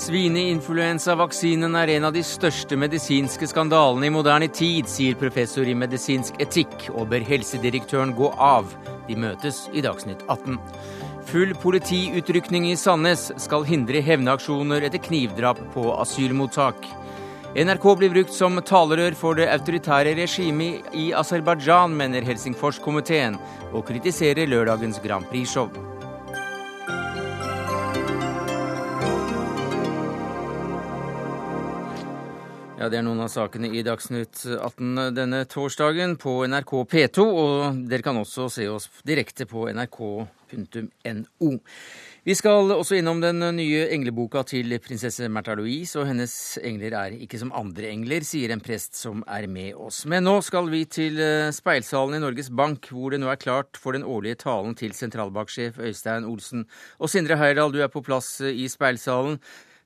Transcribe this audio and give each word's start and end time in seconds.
Svineinfluensavaksinen 0.00 1.74
er 1.76 1.90
en 1.92 2.06
av 2.08 2.14
de 2.14 2.22
største 2.24 2.76
medisinske 2.80 3.44
skandalene 3.50 4.08
i 4.08 4.12
moderne 4.14 4.46
tid, 4.48 4.88
sier 4.88 5.18
professor 5.20 5.68
i 5.68 5.74
medisinsk 5.76 6.38
etikk, 6.40 6.86
og 6.94 7.10
ber 7.10 7.26
helsedirektøren 7.26 8.14
gå 8.16 8.30
av. 8.40 8.70
De 9.10 9.18
møtes 9.20 9.66
i 9.76 9.82
Dagsnytt 9.84 10.24
18. 10.24 10.56
Full 11.28 11.52
politiutrykning 11.60 12.70
i 12.70 12.78
Sandnes 12.80 13.26
skal 13.44 13.68
hindre 13.68 14.00
hevnaksjoner 14.06 14.88
etter 14.88 15.04
knivdrap 15.04 15.60
på 15.76 15.90
asylmottak. 16.00 16.88
NRK 17.60 17.86
blir 18.00 18.16
brukt 18.16 18.32
som 18.32 18.56
talerør 18.64 19.20
for 19.20 19.36
det 19.36 19.50
autoritære 19.52 20.16
regimet 20.16 20.96
i 20.96 21.10
Aserbajdsjan, 21.12 21.92
mener 22.00 22.24
Helsingforskomiteen, 22.24 23.36
og 23.74 23.84
kritiserer 23.90 24.48
lørdagens 24.48 25.02
Grand 25.04 25.28
Prix-show. 25.28 25.89
Ja, 32.80 32.86
Det 32.88 32.96
er 32.96 33.02
noen 33.04 33.20
av 33.20 33.28
sakene 33.28 33.68
i 33.76 33.82
Dagsnytt 33.84 34.46
18 34.56 35.10
denne 35.12 35.42
torsdagen 35.44 36.14
på 36.16 36.38
NRK 36.48 36.70
P2. 36.88 37.26
Og 37.28 37.82
dere 37.90 38.06
kan 38.06 38.16
også 38.16 38.46
se 38.48 38.64
oss 38.72 38.86
direkte 39.04 39.44
på 39.44 39.66
nrk.no. 39.68 41.50
Vi 42.24 42.36
skal 42.38 42.72
også 42.72 42.96
innom 42.96 43.20
den 43.20 43.44
nye 43.58 43.84
engleboka 43.92 44.46
til 44.48 44.72
prinsesse 44.80 45.28
Märtha 45.28 45.58
Louise, 45.60 46.00
og 46.00 46.08
hennes 46.08 46.32
engler 46.64 46.96
er 46.96 47.20
ikke 47.20 47.42
som 47.44 47.52
andre 47.52 47.92
engler, 47.92 48.24
sier 48.24 48.56
en 48.56 48.64
prest 48.64 48.96
som 48.96 49.20
er 49.28 49.44
med 49.44 49.76
oss. 49.76 50.06
Men 50.08 50.24
nå 50.24 50.38
skal 50.44 50.72
vi 50.72 50.86
til 50.88 51.20
eh, 51.20 51.52
speilsalen 51.52 52.16
i 52.16 52.24
Norges 52.24 52.48
Bank, 52.48 52.88
hvor 52.96 53.12
det 53.12 53.20
nå 53.20 53.28
er 53.28 53.40
klart 53.40 53.76
for 53.76 53.92
den 53.92 54.08
årlige 54.08 54.40
talen 54.48 54.72
til 54.72 54.96
sentralbanksjef 54.96 55.84
Øystein 55.84 56.24
Olsen. 56.28 56.64
Og 56.96 57.12
Sindre 57.12 57.36
Heyerdahl, 57.40 57.76
du 57.76 57.84
er 57.84 57.92
på 57.92 58.00
plass 58.08 58.38
eh, 58.40 58.56
i 58.64 58.72
speilsalen. 58.72 59.36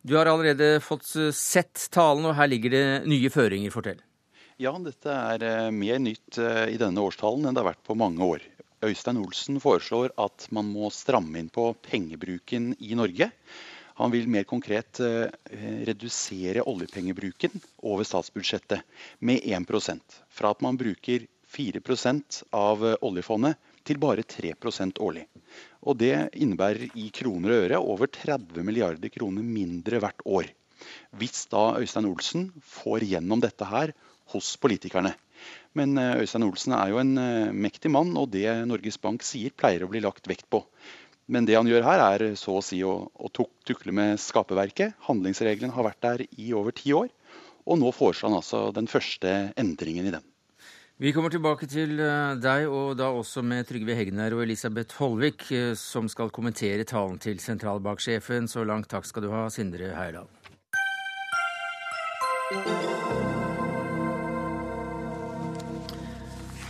Du 0.04 0.16
har 0.16 0.26
allerede 0.26 0.80
fått 0.84 1.16
eh, 1.16 1.30
sett 1.32 1.86
talen, 1.90 2.26
og 2.28 2.34
her 2.36 2.48
ligger 2.52 2.74
det 2.74 2.86
nye 3.08 3.30
føringer. 3.32 3.72
Fortell. 3.72 4.02
Ja, 4.60 4.74
dette 4.84 5.14
er 5.16 5.44
eh, 5.48 5.68
mer 5.72 6.02
nytt 6.02 6.36
eh, 6.36 6.74
i 6.74 6.80
denne 6.80 7.00
årstalen 7.00 7.48
enn 7.48 7.56
det 7.56 7.62
har 7.62 7.70
vært 7.70 7.86
på 7.88 7.96
mange 7.96 8.26
år. 8.34 8.44
Øystein 8.84 9.22
Olsen 9.22 9.62
foreslår 9.64 10.12
at 10.20 10.44
man 10.52 10.68
må 10.68 10.90
stramme 10.92 11.40
inn 11.40 11.48
på 11.48 11.70
pengebruken 11.86 12.74
i 12.84 12.92
Norge. 13.00 13.30
Han 13.96 14.12
vil 14.12 14.28
mer 14.28 14.44
konkret 14.44 14.98
redusere 14.98 16.64
oljepengebruken 16.68 17.54
over 17.86 18.04
statsbudsjettet 18.04 18.82
med 19.24 19.46
1% 19.46 20.18
Fra 20.34 20.50
at 20.50 20.64
man 20.66 20.76
bruker 20.76 21.24
4% 21.54 22.42
av 22.58 22.82
oljefondet 23.06 23.56
til 23.84 24.00
bare 24.02 24.24
3% 24.26 25.00
årlig. 25.04 25.26
Og 25.84 25.98
Det 26.00 26.14
innebærer 26.40 26.96
i 26.96 27.10
kroner 27.14 27.52
og 27.54 27.64
øre 27.66 27.80
over 27.80 28.10
30 28.10 28.64
milliarder 28.64 29.12
kroner 29.12 29.44
mindre 29.44 30.00
hvert 30.02 30.24
år. 30.24 30.48
Hvis 31.16 31.46
da 31.52 31.76
Øystein 31.80 32.08
Olsen 32.08 32.48
får 32.60 33.06
gjennom 33.12 33.40
dette 33.40 33.68
her 33.68 33.94
hos 34.32 34.56
politikerne. 34.60 35.14
Men 35.76 35.96
eh, 35.98 36.20
Øystein 36.22 36.46
Olsen 36.46 36.74
er 36.76 36.90
jo 36.92 37.00
en 37.02 37.16
eh, 37.20 37.52
mektig 37.52 37.92
mann, 37.92 38.12
og 38.16 38.30
det 38.32 38.46
Norges 38.68 38.98
Bank 39.00 39.24
sier 39.26 39.54
pleier 39.54 39.84
å 39.84 39.90
bli 39.90 40.02
lagt 40.04 40.28
vekt 40.30 40.48
på. 40.50 40.64
Men 41.26 41.48
det 41.48 41.56
han 41.56 41.68
gjør 41.68 41.86
her, 41.86 42.02
er 42.04 42.36
så 42.36 42.58
å 42.58 42.64
si 42.64 42.82
å, 42.84 42.94
å 43.08 43.32
tukle 43.32 43.94
med 43.96 44.20
skaperverket. 44.20 44.98
Handlingsregelen 45.06 45.72
har 45.72 45.88
vært 45.88 46.02
der 46.04 46.26
i 46.28 46.52
over 46.56 46.76
ti 46.76 46.92
år, 46.96 47.08
og 47.64 47.80
nå 47.80 47.92
foreslår 47.96 48.30
han 48.30 48.40
altså 48.42 48.66
den 48.76 48.90
første 48.90 49.34
endringen 49.60 50.10
i 50.10 50.14
den. 50.18 50.33
Vi 50.96 51.10
kommer 51.10 51.26
tilbake 51.26 51.66
til 51.66 51.96
eh, 51.98 52.36
deg, 52.38 52.68
og 52.70 52.92
da 52.94 53.08
også 53.10 53.42
med 53.42 53.66
Trygve 53.66 53.96
Hegnar 53.98 54.36
og 54.36 54.44
Elisabeth 54.44 54.94
Holvik, 55.00 55.48
eh, 55.50 55.72
som 55.74 56.06
skal 56.06 56.30
kommentere 56.30 56.86
talen 56.86 57.18
til 57.18 57.40
sentralbanksjefen. 57.42 58.46
Så 58.46 58.62
langt 58.62 58.92
takk 58.94 59.08
skal 59.08 59.26
du 59.26 59.32
ha, 59.34 59.48
Sindre 59.50 59.90
Heyerdahl. 59.90 60.30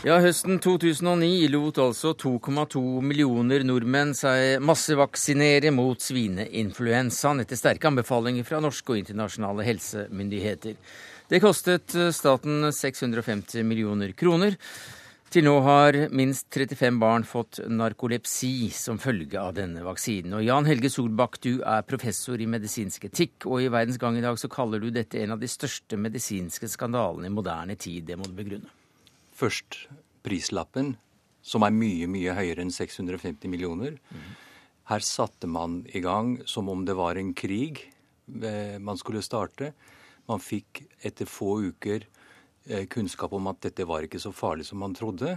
Ja, 0.08 0.16
Høsten 0.24 0.56
2009 0.56 1.46
lot 1.52 1.84
altså 1.84 2.16
2,2 2.16 2.80
millioner 3.04 3.60
nordmenn 3.64 4.16
seg 4.16 4.56
massevaksinere 4.64 5.68
mot 5.72 6.00
svineinfluensaen 6.00 7.44
etter 7.44 7.60
sterke 7.60 7.92
anbefalinger 7.92 8.44
fra 8.48 8.64
norske 8.64 8.96
og 8.96 9.04
internasjonale 9.04 9.68
helsemyndigheter. 9.68 10.80
Det 11.34 11.40
kostet 11.42 11.94
eh, 11.98 12.12
staten 12.14 12.68
650 12.72 13.64
millioner 13.66 14.12
kroner. 14.14 14.54
Til 15.34 15.42
nå 15.42 15.54
har 15.66 15.96
minst 16.14 16.46
35 16.54 17.00
barn 17.02 17.24
fått 17.26 17.58
narkolepsi 17.66 18.68
som 18.70 19.00
følge 19.02 19.40
av 19.40 19.56
denne 19.56 19.82
vaksinen. 19.82 20.36
Og 20.38 20.44
Jan 20.46 20.68
Helge 20.68 20.92
Solbakk, 20.94 21.40
du 21.42 21.56
er 21.66 21.82
professor 21.88 22.38
i 22.38 22.46
medisinsk 22.46 23.08
etikk, 23.08 23.48
og 23.48 23.64
i 23.64 23.72
Verdens 23.74 23.98
Gang 23.98 24.14
i 24.20 24.22
dag 24.22 24.38
så 24.38 24.46
kaller 24.52 24.78
du 24.78 24.92
dette 24.94 25.18
en 25.24 25.34
av 25.34 25.42
de 25.42 25.50
største 25.50 25.98
medisinske 25.98 26.70
skandalene 26.70 27.26
i 27.26 27.34
moderne 27.34 27.74
tid. 27.74 28.06
Det 28.12 28.20
må 28.20 28.30
du 28.30 28.38
begrunne. 28.38 28.70
Først 29.34 29.80
prislappen, 30.22 30.94
som 31.42 31.66
er 31.66 31.74
mye, 31.74 32.06
mye 32.14 32.36
høyere 32.38 32.62
enn 32.62 32.70
650 32.70 33.50
millioner. 33.50 33.98
Her 34.86 35.02
satte 35.02 35.50
man 35.50 35.80
i 35.90 36.04
gang 36.04 36.36
som 36.46 36.70
om 36.70 36.86
det 36.86 36.94
var 36.94 37.18
en 37.18 37.34
krig 37.34 37.82
eh, 38.38 38.78
man 38.78 39.02
skulle 39.02 39.26
starte. 39.26 39.74
Man 40.30 40.40
fikk 40.40 40.84
etter 41.04 41.28
få 41.28 41.58
uker 41.68 42.06
eh, 42.68 42.86
kunnskap 42.88 43.34
om 43.36 43.50
at 43.50 43.60
dette 43.66 43.84
var 43.88 44.06
ikke 44.06 44.22
så 44.22 44.32
farlig 44.32 44.66
som 44.68 44.80
man 44.80 44.96
trodde. 44.96 45.36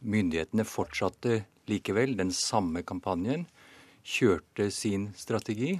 Myndighetene 0.00 0.66
fortsatte 0.66 1.44
likevel 1.70 2.16
den 2.18 2.32
samme 2.34 2.82
kampanjen, 2.86 3.46
kjørte 4.02 4.70
sin 4.74 5.10
strategi. 5.18 5.76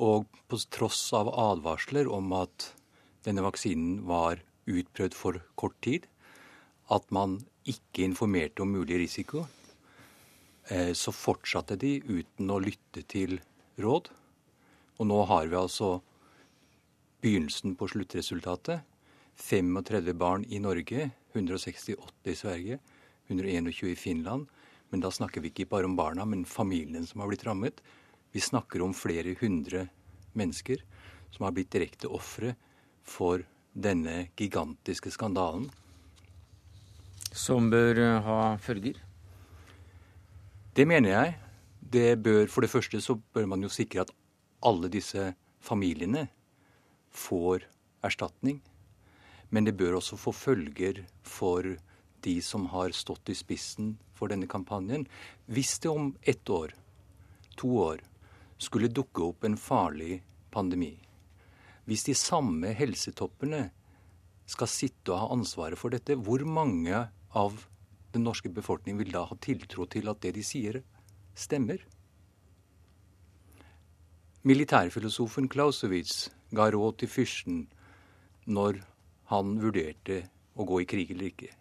Og 0.00 0.24
på 0.48 0.60
tross 0.72 1.04
av 1.16 1.28
advarsler 1.28 2.08
om 2.08 2.32
at 2.38 2.70
denne 3.26 3.44
vaksinen 3.44 4.02
var 4.08 4.40
utprøvd 4.70 5.16
for 5.18 5.40
kort 5.58 5.76
tid, 5.84 6.06
at 6.92 7.04
man 7.14 7.40
ikke 7.68 8.06
informerte 8.06 8.64
om 8.64 8.72
mulig 8.74 9.02
risiko, 9.04 9.44
eh, 10.70 10.92
så 10.96 11.12
fortsatte 11.14 11.76
de 11.76 11.98
uten 12.08 12.50
å 12.50 12.60
lytte 12.62 13.04
til 13.06 13.38
råd. 13.78 14.08
Og 14.98 15.08
nå 15.10 15.20
har 15.28 15.46
vi 15.50 15.60
altså 15.60 16.00
begynnelsen 17.22 17.76
på 17.78 17.88
sluttresultatet. 17.88 18.82
35 19.36 20.12
barn 20.18 20.44
i 20.44 20.58
Norge, 20.60 21.10
168 21.32 22.30
i 22.30 22.34
Sverige, 22.36 22.78
121 23.26 23.92
i 23.92 23.96
Finland. 23.96 24.46
Men 24.90 25.00
da 25.00 25.10
snakker 25.10 25.40
vi 25.40 25.48
ikke 25.48 25.70
bare 25.70 25.88
om 25.88 25.96
barna, 25.96 26.26
men 26.28 26.44
familien 26.44 27.06
som 27.06 27.22
har 27.22 27.30
blitt 27.30 27.46
rammet. 27.46 27.80
Vi 28.32 28.40
snakker 28.40 28.82
om 28.82 28.92
flere 28.94 29.34
hundre 29.40 29.86
mennesker 30.36 30.82
som 31.32 31.46
har 31.46 31.54
blitt 31.56 31.72
direkte 31.72 32.10
ofre 32.12 32.54
for 33.02 33.44
denne 33.72 34.28
gigantiske 34.36 35.10
skandalen. 35.14 35.70
Som 37.32 37.70
bør 37.72 37.96
eh, 37.96 38.20
ha 38.26 38.40
følger? 38.60 38.98
Det 40.76 40.84
mener 40.88 41.10
jeg. 41.10 41.34
Det 41.80 42.22
bør, 42.22 42.46
For 42.46 42.60
det 42.60 42.70
første 42.70 43.00
så 43.00 43.16
bør 43.16 43.46
man 43.46 43.62
jo 43.62 43.72
sikre 43.72 44.04
at 44.04 44.12
alle 44.62 44.88
disse 44.92 45.32
familiene 45.60 46.28
får 47.12 47.66
erstatning. 48.04 48.60
Men 49.52 49.64
det 49.68 49.76
bør 49.76 49.98
også 49.98 50.16
få 50.16 50.32
følger 50.32 51.04
for 51.22 51.66
de 52.24 52.34
som 52.42 52.66
har 52.72 52.94
stått 52.96 53.32
i 53.32 53.36
spissen 53.36 53.96
for 54.16 54.32
denne 54.32 54.48
kampanjen. 54.48 55.04
Hvis 55.46 55.78
det 55.82 55.90
om 55.90 56.12
ett 56.22 56.48
år, 56.50 56.74
to 57.56 57.70
år, 57.82 58.02
skulle 58.62 58.92
dukke 58.94 59.24
opp 59.26 59.44
en 59.44 59.58
farlig 59.58 60.20
pandemi, 60.54 60.94
hvis 61.84 62.06
de 62.06 62.14
samme 62.14 62.70
helsetoppene 62.78 63.64
skal 64.46 64.70
sitte 64.70 65.10
og 65.10 65.18
ha 65.18 65.30
ansvaret 65.34 65.78
for 65.78 65.90
dette, 65.90 66.14
hvor 66.14 66.44
mange 66.46 67.08
av 67.34 67.64
den 68.14 68.26
norske 68.26 68.52
befolkningen 68.52 69.00
vil 69.00 69.14
da 69.14 69.24
ha 69.26 69.38
tiltro 69.42 69.86
til 69.90 70.10
at 70.12 70.20
det 70.22 70.34
de 70.36 70.44
sier, 70.46 70.78
stemmer? 71.34 71.82
Militærfilosofen 74.46 75.48
Clausewitz 75.50 76.28
ga 76.52 76.68
råd 76.72 77.00
til 77.00 77.10
fyrsten 77.10 77.64
når 78.46 78.82
han 79.32 79.56
vurderte 79.62 80.22
å 80.58 80.66
gå 80.68 80.82
i 80.82 80.88
krig 80.88 81.12
eller 81.14 81.30
ikke, 81.30 81.52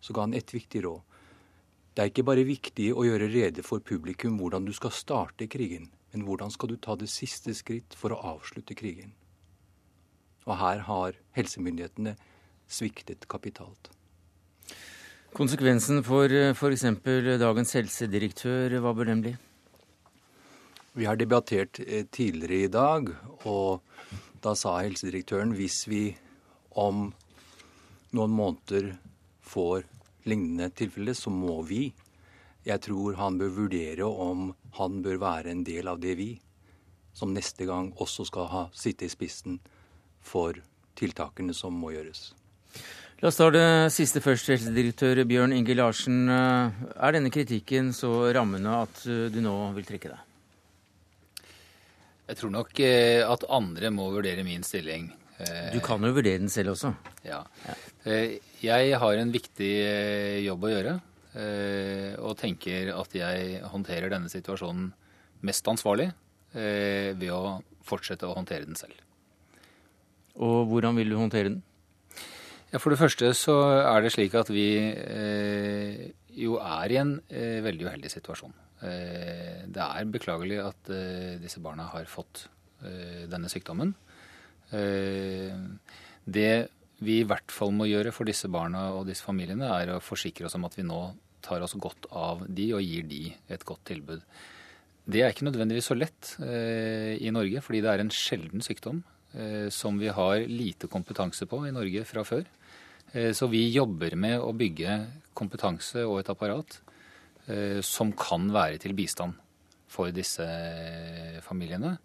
så 0.00 0.16
ga 0.16 0.26
han 0.26 0.36
ett 0.36 0.52
viktig 0.54 0.84
råd. 0.84 1.02
Det 1.96 2.04
er 2.04 2.10
ikke 2.10 2.26
bare 2.28 2.44
viktig 2.44 2.90
å 2.92 3.06
gjøre 3.06 3.30
rede 3.32 3.62
for 3.64 3.80
publikum 3.80 4.36
hvordan 4.36 4.66
du 4.68 4.74
skal 4.76 4.92
starte 4.92 5.48
krigen, 5.48 5.88
men 6.12 6.26
hvordan 6.28 6.52
skal 6.52 6.74
du 6.74 6.76
ta 6.76 6.96
det 7.00 7.08
siste 7.08 7.54
skritt 7.56 7.96
for 7.96 8.12
å 8.12 8.20
avslutte 8.36 8.76
krigen. 8.76 9.14
Og 10.44 10.58
her 10.60 10.84
har 10.86 11.16
helsemyndighetene 11.38 12.12
sviktet 12.68 13.24
kapitalt. 13.30 13.88
Konsekvensen 15.36 16.04
for 16.04 16.32
f.eks. 16.52 16.84
dagens 17.40 17.74
helsedirektør, 17.76 18.76
hva 18.80 18.92
bør 18.96 19.10
den 19.10 19.24
bli? 19.24 19.34
Vi 20.96 21.04
har 21.04 21.18
debattert 21.20 21.80
eh, 21.80 22.06
tidligere 22.08 22.62
i 22.64 22.70
dag, 22.72 23.10
og 23.44 23.82
da 24.46 24.54
sa 24.54 24.78
helsedirektøren 24.78 25.54
hvis 25.58 25.82
vi 25.90 26.04
om 26.78 27.08
noen 28.14 28.34
måneder 28.36 28.92
får 29.46 29.86
lignende 30.26 30.70
tilfelle, 30.74 31.14
så 31.14 31.30
må 31.30 31.60
vi. 31.66 31.88
Jeg 32.66 32.82
tror 32.86 33.18
han 33.18 33.38
bør 33.38 33.52
vurdere 33.60 34.06
om 34.06 34.50
han 34.78 35.00
bør 35.02 35.20
være 35.22 35.52
en 35.54 35.64
del 35.66 35.90
av 35.90 36.02
det 36.02 36.16
vi. 36.18 36.32
som 37.16 37.32
neste 37.32 37.64
gang 37.64 37.94
også 37.96 38.26
skal 38.28 38.48
ha 38.52 38.62
sitte 38.76 39.06
i 39.06 39.08
spissen 39.08 39.54
for 40.20 40.58
tiltakene 41.00 41.54
som 41.56 41.72
må 41.72 41.94
gjøres. 41.94 42.34
La 43.22 43.30
oss 43.30 43.38
ta 43.40 43.48
det 43.48 43.88
siste 43.94 44.20
først, 44.20 44.50
helsedirektør 44.52 45.22
Bjørn 45.24 45.54
Inge 45.56 45.78
Larsen. 45.78 46.28
Er 46.28 47.16
denne 47.16 47.32
kritikken 47.32 47.94
så 47.96 48.28
rammende 48.36 48.82
at 48.82 49.00
du 49.06 49.40
nå 49.40 49.56
vil 49.78 49.88
trekke 49.88 50.12
deg? 50.12 50.35
Jeg 52.26 52.40
tror 52.40 52.50
nok 52.50 52.80
eh, 52.82 53.22
at 53.22 53.46
andre 53.54 53.92
må 53.94 54.08
vurdere 54.10 54.42
min 54.46 54.64
stilling. 54.66 55.12
Eh, 55.38 55.70
du 55.76 55.78
kan 55.84 56.02
jo 56.02 56.10
vurdere 56.16 56.40
den 56.42 56.50
selv 56.50 56.72
også. 56.74 56.90
Ja. 57.26 57.44
Eh, 58.02 58.38
jeg 58.64 58.98
har 58.98 59.20
en 59.20 59.30
viktig 59.34 59.74
jobb 60.46 60.66
å 60.66 60.72
gjøre. 60.72 60.96
Og 61.36 62.32
tenker 62.40 62.94
at 62.96 63.12
jeg 63.12 63.58
håndterer 63.68 64.08
denne 64.08 64.30
situasjonen 64.32 64.86
mest 65.44 65.66
ansvarlig 65.68 66.06
ved 66.56 67.26
å 67.28 67.58
fortsette 67.84 68.24
å 68.24 68.32
håndtere 68.38 68.64
den 68.64 68.78
selv. 68.80 68.96
Og 70.40 70.64
hvordan 70.70 70.96
vil 70.96 71.12
du 71.12 71.18
håndtere 71.20 71.50
den? 71.50 71.60
Ja, 72.72 72.80
For 72.80 72.88
det 72.88 73.02
første 73.02 73.34
så 73.36 73.58
er 73.82 74.00
det 74.00 74.14
slik 74.16 74.32
at 74.40 74.48
vi 74.48 74.70
jo 76.40 76.56
er 76.56 76.96
i 76.96 77.02
en 77.02 77.18
veldig 77.68 77.90
uheldig 77.90 78.14
situasjon. 78.16 78.56
Eh, 78.84 79.64
det 79.72 79.82
er 79.82 80.10
beklagelig 80.12 80.58
at 80.60 80.90
eh, 80.92 81.36
disse 81.40 81.62
barna 81.64 81.88
har 81.94 82.08
fått 82.10 82.44
eh, 82.84 83.24
denne 83.30 83.48
sykdommen. 83.48 83.94
Det 86.26 86.50
vi 87.06 87.20
i 87.20 87.26
hvert 87.28 87.52
fall 87.54 87.70
må 87.76 87.86
gjøre 87.86 88.10
for 88.10 88.26
disse 88.26 88.50
barna 88.50 88.88
og 88.96 89.06
disse 89.06 89.22
familiene, 89.22 89.68
er 89.70 89.92
å 89.94 90.02
forsikre 90.02 90.48
oss 90.48 90.56
om 90.58 90.66
at 90.66 90.74
vi 90.74 90.84
nå 90.84 90.98
tar 91.44 91.62
oss 91.62 91.76
godt 91.78 92.08
av 92.10 92.42
de 92.50 92.72
og 92.74 92.82
gir 92.82 93.06
de 93.06 93.28
et 93.30 93.62
godt 93.68 93.84
tilbud. 93.92 94.24
Det 95.06 95.22
er 95.22 95.30
ikke 95.30 95.46
nødvendigvis 95.46 95.86
så 95.92 95.94
lett 95.94 96.32
i 96.42 97.30
Norge, 97.30 97.62
fordi 97.62 97.84
det 97.84 97.92
er 97.92 98.02
en 98.02 98.10
sjelden 98.10 98.64
sykdom 98.64 99.04
som 99.70 100.02
vi 100.02 100.10
har 100.10 100.42
lite 100.50 100.90
kompetanse 100.90 101.46
på 101.46 101.62
i 101.68 101.74
Norge 101.76 102.02
fra 102.10 102.26
før. 102.26 102.42
Så 103.38 103.46
vi 103.52 103.68
jobber 103.70 104.18
med 104.18 104.42
å 104.42 104.50
bygge 104.56 104.98
kompetanse 105.38 106.02
og 106.08 106.24
et 106.24 106.32
apparat 106.34 106.80
som 107.86 108.10
kan 108.18 108.48
være 108.50 108.80
til 108.82 108.94
bistand 108.98 109.36
for 109.86 110.10
disse 110.10 110.46
familiene. 111.46 111.96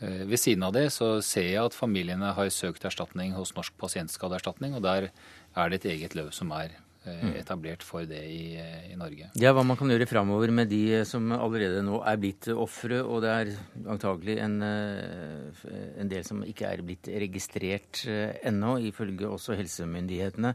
Eh, 0.00 0.24
ved 0.24 0.40
siden 0.40 0.64
av 0.64 0.72
det 0.72 0.86
så 0.94 1.18
ser 1.24 1.50
jeg 1.50 1.60
at 1.60 1.76
familiene 1.76 2.32
har 2.36 2.52
søkt 2.54 2.86
erstatning 2.88 3.34
hos 3.36 3.52
Norsk 3.56 3.76
pasientskadeerstatning, 3.80 4.76
og 4.76 4.84
der 4.86 5.10
er 5.10 5.68
det 5.68 5.82
et 5.82 5.90
eget 5.92 6.16
løp 6.16 6.32
som 6.36 6.52
er 6.56 6.72
eh. 6.72 6.86
Etablert 7.08 7.84
for 7.86 8.04
det 8.04 8.20
i, 8.28 8.58
i, 8.90 8.96
Norge. 8.98 9.30
er 9.32 9.54
Hva 9.56 9.64
man 9.64 9.78
kan 9.78 9.88
gjøre 9.88 10.08
framover 10.08 10.52
med 10.52 10.68
de 10.68 11.00
som 11.08 11.30
allerede 11.32 11.80
nå 11.86 12.02
er 12.04 12.18
blitt 12.20 12.50
ofre, 12.52 13.00
og 13.00 13.22
det 13.24 13.30
er 13.32 13.52
antagelig 13.88 14.36
en, 14.44 14.58
en, 14.60 16.10
del 16.10 16.26
som 16.28 16.42
ikke 16.44 16.68
er 16.68 16.84
blitt 16.84 17.08
registrert 17.08 18.02
ennå, 18.44 18.76
ifølge 18.90 19.30
også 19.30 19.56
helsemyndighetene. 19.56 20.52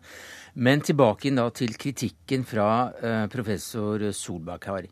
Men 0.61 0.85
tilbake 0.85 1.33
da 1.33 1.47
til 1.49 1.73
kritikken 1.81 2.45
fra 2.45 2.69
professor 3.33 4.05
Solbakk 4.13 4.69
her. 4.69 4.91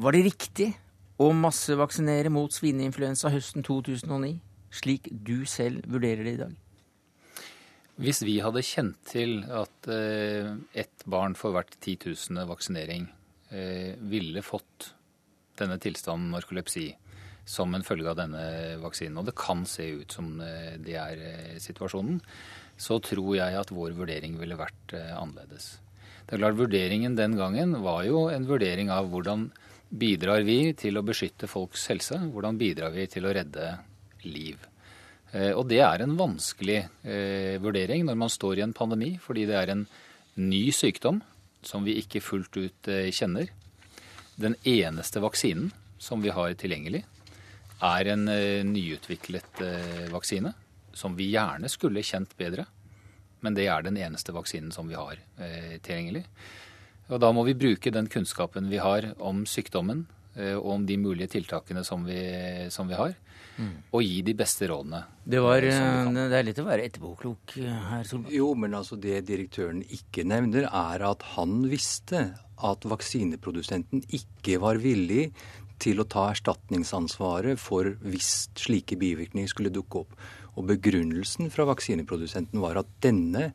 Var 0.00 0.16
det 0.16 0.24
riktig 0.24 0.70
å 1.20 1.32
massevaksinere 1.36 2.30
mot 2.32 2.54
svineinfluensa 2.54 3.28
høsten 3.34 3.64
2009, 3.66 4.38
slik 4.72 5.10
du 5.12 5.42
selv 5.44 5.84
vurderer 5.90 6.24
det 6.24 6.36
i 6.38 6.42
dag? 6.46 6.58
Hvis 8.00 8.22
vi 8.24 8.38
hadde 8.40 8.64
kjent 8.64 8.96
til 9.10 9.42
at 9.44 9.90
eh, 9.92 10.54
ett 10.72 11.04
barn 11.04 11.36
for 11.36 11.52
hvert 11.56 11.76
10 11.80 11.98
000 12.32 12.48
vaksinering 12.50 13.10
ville 14.06 14.44
fått 14.46 14.92
denne 15.58 15.74
tilstanden 15.82 16.28
narkolepsi 16.30 16.84
som 17.50 17.74
en 17.74 17.82
følge 17.82 18.12
av 18.12 18.20
denne 18.20 18.44
vaksinen, 18.78 19.16
og 19.18 19.26
det 19.26 19.34
kan 19.34 19.64
se 19.66 19.88
ut 19.98 20.14
som 20.14 20.28
det 20.38 20.94
er 20.94 21.24
situasjonen, 21.58 22.20
så 22.80 22.96
tror 23.04 23.34
jeg 23.36 23.58
at 23.60 23.72
vår 23.74 23.94
vurdering 23.98 24.38
ville 24.40 24.58
vært 24.58 24.94
eh, 24.96 25.12
annerledes. 25.12 25.74
Det 26.24 26.36
er 26.36 26.42
klart 26.44 26.58
Vurderingen 26.60 27.16
den 27.18 27.36
gangen 27.36 27.76
var 27.84 28.04
jo 28.06 28.28
en 28.32 28.46
vurdering 28.48 28.92
av 28.94 29.10
hvordan 29.12 29.48
bidrar 29.90 30.46
vi 30.46 30.72
til 30.78 30.96
å 30.96 31.04
beskytte 31.04 31.50
folks 31.50 31.88
helse? 31.90 32.20
Hvordan 32.32 32.60
bidrar 32.60 32.94
vi 32.94 33.08
til 33.10 33.26
å 33.26 33.34
redde 33.36 33.72
liv? 34.24 34.69
Eh, 35.32 35.52
og 35.52 35.66
det 35.70 35.80
er 35.86 36.04
en 36.04 36.16
vanskelig 36.18 36.78
eh, 37.04 37.56
vurdering 37.62 38.06
når 38.08 38.18
man 38.22 38.32
står 38.32 38.60
i 38.60 38.64
en 38.66 38.76
pandemi, 38.76 39.14
fordi 39.22 39.46
det 39.50 39.58
er 39.58 39.74
en 39.74 39.84
ny 40.40 40.64
sykdom 40.74 41.20
som 41.66 41.84
vi 41.84 41.98
ikke 42.00 42.22
fullt 42.24 42.56
ut 42.56 42.90
kjenner. 43.12 43.50
Den 44.40 44.56
eneste 44.64 45.20
vaksinen 45.20 45.68
som 46.00 46.22
vi 46.24 46.32
har 46.32 46.54
tilgjengelig, 46.56 47.02
er 47.84 48.08
en 48.12 48.24
nyutviklet 48.68 49.60
vaksine 50.12 50.54
som 50.96 51.16
vi 51.16 51.30
gjerne 51.32 51.68
skulle 51.68 52.04
kjent 52.04 52.32
bedre. 52.38 52.66
Men 53.40 53.56
det 53.56 53.66
er 53.72 53.84
den 53.84 53.98
eneste 54.00 54.34
vaksinen 54.36 54.72
som 54.74 54.88
vi 54.90 54.98
har 54.98 55.16
eh, 55.40 55.78
tilgjengelig. 55.80 56.24
Og 57.10 57.20
da 57.22 57.30
må 57.34 57.44
vi 57.48 57.56
bruke 57.58 57.92
den 57.92 58.08
kunnskapen 58.10 58.68
vi 58.70 58.80
har 58.82 59.12
om 59.18 59.42
sykdommen 59.48 60.04
eh, 60.36 60.54
og 60.54 60.74
om 60.76 60.86
de 60.86 60.98
mulige 61.00 61.32
tiltakene 61.38 61.84
som 61.86 62.04
vi, 62.06 62.20
som 62.70 62.90
vi 62.90 62.98
har, 62.98 63.16
mm. 63.56 63.72
og 63.92 64.04
gi 64.04 64.20
de 64.26 64.34
beste 64.38 64.68
rådene. 64.70 65.02
Det, 65.24 65.40
var, 65.44 65.64
eh, 65.66 66.10
det 66.16 66.38
er 66.38 66.46
litt 66.46 66.60
å 66.62 66.66
være 66.66 66.86
etterpåklok 66.88 67.56
her, 67.60 68.04
Solberg. 68.08 68.34
Jo, 68.34 68.52
men 68.58 68.76
altså 68.78 68.98
det 69.00 69.22
direktøren 69.28 69.82
ikke 69.86 70.26
nevner, 70.28 70.68
er 70.68 71.06
at 71.10 71.24
han 71.36 71.62
visste 71.70 72.28
at 72.60 72.84
vaksineprodusenten 72.88 74.04
ikke 74.16 74.60
var 74.62 74.80
villig 74.82 75.30
til 75.80 76.02
å 76.02 76.08
ta 76.08 76.26
erstatningsansvaret 76.34 77.60
for 77.60 77.94
hvis 78.04 78.50
slike 78.58 78.98
bivirkninger 79.00 79.48
skulle 79.50 79.72
dukke 79.72 80.04
opp. 80.04 80.18
Og 80.58 80.66
begrunnelsen 80.68 81.48
fra 81.52 81.64
vaksineprodusenten 81.70 82.60
var 82.60 82.82
at 82.82 82.90
denne 83.04 83.50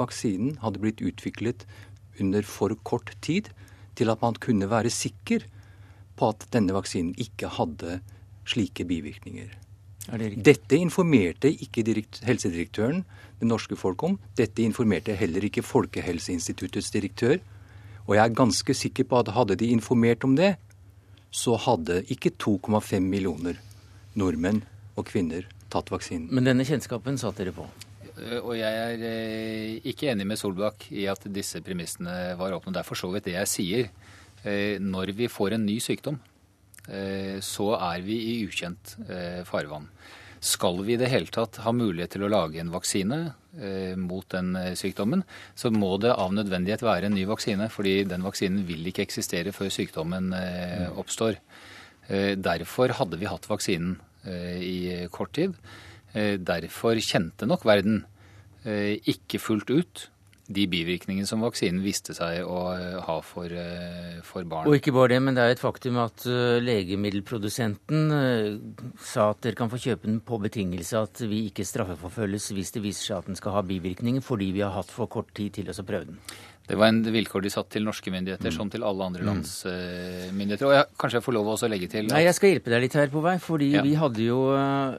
vaksinen 0.00 0.58
hadde 0.64 0.82
blitt 0.82 1.00
utviklet 1.04 1.64
under 2.20 2.44
for 2.44 2.74
kort 2.84 3.14
tid 3.24 3.48
til 3.98 4.12
at 4.12 4.20
man 4.24 4.36
kunne 4.40 4.68
være 4.70 4.92
sikker 4.92 5.46
på 6.20 6.30
at 6.32 6.46
denne 6.52 6.74
vaksinen 6.76 7.14
ikke 7.20 7.52
hadde 7.56 8.00
slike 8.48 8.86
bivirkninger. 8.88 9.50
Det 10.10 10.30
Dette 10.42 10.78
informerte 10.80 11.50
ikke 11.52 11.84
helsedirektøren 12.26 13.04
det 13.40 13.48
norske 13.48 13.76
folk 13.76 14.02
om. 14.02 14.18
Dette 14.36 14.62
informerte 14.62 15.14
heller 15.16 15.44
ikke 15.46 15.64
Folkehelseinstituttets 15.64 16.90
direktør. 16.90 17.38
Og 18.06 18.16
jeg 18.16 18.24
er 18.24 18.34
ganske 18.34 18.74
sikker 18.74 19.06
på 19.06 19.20
at 19.20 19.32
hadde 19.36 19.56
de 19.60 19.70
informert 19.70 20.24
om 20.24 20.34
det, 20.36 20.56
så 21.30 21.54
hadde 21.56 22.02
ikke 22.10 22.32
2,5 22.42 22.98
millioner 23.06 23.60
nordmenn 24.18 24.64
og 24.98 25.06
kvinner 25.06 25.46
tatt 25.70 25.92
vaksinen. 25.92 26.26
Men 26.34 26.48
denne 26.48 26.66
kjennskapen 26.66 27.20
satt 27.20 27.38
dere 27.38 27.54
på? 27.54 27.68
Eh, 28.18 28.38
og 28.40 28.56
jeg 28.58 28.80
er 28.86 29.04
eh, 29.06 29.76
ikke 29.92 30.10
enig 30.10 30.26
med 30.26 30.40
Solbakk 30.40 30.88
i 30.90 31.06
at 31.10 31.28
disse 31.30 31.62
premissene 31.64 32.34
var 32.40 32.56
åpne. 32.56 32.74
Det 32.74 32.82
er 32.82 32.88
for 32.88 32.98
så 32.98 33.12
vidt 33.14 33.28
det 33.28 33.36
jeg 33.36 33.52
sier. 33.52 33.92
Eh, 34.42 34.80
når 34.82 35.14
vi 35.16 35.30
får 35.30 35.56
en 35.56 35.66
ny 35.68 35.78
sykdom, 35.84 36.18
så 37.44 37.66
er 37.76 38.02
vi 38.02 38.16
i 38.32 38.32
ukjent 38.48 38.96
farvann. 39.46 39.84
Skal 40.42 40.80
vi 40.82 40.96
i 40.96 40.98
det 40.98 41.10
hele 41.12 41.30
tatt 41.30 41.60
ha 41.62 41.70
mulighet 41.76 42.16
til 42.16 42.24
å 42.26 42.30
lage 42.32 42.58
en 42.58 42.72
vaksine 42.72 43.18
mot 44.00 44.26
den 44.34 44.56
sykdommen, 44.78 45.22
så 45.54 45.70
må 45.70 45.92
det 46.02 46.10
av 46.10 46.34
nødvendighet 46.34 46.82
være 46.82 47.06
en 47.06 47.14
ny 47.14 47.28
vaksine, 47.30 47.68
fordi 47.70 48.00
den 48.10 48.26
vaksinen 48.26 48.66
vil 48.66 48.90
ikke 48.90 49.04
eksistere 49.06 49.54
før 49.54 49.70
sykdommen 49.74 50.32
oppstår. 50.98 51.38
Derfor 52.08 52.96
hadde 52.98 53.20
vi 53.20 53.30
hatt 53.30 53.46
vaksinen 53.50 53.98
Eh, 54.24 54.60
i 54.60 55.08
kort 55.08 55.32
tid. 55.32 55.54
Eh, 56.12 56.36
derfor 56.36 56.98
kjente 57.00 57.46
nok 57.48 57.64
verden 57.64 58.02
eh, 58.68 58.98
ikke 59.08 59.40
fullt 59.40 59.70
ut 59.72 60.09
de 60.50 60.66
bivirkningene 60.70 61.28
som 61.28 61.44
vaksinen 61.44 61.82
viste 61.84 62.14
seg 62.16 62.42
å 62.44 62.60
ha 63.06 63.16
for, 63.24 63.52
for, 64.26 64.46
barn. 64.50 64.68
Og 64.68 64.78
ikke 64.78 64.94
bare 64.96 65.14
det, 65.14 65.20
men 65.22 65.36
det 65.38 65.44
er 65.44 65.54
et 65.54 65.62
faktum 65.62 66.00
at 66.02 66.26
legemiddelprodusenten 66.66 68.00
sa 68.98 69.30
at 69.30 69.42
dere 69.46 69.58
kan 69.58 69.70
få 69.70 69.80
kjøpe 69.80 70.08
den 70.08 70.20
på 70.26 70.40
betingelse 70.42 71.04
at 71.06 71.22
vi 71.30 71.44
ikke 71.48 71.66
straffeforfølges 71.68 72.50
hvis 72.56 72.74
det 72.74 72.84
viser 72.84 73.12
seg 73.12 73.20
at 73.20 73.30
den 73.30 73.38
skal 73.38 73.54
ha 73.58 73.64
bivirkninger, 73.66 74.24
fordi 74.24 74.50
vi 74.56 74.64
har 74.64 74.74
hatt 74.74 74.90
for 74.90 75.10
kort 75.10 75.30
tid 75.36 75.54
til 75.60 75.70
å 75.70 75.86
prøve 75.86 76.10
den. 76.10 76.18
Det 76.70 76.76
var 76.78 76.86
en 76.92 77.00
vilkår 77.02 77.42
de 77.42 77.50
satt 77.50 77.66
til 77.74 77.82
norske 77.82 78.12
myndigheter, 78.14 78.46
mm. 78.52 78.54
som 78.54 78.68
til 78.70 78.84
alle 78.86 79.02
andre 79.10 79.24
mm. 79.24 79.26
lands 79.26 79.54
uh, 79.66 80.28
myndigheter. 80.30 80.68
Og 80.68 80.74
jeg, 80.76 80.86
kanskje 81.02 81.18
jeg 81.18 81.24
får 81.26 81.34
lov 81.34 81.48
å 81.50 81.70
legge 81.72 81.88
til 81.90 82.06
at... 82.06 82.12
Nei, 82.14 82.20
Jeg 82.28 82.36
skal 82.38 82.52
hjelpe 82.54 82.70
deg 82.70 82.84
litt 82.84 82.96
her 83.00 83.10
på 83.10 83.22
vei. 83.24 83.34
fordi 83.42 83.70
ja. 83.72 83.82
vi 83.82 83.96
hadde 83.98 84.22
jo 84.22 84.38
uh, 84.54 84.94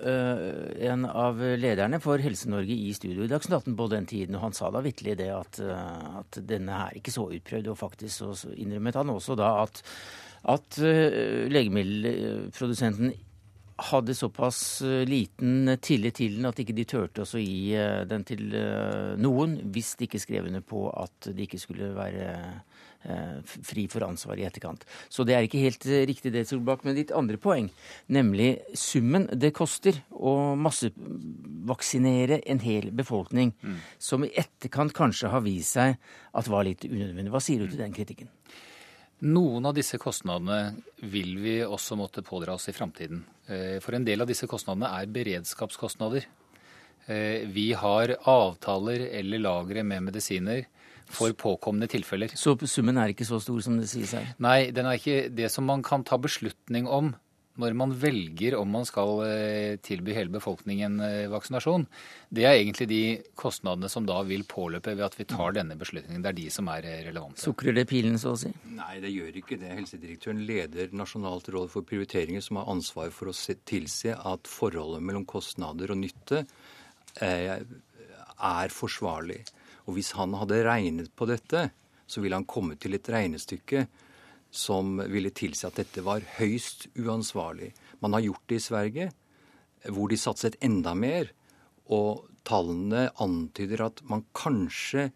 en 0.92 1.08
av 1.08 1.40
lederne 1.62 2.02
for 2.04 2.20
Helse-Norge 2.20 2.76
i 2.76 2.92
studio 2.98 3.24
i 3.24 3.32
Dagsnytt 3.32 3.62
18 3.62 3.80
på 3.80 3.88
den 3.96 4.10
tiden, 4.12 4.36
og 4.36 4.44
han 4.50 4.58
sa 4.58 4.68
da 4.76 4.84
vitterlig 4.84 5.16
det 5.24 5.32
at, 5.32 5.62
uh, 5.64 6.20
at 6.26 6.42
denne 6.52 6.84
er 6.90 7.00
ikke 7.00 7.16
så 7.16 7.30
utprøvd. 7.32 7.72
Og 7.72 7.80
faktisk 7.80 8.14
så 8.20 8.52
innrømmet 8.52 9.00
han 9.00 9.16
også 9.16 9.40
da 9.40 9.56
at, 9.64 9.80
at 10.52 10.80
legemiddelprodusenten 11.56 13.16
hadde 13.90 14.14
såpass 14.18 14.82
liten 15.10 15.72
tillit 15.82 16.20
til 16.20 16.38
den 16.38 16.50
at 16.50 16.60
ikke 16.62 16.76
de 16.78 16.86
turte 16.86 17.26
å 17.26 17.42
gi 17.42 17.74
den 18.10 18.26
til 18.28 18.54
noen 19.22 19.58
hvis 19.74 19.96
de 19.98 20.06
ikke 20.06 20.22
skrev 20.22 20.50
under 20.52 20.62
på 20.66 20.86
at 20.92 21.32
de 21.34 21.48
ikke 21.48 21.62
skulle 21.62 21.90
være 21.96 22.30
Eh, 23.04 23.38
fri 23.66 23.88
for 23.90 24.04
ansvar 24.06 24.38
i 24.38 24.44
etterkant. 24.46 24.84
Så 25.10 25.24
det 25.26 25.34
er 25.34 25.48
ikke 25.48 25.62
helt 25.64 25.86
eh, 25.90 26.04
riktig 26.06 26.30
det, 26.36 26.44
Solbakk. 26.46 26.84
Men 26.86 27.00
ditt 27.00 27.14
andre 27.18 27.40
poeng, 27.42 27.72
nemlig 28.14 28.52
summen 28.78 29.26
det 29.42 29.56
koster 29.58 29.98
å 30.14 30.54
massevaksinere 30.54 32.44
en 32.46 32.62
hel 32.62 32.92
befolkning, 32.94 33.56
mm. 33.58 33.80
som 33.98 34.22
i 34.28 34.30
etterkant 34.38 34.94
kanskje 34.94 35.34
har 35.34 35.42
vist 35.42 35.80
seg 35.80 35.98
at 36.38 36.52
var 36.52 36.68
litt 36.68 36.86
unødvendig. 36.86 37.34
Hva 37.34 37.42
sier 37.42 37.66
du 37.66 37.72
til 37.72 37.82
den 37.82 37.98
kritikken? 37.98 38.30
Noen 39.22 39.68
av 39.70 39.76
disse 39.78 40.00
kostnadene 40.02 40.74
vil 41.14 41.36
vi 41.42 41.60
også 41.62 41.98
måtte 42.00 42.24
pådra 42.26 42.56
oss 42.58 42.70
i 42.72 42.74
framtiden. 42.74 43.24
Eh, 43.46 43.78
for 43.84 43.94
en 43.94 44.06
del 44.08 44.24
av 44.24 44.30
disse 44.30 44.50
kostnadene 44.50 44.90
er 44.98 45.12
beredskapskostnader. 45.14 46.30
Vi 47.52 47.64
har 47.76 48.12
avtaler 48.30 49.08
eller 49.18 49.42
lagre 49.42 49.82
med 49.84 50.06
medisiner 50.06 50.62
for 51.12 51.34
påkomne 51.34 51.88
tilfeller. 51.90 52.32
Så 52.38 52.54
summen 52.70 53.00
er 53.02 53.12
ikke 53.12 53.28
så 53.28 53.40
stor 53.42 53.60
som 53.66 53.80
det 53.80 53.90
sies 53.92 54.14
her? 54.16 54.30
Nei, 54.40 54.70
den 54.72 54.88
er 54.88 55.00
ikke 55.00 55.32
det 55.34 55.50
som 55.52 55.66
man 55.68 55.84
kan 55.84 56.06
ta 56.08 56.20
beslutning 56.22 56.88
om 56.88 57.10
når 57.62 57.76
man 57.78 57.94
velger 57.98 58.56
om 58.58 58.70
man 58.74 58.88
skal 58.88 59.22
eh, 59.26 59.78
tilby 59.84 60.16
hele 60.18 60.34
befolkningen 60.34 60.98
eh, 61.06 61.30
vaksinasjon. 61.32 61.86
Det 62.34 62.46
er 62.48 62.58
egentlig 62.58 62.88
de 62.90 63.02
kostnadene 63.40 63.90
som 63.92 64.08
da 64.08 64.20
vil 64.28 64.44
påløpe 64.50 64.96
ved 64.98 65.06
at 65.08 65.18
vi 65.20 65.28
tar 65.30 65.56
denne 65.58 65.78
beslutningen. 65.80 66.24
Det 66.24 66.32
er 66.34 66.40
de 66.42 66.48
som 66.54 66.70
er 66.74 66.88
eh, 66.90 67.00
relevante. 67.08 67.42
Sukrer 67.44 67.78
det 67.78 67.88
pilen, 67.92 68.18
så 68.22 68.34
å 68.36 68.42
si? 68.42 68.52
Nei, 68.76 68.98
det 69.04 69.14
gjør 69.14 69.40
ikke 69.44 69.60
det. 69.62 69.74
Helsedirektøren 69.78 70.44
leder 70.48 70.94
Nasjonalt 70.98 71.50
råd 71.54 71.72
for 71.74 71.88
prioriteringer, 71.88 72.44
som 72.46 72.62
har 72.62 72.70
ansvar 72.74 73.14
for 73.16 73.32
å 73.32 73.38
tilse 73.70 74.16
at 74.18 74.50
forholdet 74.50 75.06
mellom 75.06 75.28
kostnader 75.30 75.94
og 75.94 76.02
nytte 76.02 76.46
er 77.22 78.74
forsvarlig. 78.74 79.42
Og 79.86 79.98
hvis 79.98 80.14
han 80.18 80.34
hadde 80.38 80.64
regnet 80.66 81.12
på 81.18 81.28
dette, 81.30 81.68
så 82.08 82.24
ville 82.24 82.38
han 82.38 82.48
komme 82.50 82.78
til 82.80 82.96
et 82.98 83.10
regnestykke 83.12 83.86
som 84.52 85.00
ville 85.12 85.32
tilsi 85.32 85.66
at 85.68 85.80
dette 85.80 86.04
var 86.04 86.26
høyst 86.38 86.90
uansvarlig. 87.00 87.72
Man 88.04 88.14
har 88.18 88.26
gjort 88.26 88.44
det 88.52 88.60
i 88.60 88.66
Sverige, 88.66 89.08
hvor 89.88 90.12
de 90.12 90.20
satset 90.20 90.60
enda 90.62 90.94
mer. 90.98 91.32
Og 91.92 92.28
tallene 92.48 93.08
antyder 93.24 93.86
at 93.88 94.02
man 94.08 94.26
kanskje 94.36 95.10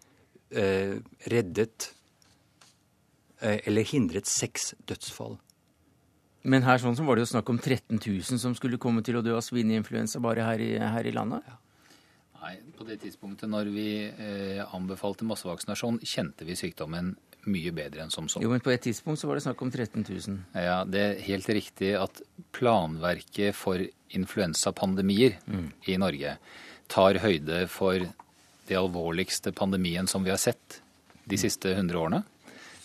eh, 0.56 0.96
reddet 1.32 1.89
eh, 3.42 3.60
eller 3.68 3.88
hindret 3.92 4.30
seks 4.30 4.74
dødsfall. 4.88 5.38
Men 6.46 6.65
her 6.65 6.80
sånn 6.80 6.96
som 6.98 7.08
var 7.10 7.18
det 7.18 7.25
jo 7.25 7.34
snakk 7.34 7.50
om 7.50 7.60
13 7.60 7.98
000 7.98 8.39
som 8.39 8.56
skulle 8.58 8.80
komme 8.82 9.01
til 9.06 9.18
å 9.18 9.24
dø 9.25 9.34
av 9.36 9.44
svineinfluensa 9.44 10.22
bare 10.22 10.46
her 10.46 10.62
i, 10.62 10.75
her 10.77 11.08
i 11.10 11.13
landet? 11.15 11.46
Ja. 11.50 11.60
Nei, 12.46 12.60
på 12.77 12.86
det 12.86 13.00
tidspunktet 13.01 13.50
når 13.50 13.72
vi 13.74 13.89
eh, 14.06 14.62
anbefalte 14.77 15.25
massevaksinasjon, 15.25 15.98
kjente 16.06 16.46
vi 16.46 16.54
sykdommen 16.60 17.15
mye 17.52 17.74
bedre 17.75 18.04
enn 18.06 18.14
som 18.14 18.28
så. 18.32 18.42
Jo, 18.44 18.52
men 18.52 18.64
på 18.64 18.74
et 18.74 18.84
tidspunkt 18.86 19.22
så 19.22 19.30
var 19.30 19.40
det 19.40 19.46
snakk 19.46 19.62
om 19.66 19.72
13 19.72 20.06
000. 20.06 20.38
Ja, 20.58 20.80
det 20.88 21.02
er 21.02 21.24
helt 21.28 21.50
riktig 21.58 21.92
at 22.00 22.22
planverket 22.56 23.58
for 23.58 23.82
influensapandemier 24.16 25.40
mm. 25.46 25.68
i 25.92 25.98
Norge 26.02 26.38
tar 26.92 27.20
høyde 27.24 27.66
for 27.72 28.06
det 28.66 28.78
alvorligste 28.78 29.54
pandemien 29.56 30.08
som 30.10 30.25
vi 30.25 30.34
har 30.34 30.42
sett 30.42 30.80
de 31.25 31.38
siste 31.42 31.74
100 31.74 32.00
årene. 32.00 32.24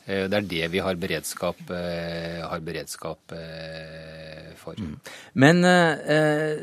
Eh, 0.06 0.26
det 0.28 0.38
er 0.38 0.48
det 0.48 0.68
vi 0.74 0.82
har 0.84 1.00
beredskap, 1.00 1.60
eh, 1.76 2.40
har 2.44 2.64
beredskap 2.64 3.36
eh, 3.36 4.52
for. 4.60 4.80
Mm. 4.80 4.96
Men 5.40 5.64
eh, 5.64 6.62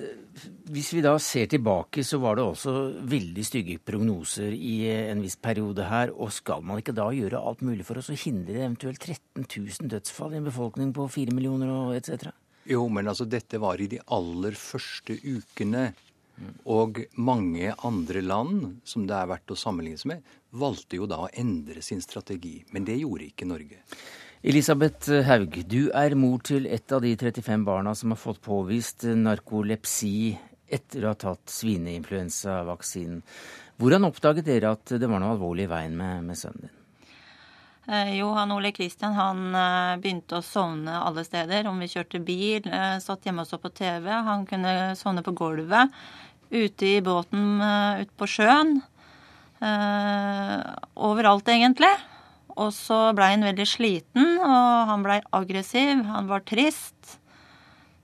hvis 0.72 0.92
vi 0.96 1.04
da 1.06 1.14
ser 1.22 1.48
tilbake, 1.52 2.04
så 2.06 2.20
var 2.22 2.38
det 2.38 2.46
også 2.46 2.74
veldig 3.10 3.46
stygge 3.46 3.78
prognoser 3.84 4.54
i 4.54 4.76
en 4.90 5.22
viss 5.24 5.38
periode 5.42 5.88
her. 5.88 6.12
Og 6.14 6.34
skal 6.36 6.66
man 6.66 6.82
ikke 6.82 6.96
da 6.98 7.08
gjøre 7.16 7.42
alt 7.42 7.64
mulig 7.66 7.86
for 7.88 8.00
oss 8.02 8.12
å 8.14 8.18
hindre 8.18 8.60
eventuelt 8.64 9.02
13 9.02 9.46
000 9.46 9.94
dødsfall 9.94 10.36
i 10.36 10.42
en 10.42 10.50
befolkning 10.50 10.92
på 10.96 11.08
4 11.14 11.36
millioner 11.36 11.72
og 11.74 11.96
etc.? 11.98 12.30
Jo, 12.68 12.84
men 12.92 13.08
altså 13.08 13.28
dette 13.30 13.62
var 13.64 13.80
i 13.80 13.90
de 13.92 14.02
aller 14.12 14.58
første 14.60 15.16
ukene. 15.24 15.90
Og 16.70 17.00
mange 17.18 17.72
andre 17.88 18.22
land 18.22 18.84
som 18.86 19.08
det 19.10 19.16
er 19.18 19.30
verdt 19.32 19.56
å 19.56 19.58
sammenlignes 19.58 20.06
med, 20.10 20.22
valgte 20.54 21.00
jo 21.00 21.08
da 21.10 21.24
å 21.24 21.32
endre 21.34 21.82
sin 21.82 22.04
strategi. 22.04 22.60
Men 22.76 22.86
det 22.86 23.00
gjorde 23.00 23.32
ikke 23.32 23.48
Norge. 23.50 23.82
Elisabeth 24.48 25.12
Haug, 25.28 25.58
du 25.68 25.90
er 25.92 26.14
mor 26.16 26.40
til 26.40 26.70
et 26.72 26.94
av 26.96 27.02
de 27.04 27.10
35 27.20 27.66
barna 27.68 27.92
som 28.00 28.14
har 28.14 28.20
fått 28.22 28.38
påvist 28.46 29.04
narkolepsi 29.04 30.38
etter 30.72 31.04
å 31.04 31.12
ha 31.12 31.18
tatt 31.20 31.52
svineinfluensavaksinen. 31.52 33.20
Hvordan 33.76 34.08
oppdaget 34.08 34.48
dere 34.48 34.72
at 34.78 34.96
det 34.96 35.12
var 35.12 35.20
noe 35.20 35.34
alvorlig 35.36 35.68
i 35.68 35.72
veien 35.74 36.00
med, 36.00 36.24
med 36.30 36.40
sønnen 36.40 36.64
din? 36.64 36.74
Eh, 37.92 38.16
jo, 38.22 38.32
han 38.40 38.56
Ole 38.56 38.72
Kristian 38.72 39.20
han 39.20 39.44
eh, 39.52 40.00
begynte 40.00 40.40
å 40.40 40.48
sovne 40.48 40.96
alle 40.96 41.28
steder. 41.28 41.68
Om 41.68 41.84
vi 41.84 41.92
kjørte 41.92 42.24
bil, 42.24 42.72
eh, 42.72 42.98
satt 43.04 43.28
hjemme 43.28 43.44
og 43.44 43.52
så 43.52 43.60
på 43.60 43.76
TV. 43.76 44.08
Han 44.32 44.48
kunne 44.48 44.94
sovne 44.96 45.28
på 45.28 45.36
gulvet. 45.36 45.92
Ute 46.56 46.94
i 46.94 47.00
båten 47.04 47.60
ute 48.00 48.14
på 48.16 48.32
sjøen. 48.32 48.78
overalt, 50.96 51.50
egentlig. 51.52 51.92
Og 52.58 52.74
så 52.74 53.14
blei 53.14 53.32
han 53.36 53.46
veldig 53.46 53.68
sliten, 53.70 54.38
og 54.42 54.90
han 54.90 55.06
blei 55.06 55.22
aggressiv. 55.32 56.04
Han 56.10 56.30
var 56.30 56.42
trist. 56.42 57.20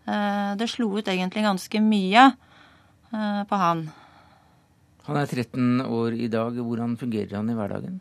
det 0.05 0.67
slo 0.69 0.99
ut 0.99 1.07
egentlig 1.07 1.45
ganske 1.45 1.79
mye. 1.81 2.31
Eh, 3.13 3.43
på 3.45 3.55
han. 3.55 3.85
Han 5.05 5.19
er 5.19 5.27
13 5.27 5.83
år 5.85 6.15
i 6.17 6.29
dag. 6.31 6.57
Hvordan 6.57 6.97
fungerer 6.97 7.35
han 7.37 7.49
i 7.51 7.57
hverdagen? 7.57 7.99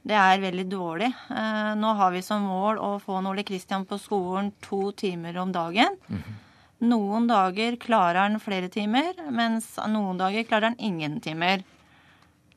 Det 0.00 0.16
er 0.16 0.40
veldig 0.40 0.66
dårlig. 0.70 1.10
Eh, 1.28 1.72
nå 1.76 1.94
har 1.98 2.14
vi 2.14 2.22
som 2.24 2.46
mål 2.48 2.80
å 2.80 2.94
få 3.02 3.18
Ole 3.20 3.44
Kristian 3.44 3.84
på 3.84 3.98
skolen 4.00 4.52
to 4.64 4.92
timer 4.92 5.36
om 5.38 5.52
dagen. 5.52 5.96
Mm 6.08 6.22
-hmm. 6.22 6.38
Noen 6.80 7.26
dager 7.26 7.76
klarer 7.76 8.20
han 8.22 8.40
flere 8.40 8.68
timer, 8.68 9.12
mens 9.30 9.76
noen 9.88 10.16
dager 10.16 10.44
klarer 10.44 10.62
han 10.62 10.78
ingen 10.78 11.20
timer. 11.20 11.62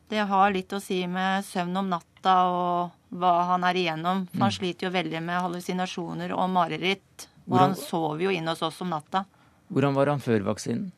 Det 0.07 0.27
har 0.27 0.51
litt 0.51 0.71
å 0.73 0.79
si 0.79 1.07
med 1.07 1.43
søvn 1.43 1.77
om 1.77 1.89
natta 1.89 2.35
og 2.47 2.91
hva 3.19 3.33
han 3.51 3.63
er 3.67 3.79
igjennom. 3.79 4.25
For 4.31 4.45
han 4.45 4.51
mm. 4.51 4.57
sliter 4.57 4.87
jo 4.87 4.95
veldig 4.95 5.21
med 5.23 5.41
hallusinasjoner 5.45 6.33
og 6.35 6.49
mareritt. 6.53 7.29
Og 7.45 7.55
Hvordan... 7.55 7.63
han 7.63 7.79
sover 7.79 8.25
jo 8.25 8.33
inne 8.33 8.53
hos 8.53 8.65
oss 8.65 8.81
om 8.85 8.91
natta. 8.93 9.25
Hvordan 9.73 9.95
var 9.97 10.11
han 10.11 10.21
før 10.23 10.45
vaksinen? 10.51 10.91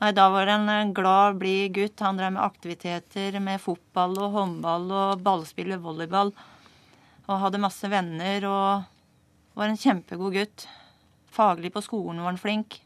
Nei, 0.00 0.14
da 0.16 0.30
var 0.32 0.48
han 0.48 0.68
en 0.72 0.94
glad, 0.96 1.36
blid 1.40 1.74
gutt. 1.76 2.00
Han 2.00 2.16
drev 2.16 2.32
med 2.32 2.44
aktiviteter 2.44 3.36
med 3.44 3.60
fotball 3.60 4.16
og 4.16 4.36
håndball 4.36 4.86
og 4.88 5.24
ballspill 5.24 5.74
og 5.76 5.82
volleyball. 5.84 6.30
Og 7.28 7.42
hadde 7.42 7.60
masse 7.60 7.90
venner 7.92 8.46
og 8.48 9.58
var 9.58 9.68
en 9.68 9.80
kjempegod 9.80 10.38
gutt. 10.38 10.64
Faglig 11.30 11.72
på 11.74 11.82
skolen 11.84 12.22
var 12.22 12.32
han 12.32 12.40
flink. 12.40 12.80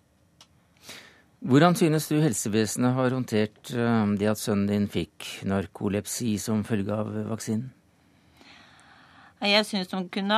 Hvordan 1.45 1.77
synes 1.77 2.09
du 2.09 2.17
helsevesenet 2.25 2.97
har 2.97 3.13
håndtert 3.13 3.71
eh, 3.77 4.05
det 4.17 4.31
at 4.33 4.41
sønnen 4.41 4.71
din 4.71 4.87
fikk 4.89 5.27
narkolepsi 5.45 6.39
som 6.41 6.63
følge 6.65 6.97
av 6.97 7.11
vaksinen? 7.29 7.69
Jeg 9.43 9.67
syns 9.69 9.91
de 9.91 9.99
kunne 10.15 10.37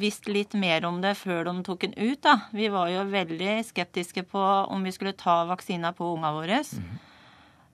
visst 0.00 0.26
litt 0.26 0.54
mer 0.58 0.86
om 0.88 1.02
det 1.02 1.12
før 1.20 1.44
de 1.46 1.52
tok 1.66 1.84
den 1.84 1.94
ut. 1.94 2.20
da. 2.24 2.48
Vi 2.50 2.70
var 2.72 2.88
jo 2.90 3.04
veldig 3.10 3.60
skeptiske 3.68 4.24
på 4.30 4.40
om 4.40 4.82
vi 4.82 4.94
skulle 4.94 5.12
ta 5.12 5.44
vaksina 5.46 5.92
på 5.92 6.14
unga 6.16 6.32
våre. 6.34 6.62
Mm. 6.64 6.96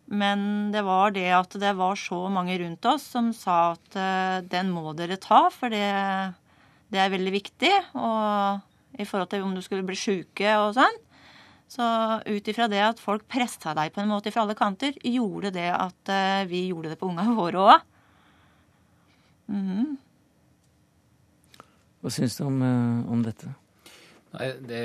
Men 0.07 0.41
det 0.75 0.83
var 0.85 1.15
det 1.15 1.31
at 1.33 1.57
det 1.61 1.73
var 1.79 1.97
så 1.97 2.27
mange 2.29 2.59
rundt 2.61 2.85
oss 2.85 3.07
som 3.15 3.33
sa 3.33 3.73
at 3.73 3.97
uh, 3.97 4.45
den 4.45 4.71
må 4.75 4.93
dere 4.93 5.17
ta, 5.17 5.47
for 5.55 5.73
det, 5.73 5.87
det 6.93 7.01
er 7.01 7.15
veldig 7.15 7.33
viktig. 7.33 7.73
Og 7.97 9.01
i 9.01 9.09
forhold 9.09 9.33
til 9.33 9.47
om 9.47 9.57
du 9.57 9.63
skulle 9.65 9.87
bli 9.87 9.97
sjuke 9.97 10.59
og 10.61 10.75
sånn. 10.77 11.01
Så 11.75 11.87
ut 12.29 12.49
ifra 12.51 12.69
det 12.69 12.83
at 12.85 13.01
folk 13.01 13.25
pressa 13.31 13.73
deg 13.75 13.95
på 13.95 14.03
en 14.03 14.11
måte 14.13 14.31
fra 14.31 14.45
alle 14.45 14.55
kanter, 14.59 14.93
gjorde 15.01 15.55
det 15.57 15.71
at 15.73 16.13
uh, 16.13 16.45
vi 16.51 16.67
gjorde 16.69 16.93
det 16.93 17.01
på 17.01 17.09
unga 17.09 17.25
våre 17.41 17.65
òg. 17.73 17.91
Mm. 19.49 19.97
Hva 22.05 22.13
syns 22.13 22.37
du 22.37 22.45
om, 22.47 22.63
eh, 22.63 23.13
om 23.13 23.23
dette? 23.25 23.55
Nei, 24.35 24.49
det, 24.67 24.79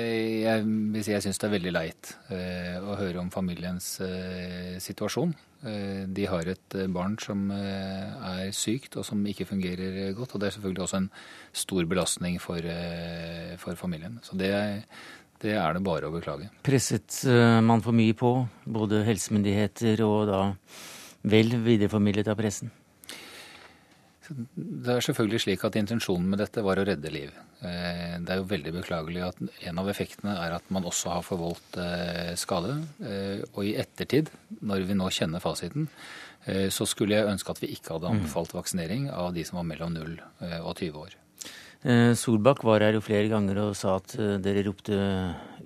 jeg 0.44 0.64
vil 0.64 1.02
si 1.02 1.10
jeg 1.10 1.24
syns 1.24 1.40
det 1.42 1.48
er 1.48 1.54
veldig 1.56 1.72
leit 1.74 2.10
eh, 2.30 2.76
å 2.78 2.94
høre 3.00 3.18
om 3.18 3.32
familiens 3.34 3.96
eh, 4.04 4.76
situasjon. 4.82 5.34
Eh, 5.60 6.04
de 6.08 6.24
har 6.30 6.48
et 6.48 6.76
eh, 6.78 6.88
barn 6.88 7.18
som 7.20 7.50
eh, 7.52 8.12
er 8.30 8.52
sykt 8.56 8.96
og 8.96 9.04
som 9.04 9.26
ikke 9.28 9.48
fungerer 9.50 10.14
godt. 10.16 10.36
Og 10.36 10.40
det 10.42 10.48
er 10.48 10.56
selvfølgelig 10.56 10.84
også 10.86 11.00
en 11.02 11.10
stor 11.64 11.88
belastning 11.90 12.38
for, 12.40 12.70
for 13.60 13.80
familien. 13.80 14.20
Så 14.24 14.38
det, 14.40 14.52
det, 15.42 15.56
er 15.58 15.76
det 15.76 15.84
bare 15.84 16.08
å 16.08 16.14
beklage. 16.14 16.48
Presset 16.64 17.24
man 17.66 17.82
for 17.84 17.96
mye 17.96 18.16
på, 18.16 18.32
både 18.64 19.04
helsemyndigheter 19.08 20.00
og 20.06 20.30
da 20.30 20.44
vel 21.28 21.58
videreformidlet 21.60 22.30
av 22.30 22.38
pressen? 22.38 22.70
Det 24.30 24.92
er 24.94 25.02
selvfølgelig 25.02 25.42
slik 25.42 25.64
at 25.66 25.76
intensjonen 25.80 26.28
med 26.30 26.40
dette 26.42 26.62
var 26.62 26.78
å 26.78 26.84
redde 26.86 27.10
liv. 27.12 27.32
Eh, 27.66 28.16
det 28.22 28.32
er 28.32 28.38
jo 28.38 28.48
veldig 28.50 28.72
beklagelig 28.78 29.24
at 29.26 29.40
en 29.42 29.80
av 29.82 29.90
effektene 29.90 30.36
er 30.38 30.54
at 30.54 30.68
man 30.74 30.86
også 30.86 31.16
har 31.16 31.26
forvoldt 31.26 31.78
eh, 31.82 32.32
skade. 32.38 32.76
Eh, 33.02 33.42
og 33.50 33.64
i 33.66 33.74
ettertid, 33.80 34.30
når 34.62 34.86
vi 34.88 34.98
nå 34.98 35.10
kjenner 35.14 35.42
fasiten, 35.42 35.90
så 36.72 36.86
skulle 36.88 37.18
jeg 37.18 37.28
ønske 37.28 37.52
at 37.52 37.58
vi 37.60 37.68
ikke 37.74 37.92
hadde 37.92 38.08
anbefalt 38.08 38.54
vaksinering 38.56 39.10
av 39.12 39.34
de 39.36 39.42
som 39.44 39.58
var 39.58 39.66
mellom 39.68 39.90
0 39.92 40.14
og 40.64 40.70
20 40.70 40.94
år. 40.96 41.16
Solbakk 42.16 42.62
var 42.64 42.80
her 42.80 42.96
jo 42.96 43.02
flere 43.04 43.28
ganger 43.28 43.60
og 43.60 43.74
sa 43.76 43.98
at 43.98 44.14
dere 44.40 44.62
ropte 44.64 44.96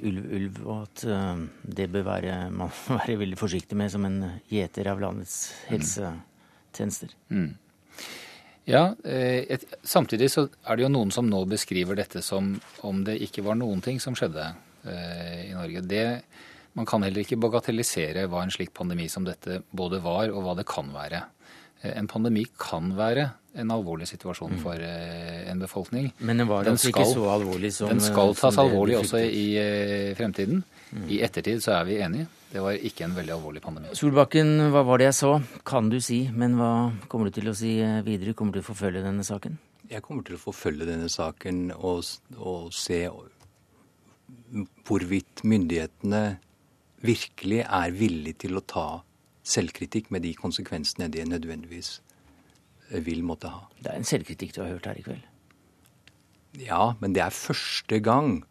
ulv, 0.03 0.27
ulv, 0.35 0.59
og 0.67 0.81
at 0.81 1.05
det 1.79 1.87
bør 1.95 2.09
være, 2.11 2.35
man 2.51 2.75
være 2.99 3.21
veldig 3.23 3.39
forsiktig 3.39 3.79
med 3.79 3.95
som 3.95 4.09
en 4.11 4.19
gjeter 4.51 4.91
av 4.91 5.05
landets 5.07 5.39
helsetjenester. 5.71 7.15
Mm. 7.31 7.53
Ja, 8.65 8.95
eh, 9.05 9.45
et, 9.53 9.67
Samtidig 9.85 10.31
så 10.33 10.47
er 10.65 10.77
det 10.77 10.87
jo 10.87 10.93
noen 10.93 11.13
som 11.13 11.29
nå 11.29 11.43
beskriver 11.49 11.99
dette 11.99 12.23
som 12.25 12.55
om 12.87 13.05
det 13.05 13.19
ikke 13.27 13.45
var 13.45 13.59
noen 13.61 13.83
ting 13.85 14.01
som 14.01 14.17
skjedde 14.17 14.47
eh, 14.89 15.51
i 15.51 15.53
Norge. 15.53 15.85
Det, 15.85 16.05
man 16.79 16.89
kan 16.89 17.05
heller 17.05 17.25
ikke 17.25 17.41
bagatellisere 17.43 18.27
hva 18.31 18.45
en 18.45 18.55
slik 18.55 18.73
pandemi 18.77 19.11
som 19.13 19.27
dette 19.27 19.61
både 19.71 20.01
var, 20.05 20.33
og 20.33 20.47
hva 20.47 20.57
det 20.57 20.67
kan 20.69 20.89
være. 20.95 21.21
Eh, 21.83 21.93
en 21.93 22.09
pandemi 22.09 22.47
kan 22.57 22.95
være 22.97 23.29
en 23.61 23.71
alvorlig 23.71 24.09
situasjon 24.11 24.57
mm. 24.57 24.63
for 24.65 24.81
eh, 24.81 25.45
en 25.53 25.61
befolkning. 25.61 26.09
Men 26.25 26.41
den 26.41 26.49
var 26.49 26.65
den 26.65 26.79
altså 26.79 26.89
skal, 26.89 27.05
ikke 27.05 27.19
så 27.21 27.29
alvorlig 27.37 27.75
som 27.77 27.93
Den 27.93 28.03
skal 28.03 28.33
tas 28.39 28.59
alvorlig 28.65 28.97
også 29.03 29.21
i 29.29 29.47
fremtiden. 30.17 30.65
Mm. 30.93 31.07
I 31.11 31.21
ettertid 31.27 31.63
så 31.65 31.75
er 31.79 31.87
vi 31.89 31.99
enige. 32.03 32.29
Det 32.53 32.63
var 32.63 32.77
ikke 32.79 33.07
en 33.07 33.17
veldig 33.17 33.35
alvorlig 33.35 33.63
pandemi. 33.65 33.95
Solbakken, 33.99 34.53
hva 34.71 34.85
var 34.87 35.01
det 35.01 35.09
jeg 35.09 35.19
så? 35.19 35.33
Kan 35.67 35.89
du 35.91 35.99
si, 36.05 36.21
men 36.31 36.55
hva 36.59 36.73
kommer 37.11 37.31
du 37.31 37.41
til 37.41 37.51
å 37.51 37.57
si 37.59 37.77
eh, 37.83 38.03
videre? 38.07 38.37
Kommer 38.39 38.55
du 38.55 38.61
til 38.61 38.67
å 38.67 38.71
forfølge 38.71 39.03
denne 39.03 39.27
saken? 39.27 39.59
Jeg 39.91 40.05
kommer 40.05 40.25
til 40.27 40.39
å 40.39 40.43
forfølge 40.43 40.87
denne 40.89 41.11
saken 41.13 41.67
og, 41.75 42.07
og 42.39 42.71
se 42.73 43.03
hvorvidt 44.87 45.43
myndighetene 45.45 46.23
virkelig 47.05 47.61
er 47.67 47.99
villige 47.99 48.45
til 48.47 48.57
å 48.57 48.65
ta 48.65 48.87
selvkritikk 49.45 50.09
med 50.15 50.25
de 50.25 50.33
konsekvensene 50.39 51.11
de 51.13 51.27
nødvendigvis 51.29 51.99
eh, 52.91 53.03
vil 53.05 53.27
måtte 53.27 53.51
ha. 53.53 53.67
Det 53.81 53.93
er 53.93 54.01
en 54.01 54.09
selvkritikk 54.09 54.55
du 54.57 54.63
har 54.63 54.73
hørt 54.77 54.89
her 54.89 55.01
i 55.01 55.05
kveld? 55.05 55.31
Ja, 56.63 56.95
men 57.01 57.17
det 57.17 57.25
er 57.25 57.35
første 57.35 57.99
gang 57.99 58.45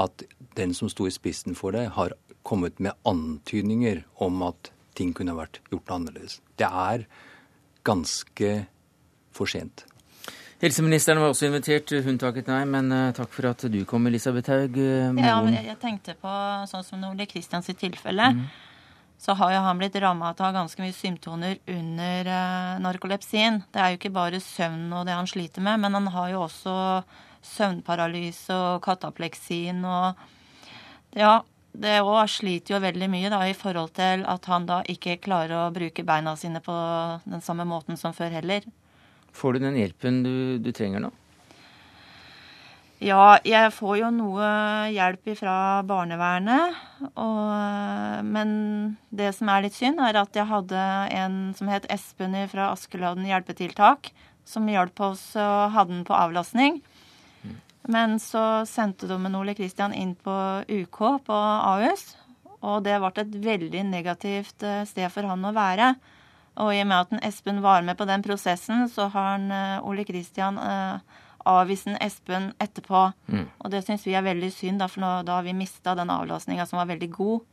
at 0.00 0.24
den 0.56 0.74
som 0.76 0.90
sto 0.92 1.06
i 1.08 1.14
spissen 1.14 1.56
for 1.58 1.74
det, 1.76 1.88
har 1.96 2.14
kommet 2.42 2.80
med 2.82 2.96
antydninger 3.08 4.02
om 4.24 4.42
at 4.46 4.72
ting 4.98 5.12
kunne 5.16 5.36
vært 5.36 5.60
gjort 5.72 5.94
annerledes. 5.94 6.40
Det 6.60 6.68
er 6.68 7.06
ganske 7.86 8.52
for 9.32 9.50
sent. 9.50 9.86
Helseministeren 10.62 11.18
var 11.18 11.32
også 11.32 11.48
invitert, 11.48 11.90
hun 12.04 12.20
takket 12.22 12.46
nei. 12.46 12.60
Men 12.70 12.92
uh, 12.94 13.08
takk 13.16 13.32
for 13.34 13.48
at 13.50 13.64
du 13.72 13.80
kom, 13.88 14.06
Elisabeth 14.06 14.52
Haug. 14.52 14.76
Uh, 14.78 15.10
ja, 15.18 15.38
men 15.42 15.56
jeg, 15.58 15.78
tenkte 15.82 16.14
på 16.20 16.34
sånn 16.70 16.84
som 16.86 17.02
Ole 17.08 17.26
Kristians 17.30 17.66
tilfelle. 17.80 18.28
Mm. 18.36 18.44
Så 19.22 19.34
har 19.38 19.52
jo 19.54 19.64
han 19.64 19.78
blitt 19.78 19.98
ramma 20.02 20.30
av 20.30 20.54
ganske 20.54 20.82
mye 20.82 20.94
symptomer 20.94 21.58
under 21.70 22.30
uh, 22.30 22.78
narkolepsien. 22.82 23.64
Det 23.74 23.82
er 23.82 23.90
jo 23.90 23.98
ikke 23.98 24.14
bare 24.14 24.42
søvn 24.42 24.86
og 24.94 25.06
det 25.08 25.18
han 25.18 25.30
sliter 25.30 25.66
med, 25.66 25.82
men 25.82 25.98
han 25.98 26.08
har 26.14 26.30
jo 26.30 26.44
også 26.46 26.76
søvnparalyse 27.42 28.54
og 28.54 28.82
katapleksin 28.84 29.82
og 29.84 30.28
Ja, 31.12 31.42
det 31.72 31.98
òg 32.00 32.24
sliter 32.32 32.74
jo 32.74 32.78
veldig 32.80 33.08
mye 33.12 33.30
da, 33.32 33.42
i 33.44 33.56
forhold 33.56 33.92
til 33.96 34.24
at 34.28 34.46
han 34.48 34.64
da 34.68 34.80
ikke 34.88 35.18
klarer 35.20 35.66
å 35.66 35.72
bruke 35.74 36.04
beina 36.08 36.32
sine 36.40 36.62
på 36.64 36.76
den 37.24 37.44
samme 37.44 37.66
måten 37.68 38.00
som 38.00 38.16
før 38.16 38.32
heller. 38.32 38.64
Får 39.32 39.56
du 39.56 39.66
den 39.66 39.76
hjelpen 39.76 40.22
du, 40.24 40.32
du 40.60 40.70
trenger 40.72 41.04
nå? 41.04 41.12
Ja, 43.02 43.40
jeg 43.42 43.72
får 43.74 43.96
jo 43.98 44.08
noe 44.14 44.48
hjelp 44.94 45.32
fra 45.34 45.82
barnevernet. 45.88 46.76
Og, 47.18 48.28
men 48.28 48.52
det 49.10 49.32
som 49.34 49.50
er 49.50 49.64
litt 49.64 49.74
synd, 49.74 49.98
er 49.98 50.20
at 50.20 50.36
jeg 50.38 50.46
hadde 50.46 50.84
en 51.10 51.40
som 51.58 51.72
het 51.72 51.88
Espen 51.90 52.36
fra 52.52 52.68
Askeladden 52.76 53.26
hjelpetiltak, 53.26 54.12
som 54.46 54.70
hjalp 54.70 55.02
oss 55.02 55.32
og 55.34 55.74
hadde 55.74 55.96
den 55.96 56.06
på 56.06 56.14
avlastning. 56.14 56.78
Men 57.90 58.18
så 58.22 58.64
sendte 58.68 59.08
de 59.10 59.18
Ole 59.34 59.54
Kristian 59.58 59.94
inn 59.94 60.14
på 60.14 60.34
UK 60.68 61.00
på 61.26 61.38
Ahus. 61.38 62.12
Og 62.62 62.84
det 62.86 62.98
ble 63.02 63.10
et 63.24 63.38
veldig 63.42 63.84
negativt 63.88 64.62
eh, 64.62 64.84
sted 64.86 65.10
for 65.10 65.26
han 65.26 65.42
å 65.44 65.54
være. 65.56 65.94
Og 66.62 66.70
i 66.74 66.82
og 66.82 66.88
med 66.88 67.00
at 67.00 67.26
Espen 67.26 67.62
var 67.64 67.82
med 67.82 67.98
på 67.98 68.06
den 68.06 68.22
prosessen, 68.22 68.84
så 68.92 69.08
har 69.10 69.32
han 69.34 69.50
eh, 69.50 69.88
Ole 69.88 70.04
Kristian 70.06 70.60
eh, 70.62 71.22
avvist 71.48 71.90
Espen 71.98 72.52
etterpå. 72.62 73.08
Mm. 73.26 73.48
Og 73.58 73.72
det 73.72 73.82
syns 73.86 74.06
vi 74.06 74.14
er 74.14 74.26
veldig 74.26 74.52
synd, 74.54 74.82
da, 74.82 74.88
for 74.90 75.02
nå, 75.02 75.14
da 75.26 75.40
har 75.40 75.48
vi 75.48 75.56
mista 75.56 75.96
den 75.98 76.12
avlastninga 76.12 76.68
som 76.68 76.78
var 76.78 76.90
veldig 76.92 77.10
god. 77.16 77.48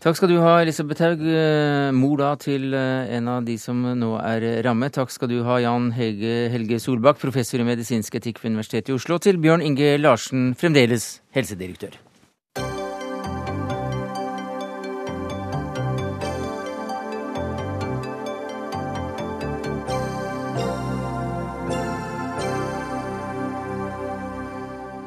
Takk 0.00 0.16
skal 0.16 0.30
du 0.32 0.38
ha, 0.40 0.54
Elisabeth 0.62 1.02
Haug, 1.04 1.20
eh, 1.28 1.90
mor 1.92 2.16
da 2.16 2.30
til 2.40 2.72
eh, 2.72 3.10
en 3.18 3.28
av 3.28 3.44
de 3.44 3.58
som 3.60 3.76
nå 3.84 4.14
er 4.16 4.46
rammet. 4.64 4.94
Takk 4.96 5.12
skal 5.12 5.28
du 5.28 5.42
ha, 5.44 5.58
Jan 5.60 5.90
Helge, 5.92 6.48
Helge 6.54 6.80
Solbakk, 6.80 7.20
professor 7.20 7.60
i 7.60 7.68
medisinsk 7.68 8.16
etikk 8.16 8.40
ved 8.40 8.54
Universitetet 8.54 8.94
i 8.94 8.96
Oslo, 8.96 9.20
til 9.20 9.36
Bjørn 9.44 9.60
Inge 9.60 9.98
Larsen, 10.00 10.54
fremdeles 10.56 11.18
helsedirektør. 11.36 12.00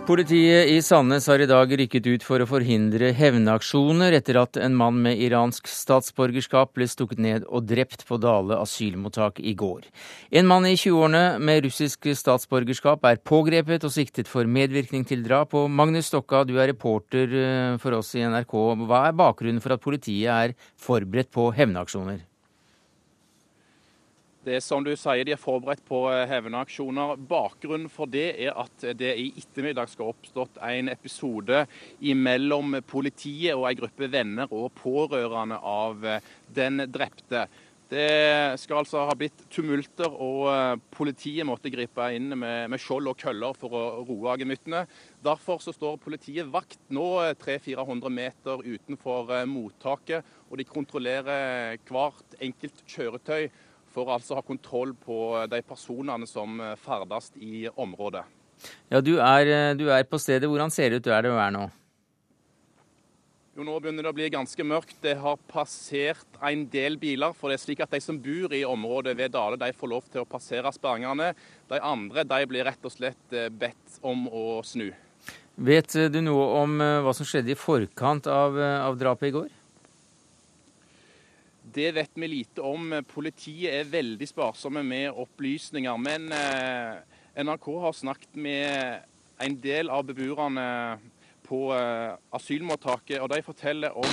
Politiet 0.04 0.68
i 0.68 0.82
Sandnes 0.84 1.30
har 1.32 1.40
i 1.40 1.46
dag 1.48 1.70
rykket 1.80 2.08
ut 2.12 2.24
for 2.28 2.44
å 2.44 2.48
forhindre 2.50 3.14
hevnaksjoner 3.16 4.12
etter 4.18 4.36
at 4.42 4.58
en 4.60 4.74
mann 4.76 4.98
med 5.06 5.22
iransk 5.24 5.70
statsborgerskap 5.72 6.74
ble 6.76 6.90
stukket 6.92 7.22
ned 7.24 7.46
og 7.48 7.70
drept 7.70 8.04
på 8.10 8.18
Dale 8.20 8.58
asylmottak 8.60 9.40
i 9.40 9.54
går. 9.56 9.88
En 10.36 10.50
mann 10.50 10.68
i 10.68 10.74
20-årene 10.76 11.40
med 11.40 11.64
russisk 11.70 12.10
statsborgerskap 12.20 13.08
er 13.08 13.24
pågrepet 13.24 13.88
og 13.88 13.96
siktet 13.96 14.28
for 14.28 14.44
medvirkning 14.44 15.08
til 15.08 15.24
drap. 15.24 15.56
Og 15.56 15.72
Magnus 15.72 16.12
Stokka, 16.12 16.44
du 16.44 16.58
er 16.58 16.74
reporter 16.74 17.40
eh, 17.40 17.80
for 17.80 17.96
oss 18.02 18.12
i 18.20 18.28
NRK. 18.28 18.60
Hva 18.84 19.06
er 19.08 19.18
bakgrunnen 19.24 19.64
for 19.64 19.78
at 19.78 19.88
politiet 19.88 20.28
er 20.36 20.60
forberedt 20.84 21.32
på 21.32 21.48
hevnaksjoner? 21.56 22.20
Det 24.44 24.58
er 24.58 24.64
som 24.64 24.84
du 24.84 24.92
sier, 25.00 25.24
De 25.24 25.32
er 25.32 25.40
forberedt 25.40 25.86
på 25.88 26.02
eh, 26.12 26.26
hevnaksjoner. 26.28 27.16
Bakgrunnen 27.30 27.88
for 27.92 28.12
det 28.12 28.34
er 28.44 28.58
at 28.60 28.84
det 29.00 29.14
i 29.16 29.30
ettermiddag 29.40 29.88
skal 29.94 30.12
oppstått 30.12 30.60
en 30.68 30.92
episode 30.92 31.62
mellom 32.20 32.82
politiet 32.84 33.56
og 33.56 33.70
en 33.70 33.80
gruppe 33.80 34.12
venner 34.12 34.52
og 34.52 34.74
pårørende 34.82 35.62
av 35.64 36.04
eh, 36.04 36.28
den 36.60 36.90
drepte. 36.92 37.48
Det 37.94 38.60
skal 38.60 38.82
altså 38.82 39.06
ha 39.08 39.16
blitt 39.16 39.46
tumulter, 39.54 40.12
og 40.12 40.52
eh, 40.52 40.76
politiet 40.92 41.48
måtte 41.48 41.72
gripe 41.72 42.12
inn 42.12 42.34
med, 42.36 42.68
med 42.74 42.84
skjold 42.84 43.14
og 43.14 43.24
køller 43.24 43.56
for 43.56 43.80
å 43.80 43.88
roe 44.04 44.36
gemyttene. 44.44 44.84
Derfor 45.24 45.64
så 45.64 45.72
står 45.72 46.02
politiet 46.04 46.52
vakt 46.52 46.82
nå 46.92 47.14
300-400 47.40 48.12
meter 48.12 48.68
utenfor 48.68 49.38
mottaket, 49.48 50.36
og 50.52 50.60
de 50.60 50.68
kontrollerer 50.68 51.80
hvert 51.88 52.42
enkelt 52.44 52.84
kjøretøy 52.92 53.48
for 53.94 54.10
å 54.10 54.18
altså 54.18 54.38
ha 54.38 54.46
kontroll 54.46 54.96
på 54.98 55.18
de 55.52 55.62
personene 55.66 56.28
som 56.30 56.60
eh, 56.62 56.76
ferdes 56.82 57.32
i 57.38 57.68
området. 57.70 58.26
Ja, 58.90 59.02
du 59.02 59.16
er, 59.20 59.48
eh, 59.48 59.76
du 59.78 59.88
er, 59.92 60.04
på 60.08 60.20
stedet. 60.22 60.50
Hvordan 60.50 60.74
ser 60.74 60.92
det 60.92 61.02
ut 61.02 61.08
du 61.08 61.14
er 61.14 61.54
nå? 61.54 61.68
Jo, 63.54 63.66
Nå 63.68 63.78
begynner 63.78 64.08
det 64.08 64.10
å 64.14 64.18
bli 64.18 64.32
ganske 64.34 64.66
mørkt. 64.66 64.98
Det 65.04 65.14
har 65.22 65.38
passert 65.50 66.40
en 66.42 66.66
del 66.74 66.98
biler. 66.98 67.34
for 67.38 67.50
det 67.50 67.60
er 67.60 67.66
slik 67.66 67.84
at 67.86 67.92
De 67.92 68.02
som 68.02 68.18
bor 68.18 68.54
i 68.54 68.64
området 68.66 69.16
ved 69.18 69.32
Dale, 69.32 69.58
de 69.58 69.72
får 69.74 69.90
lov 69.90 70.04
til 70.10 70.22
å 70.22 70.30
passere 70.30 70.72
sperringene. 70.74 71.34
De 71.70 71.80
andre 71.80 72.24
de 72.24 72.46
blir 72.46 72.66
rett 72.66 72.86
og 72.86 72.92
slett 72.92 73.34
eh, 73.34 73.50
bedt 73.50 74.00
om 74.02 74.28
å 74.28 74.62
snu. 74.64 74.92
Vet 75.56 75.94
du 76.10 76.22
noe 76.26 76.46
om 76.64 76.80
hva 76.82 77.12
som 77.14 77.28
skjedde 77.30 77.54
i 77.54 77.56
forkant 77.56 78.26
av, 78.26 78.58
av 78.58 78.98
drapet 78.98 79.30
i 79.30 79.36
går? 79.36 79.52
Det 81.74 81.92
vet 81.92 82.12
vi 82.14 82.28
lite 82.28 82.62
om. 82.62 82.92
Politiet 83.10 83.74
er 83.74 83.88
veldig 83.90 84.28
sparsomme 84.30 84.84
med 84.86 85.16
opplysninger. 85.18 85.96
Men 85.98 86.28
eh, 86.36 87.00
NRK 87.42 87.66
har 87.82 87.96
snakket 87.98 88.36
med 88.38 89.00
en 89.42 89.56
del 89.64 89.90
av 89.90 90.04
beboerne 90.06 90.66
på 91.48 91.64
eh, 91.74 92.14
asylmottaket, 92.38 93.18
og 93.24 93.32
de 93.34 93.42
forteller 93.42 93.98
om 93.98 94.06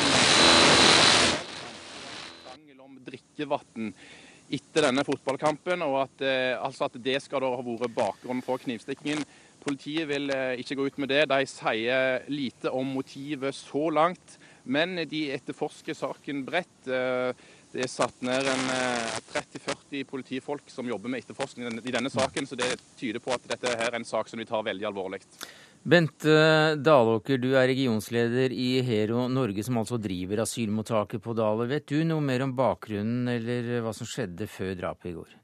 krangel 2.46 2.80
om 2.80 2.96
drikkevann 3.10 3.92
etter 4.56 4.88
denne 4.88 5.04
fotballkampen, 5.04 5.84
og 5.84 5.98
at, 6.06 6.24
eh, 6.24 6.56
altså 6.56 6.88
at 6.88 6.96
det 6.96 7.18
skal 7.26 7.44
da 7.44 7.52
ha 7.58 7.66
vært 7.66 7.92
bakgrunnen 7.98 8.46
for 8.46 8.62
knivstikkingen. 8.64 9.20
Politiet 9.60 10.08
vil 10.08 10.32
ikke 10.62 10.78
gå 10.78 10.88
ut 10.88 11.02
med 11.04 11.12
det. 11.12 11.26
De 11.28 11.44
sier 11.44 12.24
lite 12.32 12.72
om 12.72 12.96
motivet 12.96 13.52
så 13.52 13.90
langt. 13.92 14.40
Men 14.64 14.98
de 15.08 15.22
etterforsker 15.34 15.96
saken 15.96 16.44
bredt. 16.46 16.90
Det 17.70 17.84
er 17.84 17.90
satt 17.90 18.22
ned 18.26 18.48
en 18.50 18.62
30-40 19.30 20.02
politifolk 20.10 20.72
som 20.72 20.88
jobber 20.90 21.12
med 21.12 21.22
etterforskning 21.22 21.78
i 21.78 21.94
denne 21.94 22.10
saken, 22.10 22.48
så 22.50 22.58
det 22.58 22.72
tyder 22.98 23.22
på 23.22 23.30
at 23.36 23.46
dette 23.52 23.74
er 23.86 23.94
en 23.94 24.06
sak 24.06 24.28
som 24.28 24.42
vi 24.42 24.48
tar 24.48 24.64
veldig 24.66 24.88
alvorlig. 24.90 25.22
Bente 25.80 26.32
Dalåker, 26.76 27.38
du 27.40 27.54
er 27.56 27.70
regionsleder 27.70 28.52
i 28.52 28.82
Hero 28.84 29.28
Norge, 29.32 29.62
som 29.64 29.78
altså 29.80 29.96
driver 30.02 30.42
asylmottaket 30.42 31.22
på 31.24 31.32
Dale. 31.38 31.64
Vet 31.70 31.86
du 31.88 32.02
noe 32.04 32.20
mer 32.20 32.42
om 32.44 32.52
bakgrunnen 32.58 33.30
eller 33.32 33.78
hva 33.86 33.94
som 33.96 34.08
skjedde 34.08 34.50
før 34.50 34.74
drapet 34.82 35.08
i 35.08 35.14
går? 35.16 35.38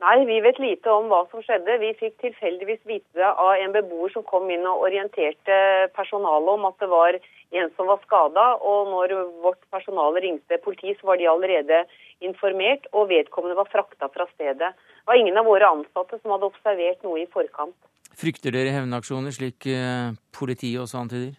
Nei, 0.00 0.14
vi 0.24 0.38
vet 0.40 0.60
lite 0.62 0.92
om 0.94 1.10
hva 1.10 1.24
som 1.32 1.42
skjedde. 1.44 1.80
Vi 1.82 1.90
fikk 1.98 2.14
tilfeldigvis 2.22 2.86
vite 2.88 3.18
det 3.18 3.26
av 3.26 3.56
en 3.58 3.74
beboer 3.74 4.12
som 4.14 4.24
kom 4.28 4.46
inn 4.52 4.62
og 4.68 4.86
orienterte 4.86 5.58
personalet 5.96 6.54
om 6.54 6.68
at 6.70 6.78
det 6.80 6.88
var 6.92 7.18
en 7.50 7.70
som 7.76 7.90
var 7.90 8.00
skada. 8.04 8.46
Og 8.60 8.90
når 8.92 9.14
vårt 9.44 9.62
personale 9.72 10.22
ringte 10.24 10.60
politiet, 10.64 11.00
så 11.00 11.10
var 11.10 11.20
de 11.20 11.28
allerede 11.30 11.84
informert, 12.24 12.86
og 12.92 13.10
vedkommende 13.10 13.58
var 13.58 13.70
frakta 13.72 14.10
fra 14.12 14.26
stedet. 14.34 14.72
Det 14.74 15.08
var 15.08 15.20
ingen 15.20 15.38
av 15.40 15.48
våre 15.48 15.70
ansatte 15.76 16.20
som 16.20 16.34
hadde 16.34 16.50
observert 16.50 17.06
noe 17.06 17.22
i 17.22 17.30
forkant. 17.30 17.76
Frykter 18.20 18.52
dere 18.52 18.74
hevnaksjoner, 18.74 19.32
slik 19.32 19.66
eh, 19.70 20.10
politiet 20.36 20.82
også 20.82 21.00
antyder? 21.00 21.38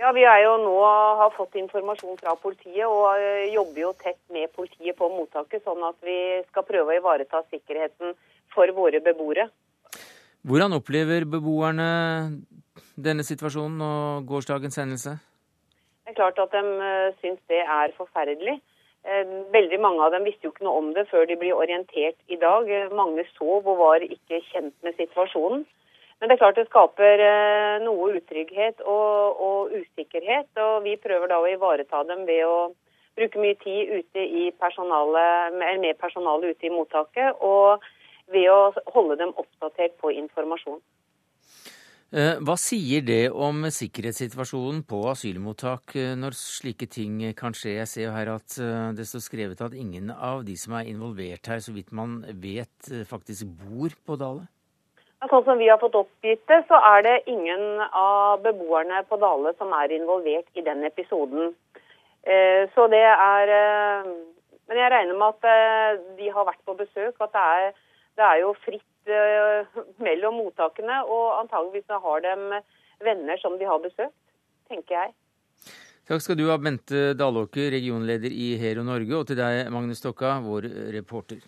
Ja, 0.00 0.12
Vi 0.16 0.24
er 0.24 0.42
jo 0.46 0.54
nå 0.62 0.76
har 0.80 1.32
fått 1.36 1.58
informasjon 1.60 2.16
fra 2.20 2.32
politiet 2.40 2.86
og 2.88 3.20
eh, 3.20 3.52
jobber 3.52 3.82
jo 3.82 3.90
tett 4.00 4.20
med 4.32 4.52
politiet 4.56 4.96
på 4.96 5.08
mottaket, 5.12 5.64
sånn 5.64 5.82
at 5.84 5.98
vi 6.04 6.40
skal 6.48 6.64
prøve 6.68 6.94
å 6.94 7.00
ivareta 7.00 7.42
sikkerheten 7.50 8.14
for 8.54 8.72
våre 8.76 9.02
beboere. 9.04 9.50
Hvordan 10.48 10.78
opplever 10.78 11.26
beboerne 11.28 11.90
denne 12.96 13.26
situasjonen 13.28 13.84
og 13.84 14.30
gårsdagens 14.30 14.80
hendelse? 14.80 15.18
Det 16.10 16.16
er 16.16 16.22
klart 16.24 16.38
at 16.42 16.54
de 16.56 16.70
eh, 16.82 17.12
syns 17.22 17.38
det 17.46 17.60
er 17.62 17.92
forferdelig. 17.94 18.58
Veldig 19.54 19.78
mange 19.80 20.02
av 20.04 20.10
dem 20.12 20.26
visste 20.26 20.44
jo 20.44 20.50
ikke 20.50 20.64
noe 20.66 20.80
om 20.82 20.88
det 20.92 21.06
før 21.08 21.22
de 21.24 21.36
ble 21.38 21.54
orientert 21.54 22.18
i 22.28 22.36
dag. 22.36 22.66
Mange 22.92 23.22
sov 23.36 23.64
og 23.70 23.78
var 23.78 24.02
ikke 24.02 24.42
kjent 24.50 24.74
med 24.84 24.98
situasjonen. 24.98 25.62
Men 26.18 26.28
det 26.28 26.34
er 26.34 26.40
klart 26.42 26.58
det 26.58 26.66
skaper 26.66 27.22
eh, 27.24 27.76
noe 27.84 28.10
utrygghet 28.18 28.82
og, 28.82 29.38
og, 29.46 29.70
usikkerhet. 29.70 30.50
Og 30.58 30.82
vi 30.84 30.98
prøver 30.98 31.30
da 31.30 31.38
å 31.38 31.48
ivareta 31.48 32.02
dem 32.10 32.26
ved 32.26 32.42
å 32.44 32.58
bruke 33.16 33.40
mye 33.40 33.56
tid 33.62 34.58
personalet, 34.58 35.62
med 35.62 35.94
personalet 36.02 36.56
ute 36.56 36.66
i 36.66 36.74
mottaket. 36.74 37.38
Og 37.38 37.86
ved 38.34 38.50
å 38.50 38.74
holde 38.96 39.22
dem 39.22 39.30
oppdatert 39.38 39.94
på 40.02 40.10
informasjon. 40.18 40.82
Eh, 42.10 42.40
hva 42.42 42.56
sier 42.58 43.04
det 43.06 43.30
om 43.30 43.62
sikkerhetssituasjonen 43.70 44.82
på 44.90 45.04
asylmottak 45.12 45.94
eh, 45.94 46.14
når 46.18 46.34
slike 46.34 46.88
ting 46.90 47.20
kan 47.38 47.54
skje? 47.54 47.76
Jeg 47.78 47.90
ser 47.90 48.08
jo 48.08 48.14
her 48.16 48.32
at 48.34 48.56
det 48.98 49.06
står 49.06 49.22
skrevet 49.26 49.62
at 49.62 49.76
ingen 49.78 50.10
av 50.10 50.42
de 50.46 50.56
som 50.58 50.74
er 50.78 50.90
involvert 50.90 51.46
her, 51.46 51.62
så 51.62 51.74
vidt 51.76 51.94
man 51.94 52.24
vet, 52.42 52.90
faktisk 53.06 53.54
bor 53.62 53.94
på 54.06 54.18
Dale? 54.18 54.48
Sånn 55.28 55.44
som 55.44 55.58
vi 55.60 55.68
har 55.68 55.76
fått 55.76 55.98
oppgitt 55.98 56.46
det, 56.48 56.62
så 56.68 56.78
er 56.94 57.02
det 57.04 57.16
ingen 57.28 57.82
av 57.92 58.40
beboerne 58.40 59.02
på 59.08 59.18
Dale 59.20 59.52
som 59.58 59.74
er 59.76 59.92
involvert 59.92 60.48
i 60.56 60.64
den 60.64 60.80
episoden. 60.88 61.52
Eh, 62.24 62.64
så 62.74 62.86
det 62.92 63.04
er 63.04 63.52
eh, 63.56 64.08
Men 64.68 64.78
jeg 64.78 64.90
regner 64.92 65.16
med 65.18 65.34
at 65.34 65.46
eh, 65.50 66.00
de 66.18 66.28
har 66.30 66.46
vært 66.46 66.64
på 66.64 66.76
besøk. 66.78 67.20
At 67.20 67.32
det 67.34 67.42
er, 67.42 67.72
det 68.16 68.24
er 68.24 68.40
jo 68.44 68.54
fritt 68.64 68.99
mellom 70.02 70.40
mottakene. 70.40 71.02
Og 71.06 71.40
antageligvis 71.40 72.00
har 72.06 72.26
de 72.26 72.62
venner 73.04 73.40
som 73.42 73.58
de 73.58 73.68
har 73.68 73.82
besøkt, 73.82 74.16
tenker 74.70 74.98
jeg. 74.98 75.16
Takk 76.10 76.24
skal 76.24 76.38
du 76.40 76.48
ha, 76.48 76.56
Bente 76.58 77.12
Dalåker, 77.14 77.70
regionleder 77.70 78.32
i 78.34 78.56
Hero 78.58 78.82
Norge, 78.82 79.14
og 79.14 79.28
til 79.28 79.38
deg, 79.38 79.68
Magnus 79.70 80.02
Stokka, 80.02 80.40
vår 80.42 80.66
reporter. 80.96 81.38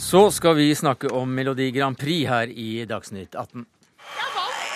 Så 0.00 0.30
skal 0.30 0.56
vi 0.56 0.74
snakke 0.74 1.10
om 1.12 1.28
Melodi 1.36 1.68
Grand 1.70 1.98
Prix 1.98 2.24
her 2.26 2.48
i 2.48 2.84
Dagsnytt 2.88 3.36
18. 3.36 3.66
Jeg 4.16 4.32
vant! 4.34 4.72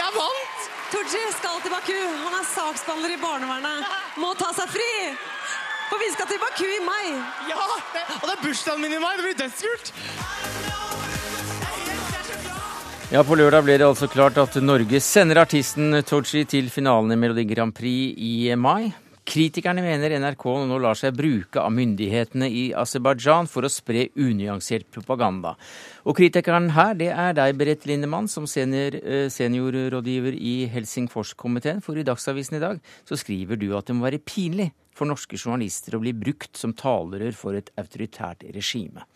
Jeg 0.00 0.08
vant! 0.16 0.64
Tooji 0.94 1.20
skal 1.36 1.60
til 1.62 1.70
Baku. 1.76 2.00
Han 2.24 2.40
er 2.40 2.48
saksbehandler 2.54 3.14
i 3.14 3.20
barnevernet. 3.20 3.92
Må 4.18 4.32
ta 4.40 4.48
seg 4.56 4.72
fri! 4.72 4.90
For 5.92 6.00
vi 6.00 6.08
skal 6.14 6.24
til 6.30 6.38
Baku 6.40 6.64
i 6.64 6.78
mai. 6.80 7.08
Ja! 7.50 7.60
Og 7.60 8.24
det 8.24 8.32
er 8.32 8.40
bursdagen 8.40 8.80
min 8.80 8.94
i 8.96 9.00
mai. 9.02 9.10
Det 9.18 9.26
blir 9.26 9.34
dødskult! 9.42 9.92
Ja, 13.12 13.20
På 13.28 13.36
lørdag 13.36 13.66
ble 13.66 13.76
det 13.76 13.84
altså 13.84 14.08
klart 14.08 14.38
at 14.40 14.56
Norge 14.64 14.96
sender 15.04 15.42
artisten 15.42 15.98
Tooji 16.08 16.46
til 16.48 16.70
finalen 16.72 17.12
i 17.12 17.18
Melodi 17.20 17.44
Grand 17.50 17.76
Prix 17.76 18.16
i 18.16 18.54
mai. 18.56 18.88
Kritikerne 19.22 19.84
mener 19.84 20.16
NRK 20.18 20.44
nå 20.66 20.76
lar 20.82 20.98
seg 20.98 21.14
bruke 21.14 21.60
av 21.62 21.70
myndighetene 21.76 22.48
i 22.50 22.62
Aserbajdsjan 22.74 23.46
for 23.46 23.62
å 23.62 23.70
spre 23.70 24.08
unyansert 24.18 24.88
propaganda. 24.90 25.54
Og 26.02 26.18
kritikeren 26.18 26.72
her, 26.74 26.96
det 26.98 27.12
er 27.14 27.36
deg, 27.38 27.54
Berit 27.60 27.86
Lindemann, 27.86 28.26
som 28.28 28.48
senior, 28.50 28.96
eh, 28.98 29.28
seniorrådgiver 29.30 30.34
i 30.34 30.66
Helsingforskomiteen. 30.66 31.80
For 31.80 31.94
i 31.94 32.02
Dagsavisen 32.02 32.58
i 32.58 32.64
dag 32.64 32.80
så 33.06 33.14
skriver 33.14 33.56
du 33.56 33.76
at 33.78 33.86
det 33.86 33.94
må 33.94 34.10
være 34.10 34.18
pinlig 34.18 34.72
for 34.92 35.06
norske 35.06 35.38
journalister 35.38 35.94
å 35.94 36.02
bli 36.02 36.12
brukt 36.12 36.58
som 36.58 36.74
talerør 36.74 37.32
for 37.32 37.54
et 37.54 37.70
autoritært 37.78 38.42
regime. 38.52 39.06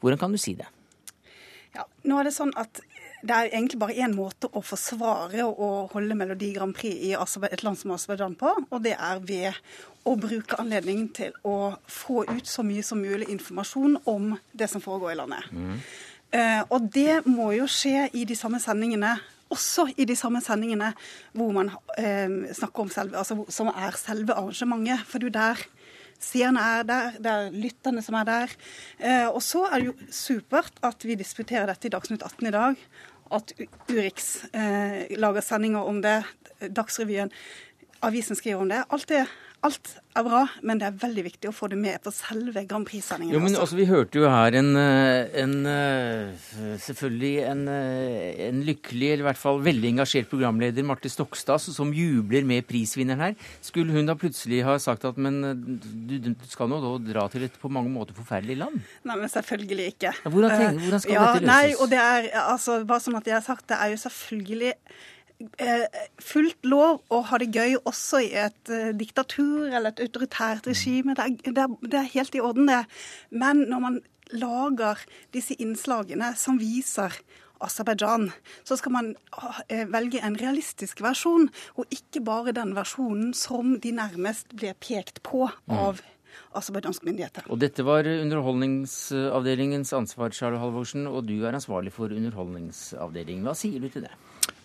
Hvordan 0.00 0.20
kan 0.20 0.32
du 0.32 0.38
si 0.38 0.54
det? 0.54 0.68
Ja, 1.74 1.88
nå 2.04 2.20
er 2.20 2.28
det 2.28 2.36
sånn 2.36 2.52
at 2.60 2.84
det 3.24 3.32
er 3.34 3.50
egentlig 3.50 3.80
bare 3.80 3.96
én 4.04 4.12
måte 4.12 4.50
å 4.52 4.60
forsvare 4.64 5.46
og 5.48 5.94
holde 5.94 6.16
Melodi 6.18 6.50
Grand 6.52 6.74
Prix 6.76 7.06
i 7.08 7.14
et 7.16 7.64
land 7.64 7.78
som 7.80 7.94
Aserbajdsjan 7.94 8.36
på, 8.40 8.52
og 8.68 8.82
det 8.84 8.94
er 8.98 9.22
ved 9.24 9.60
å 10.04 10.16
bruke 10.20 10.58
anledningen 10.60 11.08
til 11.16 11.36
å 11.48 11.74
få 11.88 12.26
ut 12.28 12.48
så 12.48 12.64
mye 12.66 12.84
som 12.84 13.00
mulig 13.00 13.30
informasjon 13.32 13.96
om 14.10 14.34
det 14.52 14.68
som 14.68 14.84
foregår 14.84 15.14
i 15.14 15.20
landet. 15.22 15.48
Mm. 15.52 15.78
Uh, 16.34 16.62
og 16.74 16.90
det 16.92 17.22
må 17.30 17.52
jo 17.54 17.68
skje 17.70 18.10
i 18.12 18.26
de 18.28 18.36
samme 18.36 18.60
sendingene 18.60 19.14
også 19.54 19.86
i 20.00 20.06
de 20.08 20.16
samme 20.18 20.40
sendingene 20.42 20.90
hvor 21.36 21.52
man 21.54 21.70
eh, 22.00 22.50
snakker 22.56 22.86
om 22.86 22.90
selve, 22.90 23.18
altså, 23.20 23.44
som 23.52 23.70
er 23.70 23.94
selve 24.00 24.34
arrangementet. 24.34 25.04
For 25.06 25.22
jo 25.22 25.30
der 25.30 25.60
seerne 26.18 26.62
er 26.64 26.86
der, 26.88 27.18
det 27.20 27.32
er 27.32 27.54
lytterne 27.54 28.02
som 28.02 28.16
er 28.18 28.28
der. 28.28 28.54
Eh, 28.98 29.28
og 29.28 29.42
så 29.44 29.66
er 29.68 29.82
det 29.82 29.90
jo 29.92 29.96
supert 30.10 30.80
at 30.82 31.06
vi 31.06 31.18
diskuterer 31.20 31.68
dette 31.70 31.90
i 31.90 31.92
Dagsnytt 31.94 32.24
18 32.24 32.48
i 32.50 32.54
dag 32.54 32.86
at 33.32 33.54
Urix 33.88 34.44
eh, 34.52 35.06
lager 35.16 35.44
sendinger 35.44 35.86
om 35.86 36.02
det, 36.02 36.22
Dagsrevyen, 36.76 37.32
avisen 38.04 38.36
skriver 38.36 38.60
om 38.60 38.68
det. 38.68 38.84
Alt 38.90 39.08
det 39.08 39.24
Alt 39.64 39.94
er 40.12 40.24
bra, 40.26 40.42
men 40.66 40.76
det 40.76 40.84
er 40.86 40.96
veldig 41.00 41.22
viktig 41.24 41.48
å 41.48 41.54
få 41.54 41.70
det 41.72 41.78
med 41.80 42.02
på 42.04 42.10
selve 42.12 42.66
Grand 42.68 42.84
Prix-sendingen. 42.84 43.32
Jo, 43.32 43.40
men 43.40 43.56
altså, 43.56 43.78
Vi 43.78 43.86
hørte 43.88 44.20
jo 44.20 44.28
her 44.28 44.54
en, 44.58 44.68
eh, 44.76 45.30
en 45.40 45.54
eh, 45.66 46.34
selvfølgelig 46.84 47.32
en, 47.48 47.62
eh, 47.72 48.42
en, 48.50 48.60
lykkelig, 48.66 49.08
eller 49.14 49.24
i 49.24 49.28
hvert 49.30 49.40
fall 49.40 49.62
veldig 49.64 49.94
engasjert 49.94 50.28
programleder, 50.28 50.84
Marte 50.84 51.08
Stokstad, 51.08 51.64
som 51.64 51.94
jubler 51.96 52.44
med 52.44 52.66
prisvinneren 52.68 53.24
her. 53.24 53.48
Skulle 53.64 53.96
hun 53.96 54.10
da 54.10 54.18
plutselig 54.20 54.60
ha 54.68 54.76
sagt 54.82 55.08
at 55.08 55.16
men 55.16 55.40
du, 55.64 56.18
du 56.20 56.30
skal 56.50 56.68
nå 56.68 56.82
da 56.84 56.92
dra 57.08 57.26
til 57.32 57.48
et 57.48 57.56
på 57.58 57.72
mange 57.72 57.90
måter 57.94 58.14
forferdelig 58.14 58.60
land? 58.60 58.84
Nei, 59.08 59.16
men 59.16 59.32
selvfølgelig 59.32 59.88
ikke. 59.96 60.12
Ja, 60.12 60.28
hvordan, 60.28 60.58
tenker, 60.60 60.84
hvordan, 60.84 61.04
skal 61.06 61.16
ja, 61.16 61.24
dette 61.24 61.40
løses? 61.40 61.54
Nei, 61.54 61.74
og 61.80 61.90
det 61.94 62.04
er, 62.04 62.30
altså, 62.44 62.78
bare 62.84 63.06
sånn 63.08 63.18
at 63.18 63.32
jeg 63.32 63.38
har 63.40 63.48
sagt, 63.48 63.66
det 63.72 63.80
er 63.80 63.96
jo 63.96 64.04
selvfølgelig 64.04 64.74
fullt 66.22 66.66
lov 66.66 67.00
å 67.12 67.20
ha 67.28 67.38
det 67.42 67.50
gøy 67.54 67.76
også 67.82 68.22
i 68.22 68.32
et 68.38 68.70
uh, 68.70 68.90
diktatur 68.96 69.66
eller 69.66 69.90
et 69.92 70.04
autoritært 70.06 70.68
regime. 70.70 71.16
Det 71.16 71.24
er, 71.24 71.38
det, 71.44 71.64
er, 71.64 71.78
det 71.82 72.00
er, 72.00 72.12
helt 72.14 72.36
i 72.38 72.42
orden, 72.44 72.68
det. 72.70 72.84
Men 73.30 73.64
når 73.70 73.82
man 73.82 73.98
lager 74.32 75.02
disse 75.34 75.56
innslagene 75.60 76.32
som 76.38 76.60
viser 76.62 77.18
Aserbajdsjan, 77.64 78.28
så 78.66 78.76
skal 78.76 78.94
man 78.94 79.12
uh, 79.34 79.60
velge 79.90 80.22
en 80.24 80.38
realistisk 80.38 81.02
versjon, 81.04 81.48
og 81.78 81.94
ikke 81.94 82.22
bare 82.24 82.54
den 82.56 82.74
versjonen 82.76 83.32
som 83.36 83.78
de 83.80 83.94
nærmest 83.94 84.54
blir 84.54 84.76
pekt 84.78 85.22
på 85.26 85.46
mm. 85.48 85.78
av 85.78 86.02
aserbajdsjanske 86.58 87.06
myndigheter. 87.08 87.46
Og 87.50 87.60
dette 87.62 87.84
var 87.86 88.06
Underholdningsavdelingens 88.10 89.94
ansvar, 89.96 90.34
Charlo 90.34 90.60
Halvorsen, 90.62 91.06
og 91.10 91.26
du 91.28 91.36
er 91.42 91.54
ansvarlig 91.54 91.94
for 91.94 92.12
Underholdningsavdelingen. 92.14 93.46
Hva 93.46 93.54
sier 93.58 93.82
du 93.82 93.90
til 93.90 94.06
det? 94.06 94.14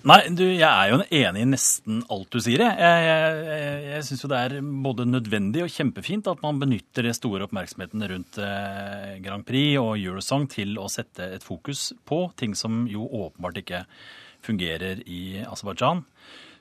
Nei, 0.07 0.21
du, 0.31 0.45
jeg 0.47 0.63
er 0.63 0.93
jo 0.93 0.99
enig 1.03 1.41
i 1.43 1.47
nesten 1.49 1.97
alt 2.07 2.29
du 2.31 2.39
sier. 2.39 2.61
Jeg, 2.63 3.01
jeg, 3.03 3.41
jeg, 3.49 3.79
jeg 3.89 4.05
syns 4.07 4.23
jo 4.23 4.29
det 4.31 4.39
er 4.45 4.69
både 4.85 5.05
nødvendig 5.09 5.65
og 5.65 5.73
kjempefint 5.73 6.29
at 6.31 6.39
man 6.45 6.61
benytter 6.61 7.03
den 7.03 7.17
store 7.17 7.43
oppmerksomheten 7.49 8.05
rundt 8.13 8.39
eh, 8.39 9.17
Grand 9.25 9.43
Prix 9.47 9.75
og 9.81 9.97
Eurosong 9.99 10.47
til 10.53 10.79
å 10.79 10.87
sette 10.91 11.27
et 11.35 11.43
fokus 11.43 11.89
på 12.07 12.21
ting 12.39 12.55
som 12.55 12.85
jo 12.87 13.09
åpenbart 13.25 13.59
ikke 13.59 13.83
fungerer 14.45 15.03
i 15.03 15.41
Aserbajdsjan. 15.43 16.05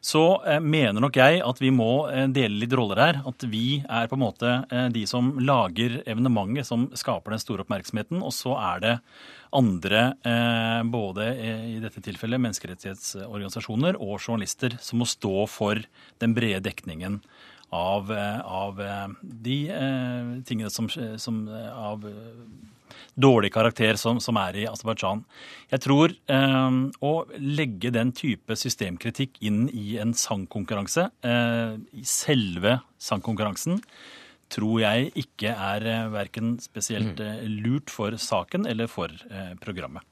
Så 0.09 0.23
eh, 0.47 0.61
mener 0.64 1.03
nok 1.03 1.16
jeg 1.21 1.40
at 1.44 1.59
vi 1.61 1.71
må 1.75 1.90
eh, 2.09 2.29
dele 2.33 2.62
litt 2.62 2.75
roller 2.77 3.01
her. 3.03 3.21
At 3.29 3.44
vi 3.51 3.81
er 3.85 4.09
på 4.09 4.16
en 4.16 4.23
måte 4.23 4.53
eh, 4.73 4.87
de 4.94 5.05
som 5.11 5.35
lager 5.42 6.01
evenementet 6.09 6.68
som 6.68 6.87
skaper 6.97 7.35
den 7.35 7.42
store 7.42 7.66
oppmerksomheten. 7.66 8.23
Og 8.25 8.33
så 8.37 8.55
er 8.57 8.85
det 8.85 8.94
andre, 9.49 10.01
både 10.92 11.25
i 11.40 11.79
dette 11.81 12.03
tilfellet 12.05 12.42
menneskerettighetsorganisasjoner 12.44 13.97
og 13.97 14.18
journalister, 14.21 14.75
som 14.85 15.01
må 15.01 15.07
stå 15.09 15.47
for 15.49 15.81
den 16.21 16.35
brede 16.37 16.61
dekningen 16.66 17.16
av, 17.73 18.12
av 18.12 18.83
de 19.23 19.57
tingene 20.44 20.68
som, 20.68 20.90
som 20.92 21.40
av 21.49 22.05
dårlig 23.18 23.53
karakter 23.55 23.98
som, 24.01 24.20
som 24.22 24.38
er 24.40 24.61
i 24.62 24.66
Aserbajdsjan. 24.70 25.24
Jeg 25.72 25.85
tror 25.85 26.14
eh, 26.14 26.79
å 27.05 27.14
legge 27.38 27.92
den 27.94 28.12
type 28.16 28.57
systemkritikk 28.59 29.40
inn 29.44 29.66
i 29.72 29.98
en 30.03 30.14
sangkonkurranse, 30.16 31.09
eh, 31.27 31.74
i 31.92 32.07
selve 32.07 32.79
sangkonkurransen, 33.03 33.83
tror 34.53 34.81
jeg 34.83 35.11
ikke 35.24 35.53
er 35.53 35.88
eh, 35.88 36.07
verken 36.12 36.57
spesielt 36.62 37.18
mm. 37.20 37.27
eh, 37.27 37.48
lurt 37.64 37.92
for 37.92 38.16
saken 38.20 38.68
eller 38.68 38.90
for 38.90 39.12
eh, 39.31 39.53
programmet. 39.62 40.05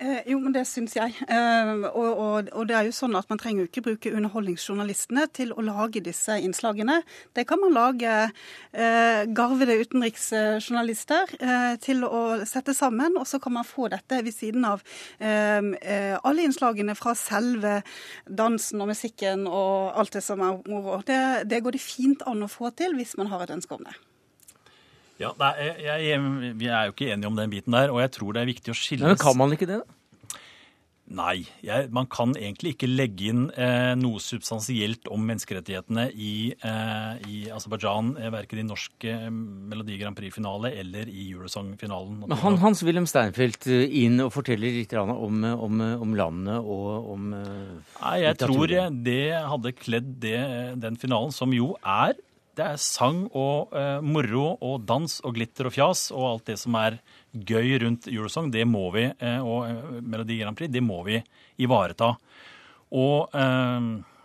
Eh, 0.00 0.22
jo, 0.32 0.38
men 0.40 0.54
det 0.54 0.62
syns 0.64 0.94
jeg. 0.96 1.12
Eh, 1.28 1.70
og, 1.90 2.08
og, 2.08 2.46
og, 2.56 2.62
det 2.68 2.76
er 2.76 2.86
jo 2.88 2.94
sånn 2.96 3.18
at 3.18 3.28
man 3.28 3.40
trenger 3.40 3.66
jo 3.66 3.68
ikke 3.68 3.82
bruke 3.84 4.12
underholdningsjournalistene 4.16 5.26
til 5.36 5.52
å 5.52 5.64
lage 5.66 6.00
disse 6.06 6.38
innslagene. 6.40 7.02
Det 7.36 7.44
kan 7.48 7.60
man 7.60 7.76
lage 7.76 8.14
eh, 8.24 9.28
garvede 9.36 9.76
utenriksjournalister 9.82 11.36
eh, 11.36 11.74
til 11.84 12.06
å 12.08 12.22
sette 12.48 12.72
sammen, 12.76 13.20
og 13.20 13.28
så 13.28 13.42
kan 13.44 13.58
man 13.58 13.68
få 13.68 13.90
dette 13.92 14.22
ved 14.24 14.32
siden 14.32 14.64
av 14.70 14.80
eh, 15.20 15.60
eh, 15.84 16.16
alle 16.16 16.48
innslagene 16.48 16.96
fra 16.96 17.12
selve 17.18 17.82
dansen 18.24 18.80
og 18.80 18.94
musikken 18.94 19.44
og 19.50 20.00
alt 20.00 20.16
det 20.16 20.24
som 20.24 20.40
er 20.40 20.62
moro. 20.64 21.02
Det, 21.04 21.20
det 21.50 21.60
går 21.60 21.76
det 21.76 21.84
fint 21.84 22.24
an 22.30 22.48
å 22.48 22.48
få 22.48 22.72
til 22.72 22.96
hvis 22.96 23.18
man 23.20 23.28
har 23.34 23.44
et 23.44 23.52
ønske 23.52 23.76
om 23.76 23.84
det. 23.84 24.00
Ja, 25.20 25.34
nei, 25.36 25.52
jeg, 25.60 26.02
jeg, 26.08 26.52
Vi 26.56 26.68
er 26.72 26.88
jo 26.88 26.96
ikke 26.96 27.10
enige 27.12 27.28
om 27.28 27.38
den 27.38 27.52
biten 27.52 27.76
der, 27.76 27.92
og 27.92 28.00
jeg 28.00 28.14
tror 28.16 28.36
det 28.36 28.44
er 28.44 28.52
viktig 28.54 28.72
å 28.72 28.78
skille 28.78 29.10
Men 29.10 29.20
Kan 29.20 29.36
man 29.36 29.52
ikke 29.56 29.68
det, 29.68 29.82
da? 29.82 29.96
Nei, 31.10 31.40
jeg, 31.66 31.88
man 31.90 32.06
kan 32.06 32.36
egentlig 32.38 32.76
ikke 32.76 32.86
legge 32.86 33.32
inn 33.32 33.48
eh, 33.58 33.96
noe 33.98 34.20
substansielt 34.22 35.08
om 35.10 35.24
menneskerettighetene 35.26 36.04
i, 36.14 36.34
eh, 36.54 37.16
i 37.26 37.38
Aserbajdsjan, 37.50 38.12
eh, 38.14 38.30
verken 38.30 38.60
i 38.62 38.66
norsk 38.68 39.06
eh, 39.10 39.26
Melodi 39.26 39.98
Grand 39.98 40.14
Prix-finale 40.14 40.70
eller 40.78 41.10
i 41.10 41.26
Eurosong-finalen. 41.32 42.20
Men 42.22 42.38
han, 42.44 42.60
Hans-Wilhelm 42.62 43.10
Steinfeld 43.10 43.66
eh, 43.66 43.90
inn 44.04 44.22
og 44.22 44.30
forteller 44.36 44.78
litt 44.78 44.94
om, 45.02 45.42
om, 45.50 45.82
om 46.06 46.14
landet 46.14 46.62
og 46.62 47.10
om 47.16 47.26
Nei, 47.34 48.16
Jeg 48.22 48.38
tror 48.44 48.70
det 48.70 49.20
hadde 49.34 49.76
kledd 49.82 50.14
det, 50.22 50.38
den 50.78 51.00
finalen, 51.00 51.34
som 51.34 51.50
jo 51.56 51.72
er 51.82 52.14
det 52.60 52.66
er 52.66 52.80
sang 52.82 53.24
og 53.36 53.72
eh, 53.76 53.98
moro 54.04 54.52
og 54.60 54.84
dans 54.88 55.16
og 55.24 55.36
glitter 55.38 55.70
og 55.70 55.74
fjas 55.74 56.08
og 56.12 56.26
alt 56.28 56.50
det 56.50 56.58
som 56.60 56.76
er 56.76 56.98
gøy 57.32 57.78
rundt 57.84 58.08
Eurosong, 58.10 58.50
det 58.52 58.66
må 58.68 58.88
vi, 58.94 59.06
eh, 59.08 59.40
og 59.40 59.70
uh, 59.70 59.98
Melodi 60.02 60.40
Grand 60.40 60.58
Prix, 60.58 60.72
det 60.72 60.82
må 60.84 61.00
vi 61.06 61.20
ivareta. 61.62 62.14
Og 62.90 63.36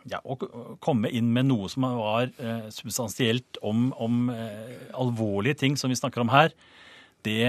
ja, 0.09 0.19
å 0.25 0.35
komme 0.81 1.09
inn 1.13 1.27
med 1.33 1.45
noe 1.51 1.67
som 1.69 1.83
var 1.85 2.31
substansielt 2.73 3.59
om, 3.61 3.91
om 4.01 4.31
alvorlige 4.97 5.59
ting 5.61 5.77
som 5.77 5.93
vi 5.93 5.97
snakker 5.99 6.23
om 6.23 6.31
her, 6.33 6.49
det, 7.25 7.45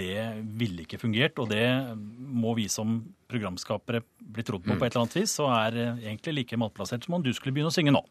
det, 0.00 0.18
ville 0.58 0.82
ikke 0.82 0.98
fungert. 0.98 1.38
Og 1.38 1.52
det 1.52 1.62
må 2.18 2.56
vi 2.58 2.66
som 2.70 2.98
programskapere 3.30 4.02
bli 4.18 4.46
trodd 4.46 4.66
på 4.66 4.74
mm. 4.74 4.80
på 4.80 4.88
et 4.88 4.90
eller 4.90 5.04
annet 5.04 5.18
vis, 5.20 5.36
og 5.44 5.54
er 5.54 5.78
egentlig 5.84 6.40
like 6.40 6.58
malplassert 6.58 7.06
som 7.06 7.20
om 7.20 7.22
du 7.22 7.30
skulle 7.30 7.54
begynne 7.54 7.70
å 7.70 7.78
synge 7.78 7.94
nå. 7.94 8.02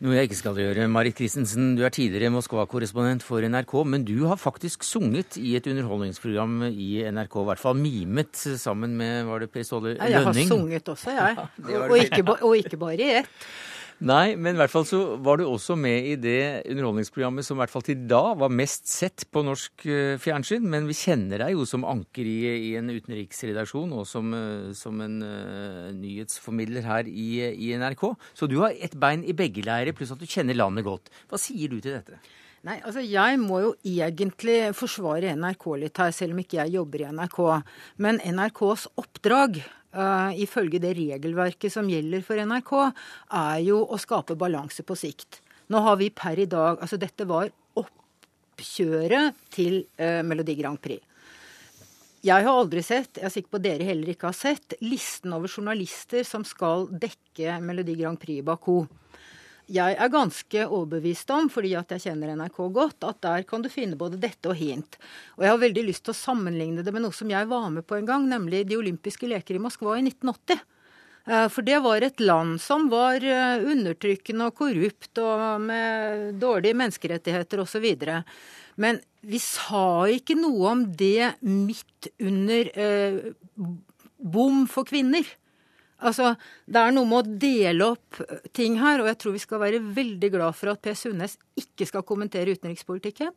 Noe 0.00 0.14
jeg 0.16 0.30
ikke 0.30 0.38
skal 0.38 0.56
gjøre. 0.56 0.86
Marit 0.88 1.18
Christensen, 1.18 1.74
du 1.76 1.82
er 1.84 1.92
tidligere 1.92 2.32
Moskva-korrespondent 2.32 3.20
for 3.20 3.44
NRK, 3.44 3.74
men 3.84 4.04
du 4.08 4.22
har 4.30 4.38
faktisk 4.40 4.86
sunget 4.86 5.36
i 5.36 5.52
et 5.58 5.66
underholdningsprogram 5.68 6.70
i 6.70 7.02
NRK, 7.12 7.36
i 7.42 7.48
hvert 7.50 7.60
fall 7.60 7.76
mimet 7.76 8.40
sammen 8.62 8.94
med 8.96 9.28
var 9.28 9.44
det 9.44 9.50
Per 9.52 9.66
Ståle 9.68 9.92
Lønning? 9.92 10.00
Ja, 10.00 10.22
jeg 10.22 10.28
har 10.30 10.48
sunget 10.48 10.88
også, 10.88 11.12
jeg. 11.18 11.36
Ja, 11.68 11.82
og, 11.90 11.98
ikke, 12.00 12.24
og 12.32 12.56
ikke 12.56 12.80
bare 12.80 12.96
i 12.96 13.10
ett. 13.20 13.50
Nei, 14.00 14.32
men 14.32 14.56
i 14.56 14.58
hvert 14.62 14.72
fall 14.72 14.86
så 14.88 14.98
var 15.20 15.36
du 15.36 15.42
også 15.44 15.74
med 15.76 16.06
i 16.08 16.14
det 16.16 16.62
underholdningsprogrammet 16.72 17.44
som 17.44 17.58
i 17.58 17.60
hvert 17.60 17.72
fall 17.72 17.84
til 17.84 18.06
da 18.08 18.32
var 18.40 18.52
mest 18.52 18.88
sett 18.88 19.26
på 19.28 19.42
norsk 19.44 19.84
eh, 19.84 20.14
fjernsyn. 20.20 20.64
Men 20.72 20.86
vi 20.88 20.96
kjenner 20.96 21.42
deg 21.44 21.52
jo 21.52 21.66
som 21.68 21.84
anker 21.84 22.24
i, 22.24 22.38
i 22.70 22.70
en 22.80 22.88
utenriksredaksjon 22.88 23.92
og 23.92 24.06
som, 24.08 24.32
eh, 24.32 24.70
som 24.78 25.02
en 25.04 25.18
uh, 25.20 25.90
nyhetsformidler 25.92 26.86
her 26.88 27.10
i, 27.12 27.28
i, 27.52 27.74
NRK. 27.76 28.06
Så 28.32 28.48
du 28.48 28.62
har 28.62 28.72
et 28.72 28.96
bein 28.96 29.20
i 29.20 29.36
begge 29.36 29.66
leirer, 29.66 29.92
pluss 29.92 30.14
at 30.14 30.22
du 30.22 30.28
kjenner 30.28 30.56
landet 30.56 30.86
godt. 30.88 31.12
Hva 31.28 31.40
sier 31.40 31.68
du 31.68 31.76
til 31.76 31.98
dette? 31.98 32.22
Nei, 32.64 32.78
altså 32.80 33.04
Jeg 33.04 33.36
må 33.40 33.60
jo 33.66 33.74
egentlig 33.84 34.72
forsvare 34.76 35.36
NRK 35.36 35.68
litt 35.84 36.00
her, 36.00 36.16
selv 36.16 36.36
om 36.36 36.40
ikke 36.40 36.62
jeg 36.62 36.78
jobber 36.78 37.04
i 37.04 37.12
NRK. 37.12 37.38
Men 38.00 38.24
NRKs 38.24 38.88
oppdrag 39.00 39.60
uh, 39.96 40.30
ifølge 40.38 40.80
det 40.82 40.94
regelverket 40.98 41.72
som 41.72 41.88
gjelder 41.90 42.24
for 42.26 42.40
NRK, 42.40 42.72
er 43.42 43.60
jo 43.66 43.82
å 43.84 43.98
skape 44.00 44.38
balanse 44.38 44.84
på 44.86 44.96
sikt. 44.98 45.40
Nå 45.70 45.82
har 45.84 46.00
vi 46.00 46.08
per 46.10 46.40
i 46.42 46.48
dag 46.50 46.80
Altså 46.82 46.96
dette 46.98 47.22
var 47.30 47.46
oppkjøret 47.78 49.36
til 49.54 49.84
uh, 50.00 50.20
Melodi 50.26 50.56
Grand 50.58 50.80
Prix. 50.82 51.02
Jeg 52.20 52.44
har 52.44 52.52
aldri 52.52 52.82
sett, 52.84 53.16
jeg 53.16 53.24
er 53.24 53.32
sikker 53.32 53.54
på 53.54 53.62
dere 53.64 53.86
heller 53.88 54.10
ikke 54.12 54.28
har 54.28 54.36
sett, 54.36 54.74
listen 54.84 55.32
over 55.32 55.48
journalister 55.48 56.26
som 56.28 56.42
skal 56.44 56.84
dekke 56.92 57.54
Melodi 57.64 57.94
Grand 57.96 58.20
Prix 58.20 58.42
i 58.42 58.44
Baku 58.44 58.82
jeg 59.70 59.94
er 59.94 60.10
ganske 60.10 60.64
overbevist 60.66 61.30
om, 61.34 61.46
fordi 61.52 61.76
at 61.78 61.92
jeg 61.94 62.08
kjenner 62.08 62.34
NRK 62.34 62.58
godt, 62.74 63.06
at 63.06 63.20
der 63.22 63.44
kan 63.48 63.62
du 63.62 63.70
finne 63.72 63.98
både 63.98 64.18
dette 64.20 64.50
og 64.50 64.58
hint. 64.58 64.98
Og 65.38 65.46
jeg 65.46 65.52
har 65.52 65.62
veldig 65.62 65.86
lyst 65.86 66.04
til 66.06 66.14
å 66.14 66.20
sammenligne 66.20 66.84
det 66.86 66.94
med 66.94 67.04
noe 67.04 67.14
som 67.14 67.30
jeg 67.30 67.48
var 67.50 67.68
med 67.74 67.86
på 67.86 68.00
en 68.00 68.08
gang, 68.08 68.26
nemlig 68.30 68.64
de 68.66 68.78
olympiske 68.80 69.30
leker 69.30 69.58
i 69.58 69.62
Moskva 69.62 69.96
i 69.98 70.04
1980. 70.08 70.64
Eh, 71.30 71.46
for 71.52 71.66
det 71.66 71.78
var 71.84 72.02
et 72.02 72.22
land 72.22 72.58
som 72.62 72.88
var 72.92 73.22
eh, 73.22 73.62
undertrykkende 73.72 74.48
og 74.48 74.56
korrupt 74.58 75.20
og 75.22 75.60
med 75.68 76.40
dårlige 76.42 76.78
menneskerettigheter 76.80 77.62
osv. 77.62 77.86
Men 78.80 79.00
vi 79.20 79.38
sa 79.42 80.08
ikke 80.10 80.38
noe 80.38 80.72
om 80.72 80.86
det 80.96 81.34
midt 81.44 82.10
under 82.18 82.72
eh, 82.74 83.20
bom 84.20 84.64
for 84.70 84.88
kvinner. 84.88 85.26
Altså, 86.00 86.34
Det 86.66 86.80
er 86.80 86.94
noe 86.94 87.08
med 87.08 87.18
å 87.18 87.38
dele 87.42 87.90
opp 87.94 88.20
ting 88.56 88.78
her, 88.80 89.02
og 89.02 89.10
jeg 89.10 89.18
tror 89.20 89.36
vi 89.36 89.42
skal 89.42 89.62
være 89.62 89.82
veldig 89.96 90.30
glad 90.32 90.56
for 90.56 90.72
at 90.72 90.82
Per 90.82 90.96
Sundnes 90.98 91.36
ikke 91.58 91.88
skal 91.88 92.06
kommentere 92.06 92.56
utenrikspolitikken. 92.56 93.34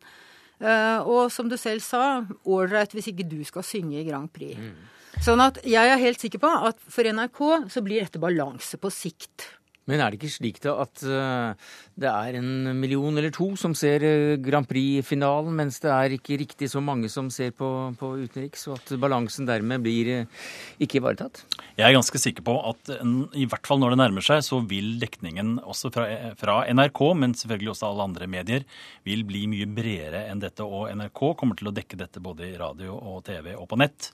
Uh, 0.62 1.02
og 1.02 1.32
som 1.34 1.48
du 1.50 1.56
selv 1.58 1.82
sa, 1.82 2.22
ålreit 2.46 2.94
hvis 2.94 3.10
ikke 3.10 3.26
du 3.26 3.40
skal 3.44 3.66
synge 3.66 3.98
i 4.00 4.06
Grand 4.06 4.30
Prix. 4.32 4.54
Mm. 4.56 4.92
Sånn 5.22 5.42
at 5.42 5.60
jeg 5.66 5.90
er 5.90 6.00
helt 6.00 6.22
sikker 6.22 6.40
på 6.42 6.50
at 6.68 6.78
for 6.90 7.06
NRK 7.06 7.40
så 7.70 7.82
blir 7.84 8.02
dette 8.02 8.22
balanse 8.22 8.78
på 8.80 8.90
sikt. 8.92 9.48
Men 9.90 10.00
er 10.00 10.12
det 10.12 10.20
ikke 10.20 10.32
slik 10.32 10.60
da 10.64 10.76
at 10.84 11.02
uh, 11.04 11.72
det 12.00 12.08
er 12.08 12.38
en 12.38 12.72
million 12.78 13.12
eller 13.12 13.32
to 13.34 13.50
som 13.60 13.74
ser 13.76 14.04
uh, 14.04 14.36
Grand 14.42 14.68
Prix-finalen, 14.68 15.52
mens 15.58 15.80
det 15.84 15.90
er 15.92 16.16
ikke 16.16 16.38
riktig 16.40 16.70
så 16.72 16.80
mange 16.84 17.10
som 17.12 17.28
ser 17.32 17.52
på, 17.56 17.68
på 18.00 18.12
utenriks, 18.24 18.66
og 18.70 18.78
at 18.78 18.94
balansen 19.00 19.48
dermed 19.48 19.84
blir 19.84 20.12
uh, 20.22 20.46
ikke 20.80 21.02
ivaretatt? 21.02 21.42
Jeg 21.76 21.86
er 21.88 21.96
ganske 21.96 22.22
sikker 22.22 22.46
på 22.46 22.56
at 22.70 22.94
i 23.36 23.44
hvert 23.50 23.68
fall 23.68 23.82
når 23.82 23.94
det 23.94 24.00
nærmer 24.00 24.24
seg, 24.24 24.40
så 24.46 24.60
vil 24.64 24.94
dekningen 25.02 25.58
også 25.60 25.92
fra, 25.94 26.06
fra 26.40 26.60
NRK, 26.72 27.02
men 27.20 27.36
selvfølgelig 27.36 27.74
også 27.74 27.90
alle 27.90 28.08
andre 28.08 28.30
medier, 28.30 28.64
vil 29.04 29.24
bli 29.28 29.44
mye 29.50 29.68
bredere 29.68 30.24
enn 30.30 30.40
dette. 30.42 30.64
Og 30.64 30.88
NRK 30.96 31.24
kommer 31.40 31.58
til 31.58 31.70
å 31.70 31.76
dekke 31.76 31.98
dette 32.00 32.22
både 32.24 32.48
i 32.48 32.58
radio 32.60 32.96
og 32.96 33.24
TV 33.26 33.52
og 33.58 33.68
på 33.70 33.80
nett. 33.80 34.12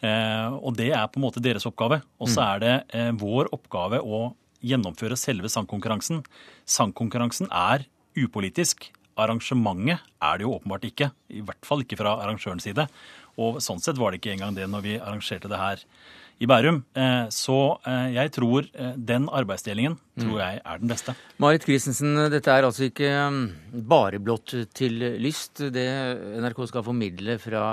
Eh, 0.00 0.52
og 0.56 0.76
det 0.78 0.90
er 0.96 1.08
på 1.10 1.20
en 1.20 1.26
måte 1.26 1.42
deres 1.44 1.66
oppgave. 1.68 2.00
Og 2.20 2.30
så 2.30 2.40
mm. 2.40 2.46
er 2.46 2.62
det 2.64 2.76
eh, 2.96 3.10
vår 3.20 3.52
oppgave 3.56 4.00
å 4.00 4.30
gjennomføre 4.64 5.18
selve 5.18 5.50
sangkonkurransen. 5.52 6.22
Sangkonkurransen 6.68 7.50
er 7.50 7.86
upolitisk. 8.18 8.90
Arrangementet 9.20 10.00
er 10.22 10.38
det 10.38 10.46
jo 10.46 10.54
åpenbart 10.56 10.86
ikke. 10.88 11.10
I 11.32 11.42
hvert 11.44 11.66
fall 11.66 11.84
ikke 11.84 11.98
fra 12.00 12.16
arrangørens 12.22 12.64
side. 12.68 12.86
Og 13.40 13.60
sånn 13.64 13.82
sett 13.82 14.00
var 14.00 14.12
det 14.12 14.20
ikke 14.20 14.34
engang 14.36 14.56
det 14.56 14.68
når 14.70 14.86
vi 14.86 14.98
arrangerte 15.00 15.50
det 15.50 15.60
her 15.60 15.84
i 16.40 16.48
Bærum. 16.48 16.80
Eh, 16.96 17.26
så 17.34 17.56
eh, 17.84 18.14
jeg 18.14 18.32
tror 18.32 18.64
eh, 18.72 18.94
den 18.96 19.26
arbeidsdelingen 19.28 19.98
tror 20.16 20.38
mm. 20.38 20.40
jeg 20.40 20.60
er 20.72 20.80
den 20.80 20.92
beste. 20.92 21.14
Marit 21.42 21.66
Christensen, 21.68 22.16
dette 22.32 22.52
er 22.52 22.64
altså 22.64 22.86
ikke 22.88 23.10
mm, 23.34 23.42
bare 23.88 24.20
blått 24.24 24.54
til 24.76 24.96
lyst, 25.20 25.60
det 25.74 25.86
NRK 26.40 26.62
skal 26.70 26.86
formidle 26.86 27.36
fra 27.42 27.64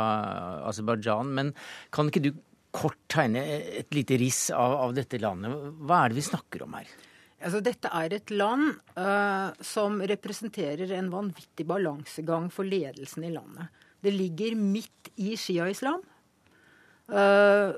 Aserbajdsjan. 0.67 1.31
Men 1.39 1.53
kan 1.95 2.11
ikke 2.11 2.25
du 2.27 2.33
kort 2.77 2.99
tegne 3.11 3.41
et 3.81 3.93
lite 3.95 4.17
riss 4.21 4.47
av, 4.53 4.77
av, 4.85 4.95
dette 4.97 5.19
landet. 5.21 5.53
Hva 5.81 6.03
er 6.03 6.13
det 6.13 6.19
vi 6.19 6.27
snakker 6.29 6.65
om 6.67 6.77
her? 6.77 6.91
Altså, 7.37 7.61
dette 7.65 7.89
er 7.93 8.15
et 8.17 8.33
land 8.33 8.71
uh, 8.97 9.53
som 9.61 9.99
representerer 10.01 10.93
en 10.97 11.11
vanvittig 11.13 11.67
balansegang 11.69 12.49
for 12.53 12.69
ledelsen 12.69 13.27
i 13.27 13.33
landet. 13.33 13.73
Det 14.01 14.13
ligger 14.13 14.57
midt 14.57 15.11
i 15.17 15.35
shia-islam. 15.37 16.05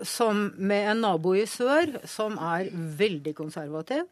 som 0.10 0.38
med 0.58 0.88
en 0.90 1.04
nabo 1.06 1.36
i 1.38 1.44
sør 1.46 2.00
som 2.10 2.34
er 2.42 2.72
veldig 2.74 3.36
konservativ. 3.38 4.08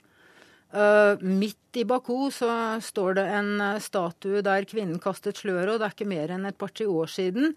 midt 1.21 1.79
i 1.81 1.83
Baku 1.83 2.29
så 2.31 2.77
står 2.79 3.15
det 3.17 3.25
en 3.33 3.79
statue 3.81 4.43
der 4.45 4.67
kvinnen 4.69 4.99
kastet 5.01 5.41
sløret, 5.41 5.73
og 5.73 5.79
det 5.79 5.87
er 5.87 5.95
ikke 5.95 6.05
mer 6.13 6.29
enn 6.35 6.45
et 6.45 6.57
par-tre 6.57 6.85
år 6.85 7.09
siden 7.09 7.55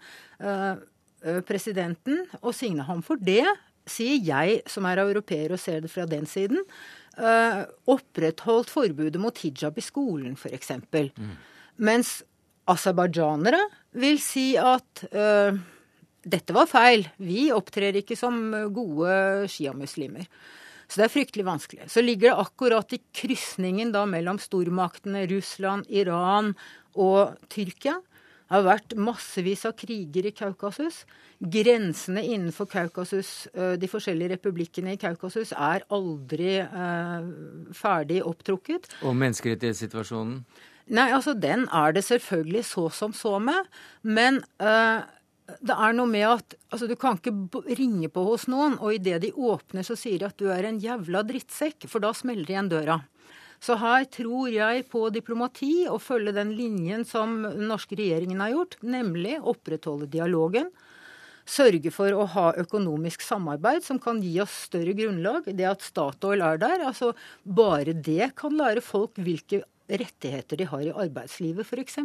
presidenten, 1.45 2.23
og 2.41 2.55
signe 2.57 2.85
ham 2.87 3.03
for 3.05 3.21
det, 3.21 3.45
sier 3.89 4.19
jeg 4.21 4.61
som 4.69 4.85
er 4.89 5.01
europeer 5.03 5.53
og 5.53 5.61
ser 5.61 5.81
det 5.83 5.91
fra 5.91 6.05
den 6.09 6.27
siden, 6.29 6.61
uh, 7.17 7.63
opprettholdt 7.89 8.71
forbudet 8.71 9.21
mot 9.21 9.37
hijab 9.43 9.77
i 9.77 9.85
skolen, 9.85 10.35
f.eks. 10.37 10.73
Mm. 11.17 11.35
Mens 11.81 12.19
aserbajdsjanere 12.71 13.61
vil 14.01 14.19
si 14.21 14.53
at 14.59 15.05
uh, 15.11 15.57
dette 16.21 16.55
var 16.55 16.69
feil. 16.69 17.07
Vi 17.17 17.49
opptrer 17.53 17.97
ikke 18.01 18.17
som 18.19 18.37
gode 18.73 19.47
sjiamuslimer. 19.51 20.27
Så 20.91 20.99
det 20.99 21.05
er 21.07 21.13
fryktelig 21.13 21.47
vanskelig. 21.47 21.87
Så 21.87 22.03
ligger 22.03 22.29
det 22.29 22.43
akkurat 22.43 22.93
i 22.93 22.99
krysningen 23.15 23.93
da 23.93 24.03
mellom 24.09 24.37
stormaktene 24.43 25.23
Russland, 25.31 25.87
Iran 25.87 26.51
og 26.99 27.37
Tyrkia. 27.51 27.95
Det 28.51 28.57
har 28.57 28.65
vært 28.67 28.93
massevis 28.99 29.61
av 29.63 29.77
kriger 29.79 30.25
i 30.27 30.33
Kaukasus. 30.35 31.05
Grensene 31.39 32.19
innenfor 32.27 32.67
Kaukasus, 32.67 33.29
de 33.55 33.87
forskjellige 33.87 34.33
republikkene 34.33 34.97
i 34.97 34.99
Kaukasus, 34.99 35.53
er 35.55 35.85
aldri 35.87 36.57
eh, 36.59 37.29
ferdig 37.71 38.19
opptrukket. 38.27 38.89
Og 39.07 39.15
menneskerettighetssituasjonen? 39.21 40.41
Nei, 40.91 41.07
altså 41.15 41.31
den 41.31 41.63
er 41.71 41.95
det 41.95 42.03
selvfølgelig 42.09 42.65
så 42.67 42.89
som 42.91 43.15
så 43.15 43.37
med. 43.39 43.71
Men 44.03 44.41
eh, 44.59 45.07
det 45.63 45.77
er 45.77 45.95
noe 45.95 46.11
med 46.11 46.27
at 46.27 46.57
altså, 46.71 46.89
du 46.91 46.97
kan 46.99 47.19
ikke 47.19 47.63
ringe 47.79 48.11
på 48.11 48.25
hos 48.27 48.49
noen, 48.51 48.75
og 48.79 48.97
idet 48.99 49.21
de 49.23 49.31
åpner, 49.31 49.87
så 49.87 49.95
sier 49.95 50.19
de 50.19 50.27
at 50.27 50.39
du 50.39 50.51
er 50.51 50.67
en 50.67 50.79
jævla 50.81 51.23
drittsekk, 51.27 51.87
for 51.87 52.03
da 52.03 52.11
smeller 52.15 52.47
de 52.47 52.57
igjen 52.57 52.71
døra. 52.71 52.99
Så 53.61 53.75
her 53.77 54.07
tror 54.09 54.49
jeg 54.49 54.87
på 54.89 55.03
diplomati 55.13 55.85
og 55.85 56.01
følge 56.01 56.33
den 56.33 56.55
linjen 56.57 57.03
som 57.05 57.43
den 57.45 57.67
norske 57.69 57.97
regjeringen 57.99 58.41
har 58.41 58.55
gjort, 58.55 58.79
nemlig 58.81 59.35
opprettholde 59.37 60.09
dialogen. 60.09 60.71
Sørge 61.45 61.91
for 61.93 62.13
å 62.15 62.25
ha 62.33 62.47
økonomisk 62.61 63.21
samarbeid 63.25 63.85
som 63.85 63.99
kan 64.01 64.21
gi 64.23 64.33
oss 64.41 64.53
større 64.67 64.95
grunnlag. 64.97 65.45
Det 65.45 65.67
at 65.67 65.85
Statoil 65.85 66.41
er 66.45 66.61
der, 66.61 66.85
altså 66.89 67.11
bare 67.45 67.93
det 67.93 68.31
kan 68.39 68.57
lære 68.57 68.81
folk 68.85 69.21
hvilke 69.21 69.61
rettigheter 69.91 70.57
de 70.57 70.69
har 70.71 70.85
i 70.87 70.93
arbeidslivet, 71.05 71.67
f.eks. 71.67 71.99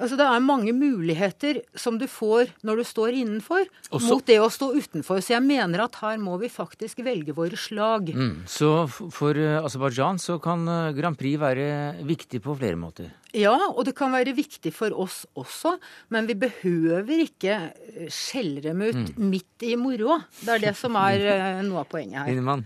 Altså 0.00 0.16
Det 0.16 0.24
er 0.26 0.42
mange 0.42 0.72
muligheter 0.72 1.60
som 1.78 1.98
du 2.00 2.06
får 2.08 2.54
når 2.66 2.80
du 2.80 2.84
står 2.88 3.16
innenfor, 3.20 3.66
Også, 3.90 4.08
mot 4.08 4.26
det 4.26 4.38
å 4.40 4.48
stå 4.52 4.70
utenfor. 4.72 5.20
Så 5.20 5.34
jeg 5.34 5.44
mener 5.44 5.84
at 5.84 6.00
her 6.00 6.16
må 6.22 6.38
vi 6.40 6.48
faktisk 6.52 7.02
velge 7.04 7.34
våre 7.36 7.58
slag. 7.60 8.12
Mm, 8.16 8.42
så 8.48 8.88
for 8.88 9.36
uh, 9.36 9.60
Aserbajdsjan 9.60 10.20
så 10.22 10.38
kan 10.42 10.64
uh, 10.68 10.90
Grand 10.96 11.18
Prix 11.20 11.40
være 11.40 11.68
viktig 12.08 12.40
på 12.44 12.56
flere 12.56 12.80
måter? 12.80 13.12
Ja, 13.36 13.54
og 13.70 13.84
det 13.86 13.94
kan 13.98 14.10
være 14.14 14.34
viktig 14.34 14.72
for 14.74 14.96
oss 14.96 15.22
også. 15.38 15.76
Men 16.10 16.26
vi 16.30 16.38
behøver 16.40 17.26
ikke 17.28 17.58
uh, 17.68 18.06
skjelle 18.08 18.64
dem 18.64 18.80
ut 18.86 19.02
mm. 19.04 19.26
midt 19.30 19.68
i 19.68 19.76
moroa. 19.80 20.22
Det 20.40 20.56
er 20.56 20.70
det 20.70 20.78
som 20.80 20.96
er 21.00 21.60
noe 21.66 21.84
av 21.84 21.92
poenget 21.92 22.22
her. 22.22 22.32
Lindemann. 22.32 22.64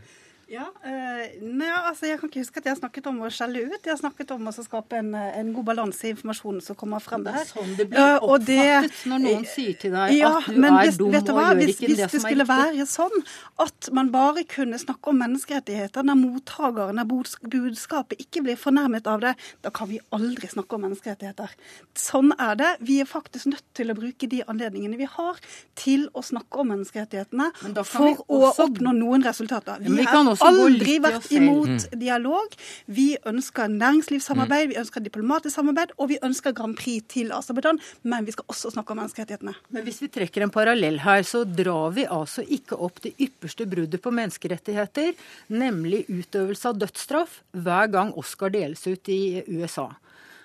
Ja, 0.50 0.66
eh, 0.84 1.38
nei, 1.40 1.68
altså 1.72 2.06
Jeg 2.06 2.18
kan 2.20 2.28
ikke 2.28 2.42
huske 2.42 2.60
at 2.60 2.66
jeg 2.68 2.74
har 2.74 2.80
snakket 2.80 3.06
om 3.08 3.20
å 3.24 3.30
skjelle 3.32 3.62
ut. 3.64 3.78
Jeg 3.78 3.92
har 3.92 4.00
snakket 4.00 4.34
om 4.34 4.50
å 4.50 4.52
skape 4.54 4.98
en, 5.00 5.14
en 5.14 5.52
god 5.56 5.66
balanse 5.70 6.08
i 6.08 6.12
informasjonen 6.12 6.60
som 6.64 6.76
kommer 6.78 7.00
frem 7.04 7.24
der. 7.24 7.38
Det 7.38 7.44
er 7.46 7.50
sånn 7.50 7.72
det 7.78 7.86
blir 7.90 8.18
oppfattet 8.18 8.50
det, 8.50 9.08
når 9.10 9.22
noen 9.24 9.46
sier 9.48 9.78
til 9.80 9.94
deg 9.94 10.14
ja, 10.18 10.32
at 10.36 10.48
du 10.50 10.58
er 10.58 10.92
dum 10.98 11.14
og 11.14 11.14
gjør 11.14 11.14
hvis, 11.14 11.14
ikke 11.14 11.20
det 11.20 11.24
som 11.30 11.40
er 11.40 11.60
riktig. 11.62 11.88
Hvis 11.88 12.02
det 12.02 12.20
skulle 12.26 12.48
være 12.50 12.86
sånn 12.90 13.24
at 13.64 13.90
man 13.96 14.10
bare 14.14 14.44
kunne 14.50 14.80
snakke 14.82 15.12
om 15.12 15.20
menneskerettigheter 15.22 16.06
når 16.06 16.20
mottakeren 16.20 17.00
av 17.00 17.08
budskapet 17.08 18.20
ikke 18.26 18.44
blir 18.44 18.60
fornærmet 18.60 19.08
av 19.10 19.24
det, 19.24 19.34
da 19.64 19.72
kan 19.74 19.88
vi 19.90 20.00
aldri 20.14 20.50
snakke 20.52 20.76
om 20.76 20.84
menneskerettigheter. 20.88 21.56
Sånn 21.98 22.34
er 22.36 22.58
det. 22.60 22.70
Vi 22.84 23.00
er 23.00 23.08
faktisk 23.08 23.48
nødt 23.52 23.64
til 23.76 23.92
å 23.92 23.96
bruke 23.98 24.28
de 24.30 24.42
anledningene 24.44 25.00
vi 25.00 25.08
har 25.08 25.40
til 25.78 26.08
å 26.12 26.22
snakke 26.24 26.60
om 26.60 26.72
menneskerettighetene 26.74 27.50
for 27.88 28.24
å 28.28 28.52
oppnå 28.66 28.92
noen 28.96 29.24
resultater. 29.24 29.80
Vi 29.84 30.04
er 30.40 30.58
aldri 30.64 30.96
vært 31.04 31.28
imot 31.34 31.70
mm. 31.70 31.98
dialog. 32.00 32.56
Vi 32.86 33.06
ønsker 33.30 33.70
næringslivssamarbeid, 33.72 34.72
vi 34.72 34.78
ønsker 34.80 35.04
diplomatisk 35.04 35.54
samarbeid, 35.56 35.94
og 35.98 36.10
vi 36.12 36.18
ønsker 36.24 36.56
Grand 36.56 36.76
Prix 36.78 37.06
til 37.14 37.32
Aserbajdsjan, 37.36 37.80
men 38.10 38.26
vi 38.26 38.34
skal 38.36 38.48
også 38.52 38.74
snakke 38.74 38.94
om 38.94 39.02
menneskerettighetene. 39.02 39.54
Men 39.74 39.86
hvis 39.86 40.02
vi 40.04 40.10
trekker 40.14 40.46
en 40.46 40.54
parallell 40.54 41.00
her, 41.04 41.22
så 41.26 41.44
drar 41.44 41.94
vi 41.96 42.08
altså 42.08 42.44
ikke 42.44 42.78
opp 42.78 43.02
det 43.04 43.14
ypperste 43.18 43.68
bruddet 43.70 44.02
på 44.04 44.14
menneskerettigheter, 44.14 45.14
nemlig 45.54 46.04
utøvelse 46.08 46.70
av 46.70 46.82
dødsstraff, 46.82 47.40
hver 47.54 47.92
gang 47.94 48.12
Oscar 48.20 48.52
deles 48.54 48.84
ut 48.86 49.12
i 49.12 49.44
USA. 49.48 49.90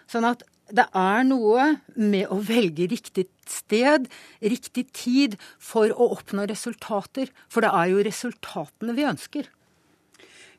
Sånn 0.09 0.27
at 0.29 0.45
det 0.69 0.85
er 0.95 1.23
noe 1.25 1.65
med 1.97 2.29
å 2.29 2.39
velge 2.45 2.87
riktig 2.91 3.25
sted, 3.49 4.05
riktig 4.41 4.85
tid, 4.93 5.37
for 5.57 5.89
å 5.89 6.11
oppnå 6.15 6.45
resultater. 6.49 7.31
For 7.49 7.65
det 7.65 7.71
er 7.73 7.93
jo 7.93 8.03
resultatene 8.05 8.95
vi 8.97 9.07
ønsker. 9.09 9.49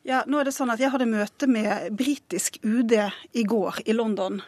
Ja, 0.01 0.23
nå 0.25 0.39
er 0.41 0.49
det 0.49 0.55
sånn 0.57 0.71
at 0.73 0.81
Jeg 0.81 0.95
hadde 0.95 1.05
møte 1.11 1.45
med 1.51 1.91
britisk 1.93 2.55
UD 2.65 2.95
i 3.37 3.43
går 3.45 3.83
i 3.85 3.93
London. 3.93 4.39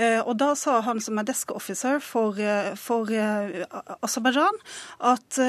Eh, 0.00 0.22
og 0.24 0.38
Da 0.40 0.54
sa 0.56 0.78
han 0.80 1.00
som 1.04 1.20
er 1.20 1.26
desk 1.28 1.52
officer 1.52 2.00
for, 2.00 2.40
eh, 2.40 2.72
for 2.74 3.12
eh, 3.12 3.66
Aserbajdsjan 4.00 4.56
at 5.04 5.40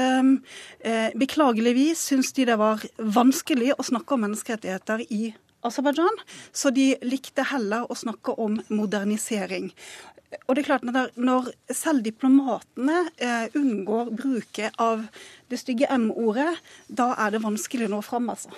beklageligvis 1.15 2.03
syns 2.11 2.33
de 2.35 2.45
det 2.45 2.57
var 2.59 2.83
vanskelig 2.99 3.71
å 3.79 3.87
snakke 3.87 4.13
om 4.13 4.25
menneskerettigheter 4.25 5.05
i 5.09 5.33
Aserbajdsjan, 5.63 6.19
så 6.51 6.69
de 6.73 6.97
likte 7.01 7.47
heller 7.47 7.87
å 7.89 7.95
snakke 7.95 8.35
om 8.37 8.59
modernisering. 8.69 9.71
Og 10.47 10.55
det 10.55 10.65
er 10.65 10.67
klart, 10.67 10.83
Når, 10.83 11.15
når 11.15 11.51
selv 11.71 12.03
diplomatene 12.03 13.07
unngår 13.55 14.11
bruket 14.11 14.73
av 14.77 15.07
det 15.49 15.59
stygge 15.59 15.87
M-ordet, 15.89 16.57
da 16.89 17.15
er 17.17 17.31
det 17.31 17.45
vanskelig 17.45 17.87
å 17.87 17.95
nå 17.95 18.01
fram. 18.03 18.29
altså. 18.29 18.51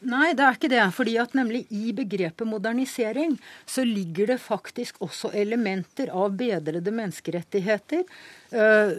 Nei, 0.00 0.30
det 0.32 0.44
er 0.46 0.56
ikke 0.56 0.70
det. 0.72 0.84
fordi 0.96 1.18
at 1.20 1.34
nemlig 1.36 1.66
i 1.76 1.92
begrepet 1.92 2.48
modernisering 2.48 3.36
så 3.68 3.84
ligger 3.84 4.32
det 4.32 4.40
faktisk 4.40 4.96
også 5.04 5.32
elementer 5.36 6.08
av 6.08 6.32
bedrede 6.32 6.90
menneskerettigheter, 6.90 8.06
øh, 8.52 8.90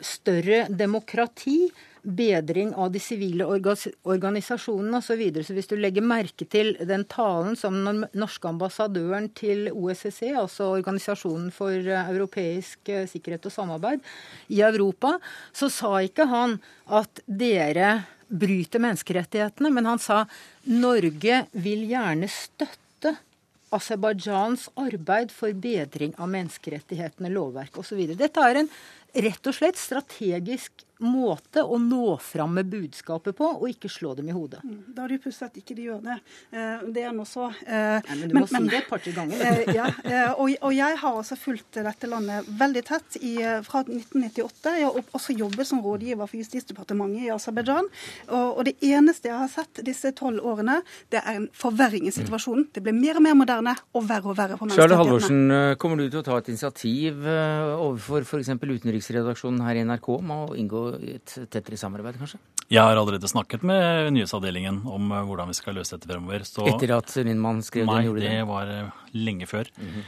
større 0.00 0.66
demokrati, 0.68 1.72
bedring 2.04 2.74
av 2.76 2.90
de 2.92 3.00
sivile 3.00 3.46
organisasjonene 3.48 4.98
osv. 4.98 5.06
Så, 5.06 5.16
videre. 5.16 5.44
så 5.44 5.54
hvis 5.56 5.70
du 5.70 5.76
legger 5.80 6.04
merke 6.04 6.44
til 6.44 6.74
den 6.76 7.06
talen 7.08 7.56
som 7.56 7.80
den 7.86 8.04
norske 8.12 8.48
ambassadøren 8.48 9.30
til 9.32 9.70
OSSE, 9.72 10.34
altså 10.36 10.74
Organisasjonen 10.74 11.50
for 11.50 11.72
europeisk 11.72 12.92
øh, 12.92 13.08
sikkerhet 13.08 13.48
og 13.48 13.56
samarbeid 13.56 14.04
i 14.52 14.60
Europa, 14.60 15.16
så 15.56 15.72
sa 15.72 15.96
ikke 16.04 16.28
han 16.28 16.58
at 16.92 17.24
dere 17.24 18.02
bryter 18.34 18.82
menneskerettighetene, 18.82 19.70
men 19.74 19.88
han 19.88 20.02
sa 20.02 20.24
Norge 20.70 21.44
vil 21.52 21.86
gjerne 21.90 22.30
støtte 22.30 23.14
Aserbajdsjans 23.74 24.68
arbeid 24.78 25.32
for 25.34 25.54
bedring 25.58 26.12
av 26.22 26.30
menneskerettighetene, 26.30 27.32
lovverk 27.34 27.80
osv. 27.80 28.04
Dette 28.14 28.42
er 28.46 28.60
en 28.60 28.70
rett 29.24 29.50
og 29.50 29.56
slett 29.56 29.78
strategisk 29.80 30.84
måte 31.04 31.62
å 31.62 31.78
nå 31.80 32.16
fram 32.22 32.54
med 32.58 32.70
budskapet 32.72 33.36
på, 33.36 33.48
og 33.58 33.68
ikke 33.70 33.90
slå 33.92 34.14
dem 34.18 34.28
i 34.30 34.34
hodet. 34.34 34.62
Mm, 34.64 34.94
da 34.94 35.04
er 35.04 35.12
det 35.12 35.18
jo 35.18 35.24
pussig 35.26 35.46
at 35.46 35.58
ikke 35.60 35.76
de 35.76 35.86
gjør 35.88 36.00
det. 36.04 36.16
Eh, 36.54 36.84
det 36.94 37.04
er 37.08 37.14
nå 37.16 37.26
så. 37.28 37.50
Eh, 37.66 37.98
Nei, 38.08 38.16
men 38.20 38.30
du 38.30 38.36
må 38.36 38.44
men, 38.44 38.66
si 38.66 38.72
det 38.72 38.80
et 38.80 38.90
par-tre 38.90 39.14
ganger. 39.16 39.44
Eh, 39.44 39.72
ja, 39.76 39.88
og, 40.34 40.52
og, 40.60 40.70
jeg 40.74 40.98
har 41.00 41.18
også 41.20 41.38
fulgt 41.38 41.80
dette 41.84 42.10
landet 42.10 42.48
veldig 42.60 42.84
tett 42.86 43.18
i, 43.20 43.34
fra 43.66 43.84
1998. 43.84 44.74
Jeg 44.80 44.88
har 44.88 45.14
også 45.18 45.36
jobbet 45.36 45.70
som 45.70 45.82
rådgiver 45.84 46.30
for 46.30 46.40
Justisdepartementet 46.40 47.28
i 47.28 47.32
Aserbajdsjan. 47.34 47.90
Og, 48.30 48.48
og, 48.48 48.62
det 48.68 48.76
eneste 48.84 49.30
jeg 49.30 49.38
har 49.38 49.52
sett 49.52 49.82
disse 49.86 50.14
tolv 50.16 50.44
årene, 50.44 50.80
det 51.12 51.20
er 51.22 51.40
en 51.40 51.48
forverring 51.56 52.08
i 52.08 52.14
situasjonen. 52.14 52.68
Det 52.74 52.82
blir 52.84 52.96
mer 52.96 53.20
og 53.20 53.26
mer 53.26 53.38
moderne 53.38 53.76
og 53.94 54.08
verre 54.08 54.32
og 54.32 54.38
verre 54.38 54.58
for 54.58 54.70
menneskerettighetene. 54.70 55.02
Halvorsen, 55.04 55.78
kommer 55.80 56.00
du 56.00 56.08
til 56.08 56.22
å 56.22 56.26
ta 56.26 56.38
et 56.40 56.50
initiativ 56.52 57.24
overfor 57.24 58.24
f.eks. 58.24 58.54
utenriksredaksjonen 58.54 59.62
her 59.66 59.80
i 59.80 59.84
NRK 59.86 60.10
om 60.18 60.32
å 60.34 60.40
inngå 60.58 60.84
et 61.02 61.34
tettere 61.50 61.78
samarbeid, 61.80 62.18
kanskje? 62.20 62.40
Jeg 62.72 62.80
har 62.80 62.96
allerede 62.96 63.28
snakket 63.28 63.62
med 63.66 64.12
nyhetsavdelingen 64.16 64.82
om 64.88 65.10
eh, 65.12 65.24
hvordan 65.28 65.50
vi 65.52 65.56
skal 65.58 65.76
løse 65.76 65.96
dette 65.96 66.08
fremover. 66.08 66.46
Så 66.48 66.64
Etter 66.70 66.94
at 66.96 67.12
min 67.26 67.40
mann 67.42 67.60
skrev 67.62 67.86
nei, 67.88 67.98
den, 68.00 68.08
gjorde 68.08 68.24
det 68.24 68.30
det? 68.38 68.44
var 68.48 68.70
eh, 68.72 69.02
lenge 69.18 69.48
før. 69.50 69.68
Eh, 69.78 69.98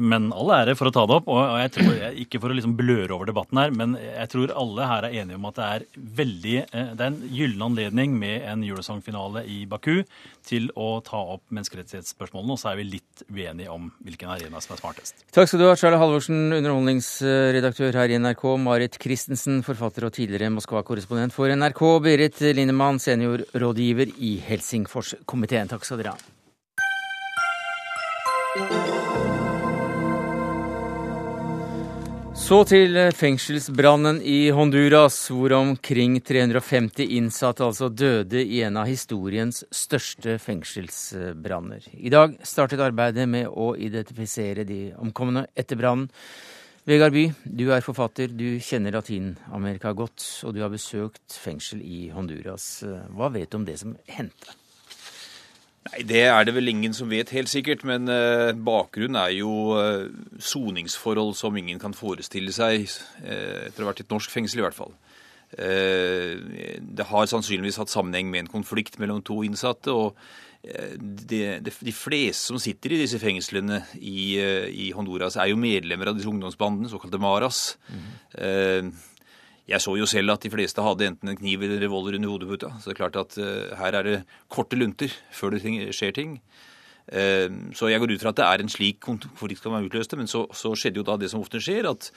Men 0.00 0.30
all 0.32 0.52
ære 0.54 0.76
for 0.78 0.88
å 0.88 0.94
ta 0.94 1.04
det 1.08 1.18
opp. 1.20 1.28
og 1.28 1.58
jeg 1.60 1.72
tror, 1.76 1.92
Ikke 2.22 2.40
for 2.40 2.52
å 2.52 2.56
liksom 2.56 2.76
bløre 2.78 3.12
over 3.12 3.28
debatten 3.28 3.58
her, 3.58 3.70
men 3.70 3.96
jeg 4.00 4.28
tror 4.32 4.54
alle 4.56 4.88
her 4.88 5.08
er 5.08 5.18
enige 5.22 5.36
om 5.36 5.48
at 5.50 5.58
det 5.58 5.68
er 5.68 5.86
veldig 6.22 6.56
eh, 6.62 6.92
Det 6.96 7.00
er 7.00 7.10
en 7.10 7.22
gyllen 7.28 7.66
anledning 7.68 8.16
med 8.18 8.42
en 8.48 8.64
Eurosong-finale 8.64 9.44
i 9.46 9.64
Baku 9.66 10.04
til 10.46 10.68
å 10.78 11.00
ta 11.04 11.20
opp 11.34 11.42
menneskerettighetsspørsmålene, 11.54 12.54
og 12.54 12.60
så 12.60 12.72
er 12.72 12.80
vi 12.80 12.88
litt 12.96 13.24
uenige 13.30 13.72
om 13.72 13.90
hvilken 14.04 14.32
arena 14.34 14.60
som 14.62 14.74
er 14.74 14.82
smartest. 14.82 15.24
Takk 15.34 15.50
skal 15.50 15.62
du 15.62 15.68
ha, 15.68 15.76
Charlie 15.78 16.00
Halvorsen, 16.00 16.40
underholdningsredaktør 16.56 18.00
her 18.00 18.12
i 18.12 18.18
NRK, 18.22 18.44
Marit 18.62 18.98
Christensen, 19.02 19.62
forfatter 19.66 20.08
og 20.08 20.14
tidligere 20.16 20.52
Moskva-korrespondent 20.56 21.36
for 21.36 21.52
NRK, 21.52 21.82
Berit 22.04 22.42
Lindemann, 22.56 23.00
seniorrådgiver 23.02 24.14
i 24.18 24.36
Helsingforskomiteen. 24.48 25.70
Takk 25.72 25.86
skal 25.86 26.02
dere 26.02 26.16
ha. 26.16 26.20
Så 32.52 32.58
til 32.68 32.98
fengselsbrannen 33.16 34.18
i 34.28 34.50
Honduras, 34.52 35.14
hvor 35.32 35.54
omkring 35.56 36.18
350 36.20 37.14
innsatte 37.16 37.64
altså 37.64 37.88
døde 37.88 38.42
i 38.44 38.58
en 38.66 38.76
av 38.76 38.90
historiens 38.90 39.62
største 39.72 40.34
fengselsbranner. 40.36 41.88
I 41.96 42.12
dag 42.12 42.36
startet 42.44 42.84
arbeidet 42.84 43.24
med 43.24 43.48
å 43.48 43.70
identifisere 43.72 44.68
de 44.68 44.82
omkomne 45.00 45.46
etter 45.56 45.80
brannen. 45.80 46.12
Vegard 46.84 47.16
By, 47.16 47.30
du 47.40 47.70
er 47.72 47.88
forfatter, 47.88 48.28
du 48.28 48.60
kjenner 48.60 48.98
Latin-Amerika 48.98 49.96
godt, 49.96 50.20
og 50.44 50.52
du 50.52 50.60
har 50.60 50.76
besøkt 50.76 51.32
fengsel 51.32 51.80
i 51.80 52.10
Honduras. 52.12 52.82
Hva 53.16 53.32
vet 53.32 53.48
du 53.48 53.62
om 53.62 53.64
det 53.64 53.80
som 53.80 53.96
hendte? 54.12 54.58
Nei, 55.90 56.02
Det 56.06 56.22
er 56.28 56.44
det 56.46 56.54
vel 56.54 56.70
ingen 56.70 56.94
som 56.94 57.10
vet 57.10 57.32
helt 57.34 57.50
sikkert, 57.50 57.82
men 57.88 58.06
eh, 58.12 58.52
bakgrunnen 58.54 59.18
er 59.18 59.32
jo 59.34 59.74
eh, 59.80 60.12
soningsforhold 60.38 61.34
som 61.38 61.56
ingen 61.58 61.80
kan 61.82 61.96
forestille 61.96 62.54
seg, 62.54 62.86
eh, 63.24 63.66
etter 63.66 63.82
å 63.82 63.88
ha 63.88 63.90
vært 63.90 64.04
i 64.04 64.06
et 64.06 64.14
norsk 64.14 64.30
fengsel 64.30 64.62
i 64.62 64.66
hvert 64.66 64.78
fall. 64.78 64.94
Eh, 65.58 66.38
det 66.80 67.08
har 67.10 67.28
sannsynligvis 67.28 67.80
hatt 67.82 67.92
sammenheng 67.92 68.30
med 68.30 68.44
en 68.44 68.54
konflikt 68.54 69.00
mellom 69.02 69.20
to 69.26 69.42
innsatte. 69.44 69.90
og 69.90 70.16
eh, 70.62 70.94
de, 70.96 71.42
de, 71.60 71.74
de 71.74 71.92
fleste 71.92 72.52
som 72.52 72.62
sitter 72.62 72.94
i 72.94 73.02
disse 73.02 73.18
fengslene 73.18 73.82
i, 73.98 74.38
i 74.38 74.92
Honduras, 74.94 75.36
er 75.36 75.50
jo 75.50 75.58
medlemmer 75.60 76.12
av 76.12 76.16
disse 76.16 76.30
ungdomsbandene, 76.30 76.92
såkalte 76.94 77.20
Maras. 77.20 77.64
Eh, 78.38 78.86
jeg 79.72 79.80
så 79.80 79.94
jo 79.96 80.08
selv 80.08 80.34
at 80.34 80.44
de 80.44 80.50
fleste 80.52 80.84
hadde 80.84 81.08
enten 81.08 81.32
en 81.32 81.38
kniv 81.38 81.64
eller 81.64 81.80
revolver 81.80 82.18
under 82.18 82.32
hodeputa. 82.34 82.74
Så 82.78 82.90
det 82.90 82.94
er 82.96 83.00
klart 83.00 83.16
at 83.20 83.38
uh, 83.40 83.72
her 83.78 83.96
er 83.98 84.08
det 84.08 84.18
korte 84.52 84.76
lunter 84.76 85.12
før 85.32 85.56
det 85.56 85.62
ting, 85.64 85.80
skjer 85.94 86.14
ting. 86.16 86.36
Uh, 87.08 87.72
så 87.74 87.88
jeg 87.90 88.02
går 88.02 88.12
ut 88.12 88.22
fra 88.22 88.30
at 88.34 88.38
det 88.38 88.46
er 88.46 88.62
en 88.62 88.70
slik 88.72 89.00
konflikt 89.02 89.64
som 89.64 89.74
utløse 89.74 90.12
det, 90.12 90.20
Men 90.20 90.30
så, 90.30 90.44
så 90.54 90.74
skjedde 90.78 91.00
jo 91.00 91.06
da 91.08 91.16
det 91.18 91.32
som 91.32 91.42
ofte 91.42 91.60
skjer, 91.62 91.88
at, 91.90 92.12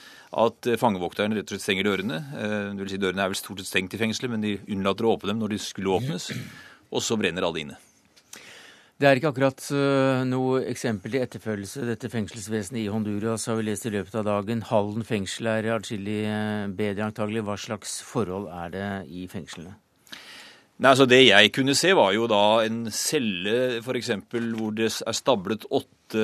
at 0.46 0.70
eh, 0.70 0.78
fangevokterne 0.78 1.40
rett 1.40 1.50
og 1.50 1.56
slett 1.56 1.66
stenger 1.66 1.90
dørene. 1.90 2.22
Uh, 2.36 2.76
det 2.76 2.84
vil 2.84 2.94
si 2.94 3.02
Dørene 3.02 3.26
er 3.26 3.34
vel 3.34 3.40
stort 3.40 3.64
sett 3.64 3.72
stengt 3.72 3.96
i 3.96 4.02
fengselet, 4.04 4.36
men 4.36 4.46
de 4.46 4.58
unnlater 4.68 5.08
å 5.08 5.16
åpne 5.16 5.34
dem 5.34 5.44
når 5.44 5.56
de 5.56 5.64
skulle 5.64 5.96
åpnes. 5.96 6.32
Og 6.92 7.04
så 7.04 7.18
brenner 7.20 7.48
alle 7.48 7.64
inne. 7.66 7.80
Det 8.96 9.08
er 9.10 9.20
ikke 9.20 9.34
akkurat 9.34 9.60
uh, 9.76 10.22
noe 10.24 10.62
eksempel 10.72 11.12
til 11.12 11.24
etterfølgelse. 11.26 11.84
Dette 11.90 12.08
fengselsvesenet 12.12 12.86
i 12.86 12.92
Honduras 12.92 13.44
har 13.52 13.58
vi 13.60 13.66
lest 13.68 13.90
i 13.90 13.92
løpet 13.92 14.16
av 14.22 14.24
dagen. 14.30 14.62
Halden 14.70 15.04
fengsel 15.04 15.50
er 15.52 15.68
atskillig 15.76 16.22
uh, 16.30 16.70
bedre 16.72 17.10
antagelig. 17.10 17.44
Hva 17.44 17.58
slags 17.60 17.98
forhold 18.08 18.48
er 18.56 18.72
det 18.72 18.88
i 19.12 19.26
fengslene? 19.32 19.76
Nei, 20.76 20.92
altså 20.92 21.06
Det 21.08 21.22
jeg 21.22 21.52
kunne 21.56 21.76
se, 21.76 21.94
var 21.96 22.12
jo 22.16 22.26
da 22.28 22.44
en 22.66 22.86
celle 22.92 23.82
f.eks. 23.82 24.12
hvor 24.32 24.74
det 24.76 24.90
er 24.92 25.16
stablet 25.16 25.68
åtte 25.72 26.24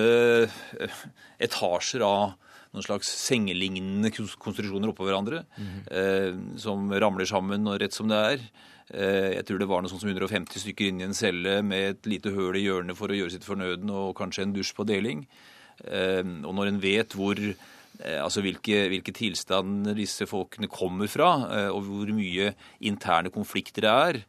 eh, 0.75 0.97
etasjer 1.39 2.03
av 2.03 2.33
noen 2.71 2.83
slags 2.83 3.07
sengelignende 3.19 4.11
konstruksjoner 4.15 4.91
oppå 4.91 5.07
hverandre, 5.07 5.45
eh, 5.91 6.35
som 6.59 6.91
ramler 6.91 7.27
sammen 7.27 7.67
og 7.67 7.79
rett 7.79 7.95
som 7.95 8.11
det 8.11 8.19
er. 8.33 8.45
Eh, 8.91 9.37
jeg 9.37 9.45
tror 9.47 9.61
det 9.61 9.69
var 9.71 9.83
noe 9.83 9.91
sånn 9.91 10.01
som 10.03 10.11
150 10.11 10.59
stykker 10.65 10.89
inne 10.89 11.05
i 11.05 11.07
en 11.07 11.15
celle 11.15 11.59
med 11.63 11.93
et 11.93 12.09
lite 12.11 12.33
høl 12.35 12.57
i 12.59 12.65
hjørnet 12.65 12.97
for 12.99 13.11
å 13.11 13.17
gjøre 13.17 13.35
sitt 13.37 13.47
fornødne, 13.47 13.91
og 13.91 14.17
kanskje 14.19 14.45
en 14.47 14.55
dusj 14.55 14.73
på 14.75 14.87
deling. 14.89 15.23
Eh, 15.85 16.23
og 16.43 16.51
når 16.57 16.73
en 16.73 16.81
vet 16.83 17.15
hvor 17.15 17.39
eh, 17.39 18.19
altså 18.19 18.43
hvilke, 18.43 18.83
hvilke 18.91 19.15
tilstander 19.15 19.95
disse 19.95 20.27
folkene 20.27 20.71
kommer 20.71 21.11
fra, 21.11 21.31
og 21.71 21.85
hvor 21.87 22.11
mye 22.17 22.51
interne 22.87 23.31
konflikter 23.33 23.87
det 23.87 23.97
er, 24.11 24.23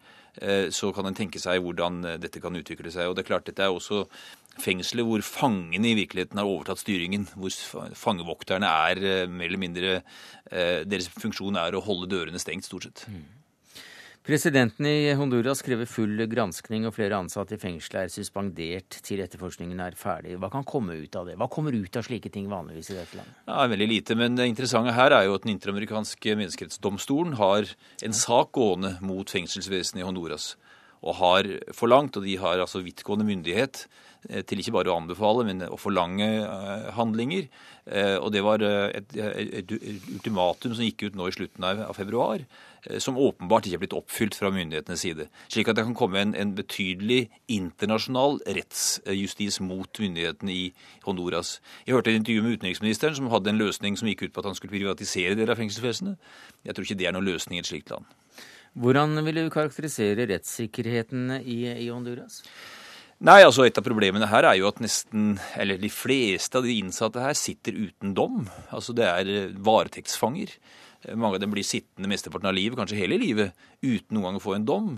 så 0.72 0.88
kan 0.96 1.04
en 1.04 1.12
tenke 1.12 1.36
seg 1.36 1.58
hvordan 1.60 1.98
dette 2.16 2.40
kan 2.40 2.54
utvikle 2.56 2.88
seg. 2.88 3.10
Og 3.10 3.12
det 3.12 3.20
er 3.20 3.26
klart, 3.28 3.44
dette 3.44 3.66
er 3.66 3.68
også 3.68 4.06
fengselet 4.64 5.04
hvor 5.04 5.20
fangene 5.26 5.90
i 5.90 5.98
virkeligheten 5.98 6.40
har 6.40 6.48
overtatt 6.48 6.80
styringen. 6.80 7.26
Hvor 7.36 7.52
fangevokterne 8.00 8.70
er 8.88 9.28
mer 9.28 9.50
eller 9.50 9.60
mindre 9.60 9.92
Deres 10.88 11.10
funksjon 11.12 11.60
er 11.60 11.76
å 11.76 11.84
holde 11.84 12.08
dørene 12.14 12.40
stengt, 12.40 12.64
stort 12.64 12.88
sett. 12.88 13.04
Mm. 13.12 13.41
Presidenten 14.22 14.86
i 14.86 15.14
Honduras 15.18 15.64
krever 15.66 15.88
full 15.90 16.20
granskning, 16.30 16.84
og 16.86 16.94
flere 16.94 17.16
ansatte 17.18 17.56
i 17.56 17.58
fengselet 17.58 18.04
er 18.04 18.12
suspendert 18.12 19.00
til 19.02 19.18
etterforskningen 19.24 19.80
er 19.82 19.96
ferdig. 19.98 20.36
Hva 20.38 20.46
kan 20.52 20.62
komme 20.62 20.94
ut 20.94 21.18
av 21.18 21.26
det? 21.26 21.34
Hva 21.40 21.48
kommer 21.50 21.74
ut 21.74 21.98
av 21.98 22.06
slike 22.06 22.30
ting 22.30 22.46
vanligvis 22.46 22.92
i 22.92 23.00
dette 23.00 23.18
landet? 23.18 23.40
Ja, 23.50 23.66
Veldig 23.72 23.88
lite, 23.90 24.14
men 24.14 24.38
det 24.38 24.46
interessante 24.46 24.94
her 24.94 25.10
er 25.16 25.26
jo 25.26 25.34
at 25.34 25.42
den 25.42 25.56
interamerikanske 25.56 26.36
menneskerettsdomstolen 26.38 27.34
har 27.40 27.66
en 28.06 28.14
sak 28.14 28.52
gående 28.54 28.94
mot 29.02 29.26
fengselsvesenet 29.26 30.04
i 30.04 30.06
Honduras. 30.06 30.52
Og 31.02 31.18
har 31.18 31.48
forlangt, 31.74 32.16
og 32.16 32.26
de 32.26 32.38
har 32.38 32.62
altså 32.62 32.84
vidtgående 32.84 33.26
myndighet 33.26 33.86
til 34.22 34.60
ikke 34.62 34.74
bare 34.76 34.92
å 34.92 34.98
anbefale, 35.00 35.44
men 35.48 35.64
å 35.66 35.78
forlange 35.80 36.26
handlinger. 36.94 37.48
Og 38.22 38.28
det 38.34 38.42
var 38.46 38.62
et, 38.62 39.16
et, 39.18 39.72
ultimatum 40.14 40.76
som 40.76 40.84
gikk 40.86 41.08
ut 41.08 41.18
nå 41.18 41.26
i 41.26 41.34
slutten 41.34 41.66
av, 41.66 41.82
februar, 41.98 42.44
som 43.02 43.18
åpenbart 43.18 43.66
ikke 43.66 43.80
er 43.80 43.82
blitt 43.82 43.98
oppfylt 43.98 44.38
fra 44.38 44.52
myndighetenes 44.54 45.02
side. 45.02 45.26
Slik 45.50 45.70
at 45.70 45.78
det 45.78 45.86
kan 45.88 45.98
komme 45.98 46.22
en, 46.22 46.36
en 46.38 46.54
betydelig 46.58 47.24
internasjonal 47.50 48.38
rettsjustis 48.46 49.58
mot 49.66 50.02
myndighetene 50.02 50.54
i 50.54 50.64
Honduras. 51.06 51.56
Jeg 51.86 51.98
hørte 51.98 52.14
et 52.14 52.22
intervju 52.22 52.46
med 52.46 52.58
utenriksministeren 52.60 53.18
som 53.18 53.30
hadde 53.34 53.50
en 53.50 53.62
løsning 53.62 53.98
som 53.98 54.10
gikk 54.10 54.28
ut 54.28 54.34
på 54.34 54.42
at 54.42 54.52
han 54.52 54.58
skulle 54.58 54.76
privatisere 54.76 55.34
deler 55.38 55.56
av 55.56 55.62
fengselsvesenet. 55.62 56.34
Jeg 56.62 56.78
tror 56.78 56.86
ikke 56.86 57.00
det 57.02 57.10
er 57.10 57.18
noen 57.18 57.32
løsning 57.32 57.58
i 57.58 57.64
et 57.66 57.70
slikt 57.70 57.90
land. 57.90 58.06
Hvordan 58.72 59.20
vil 59.26 59.42
du 59.42 59.50
karakterisere 59.52 60.24
rettssikkerheten 60.30 61.34
i, 61.42 61.64
i 61.84 61.90
Honduras? 61.92 62.40
Nei, 63.22 63.42
altså 63.44 63.66
Et 63.68 63.78
av 63.78 63.84
problemene 63.86 64.26
her 64.26 64.48
er 64.48 64.56
jo 64.58 64.66
at 64.70 64.80
nesten, 64.82 65.36
eller 65.60 65.78
de 65.78 65.90
fleste 65.92 66.58
av 66.58 66.66
de 66.66 66.74
innsatte 66.80 67.22
her 67.22 67.36
sitter 67.38 67.76
uten 67.76 68.16
dom. 68.18 68.48
Altså 68.74 68.96
Det 68.96 69.06
er 69.06 69.52
varetektsfanger. 69.62 70.56
Mange 71.14 71.38
av 71.38 71.44
dem 71.44 71.52
blir 71.54 71.66
sittende 71.66 72.10
mesteparten 72.10 72.50
av 72.50 72.56
livet, 72.56 72.78
kanskje 72.78 72.98
hele 72.98 73.18
livet, 73.20 73.54
uten 73.82 74.16
noen 74.16 74.30
gang 74.30 74.40
å 74.40 74.42
få 74.42 74.56
en 74.56 74.66
dom. 74.66 74.90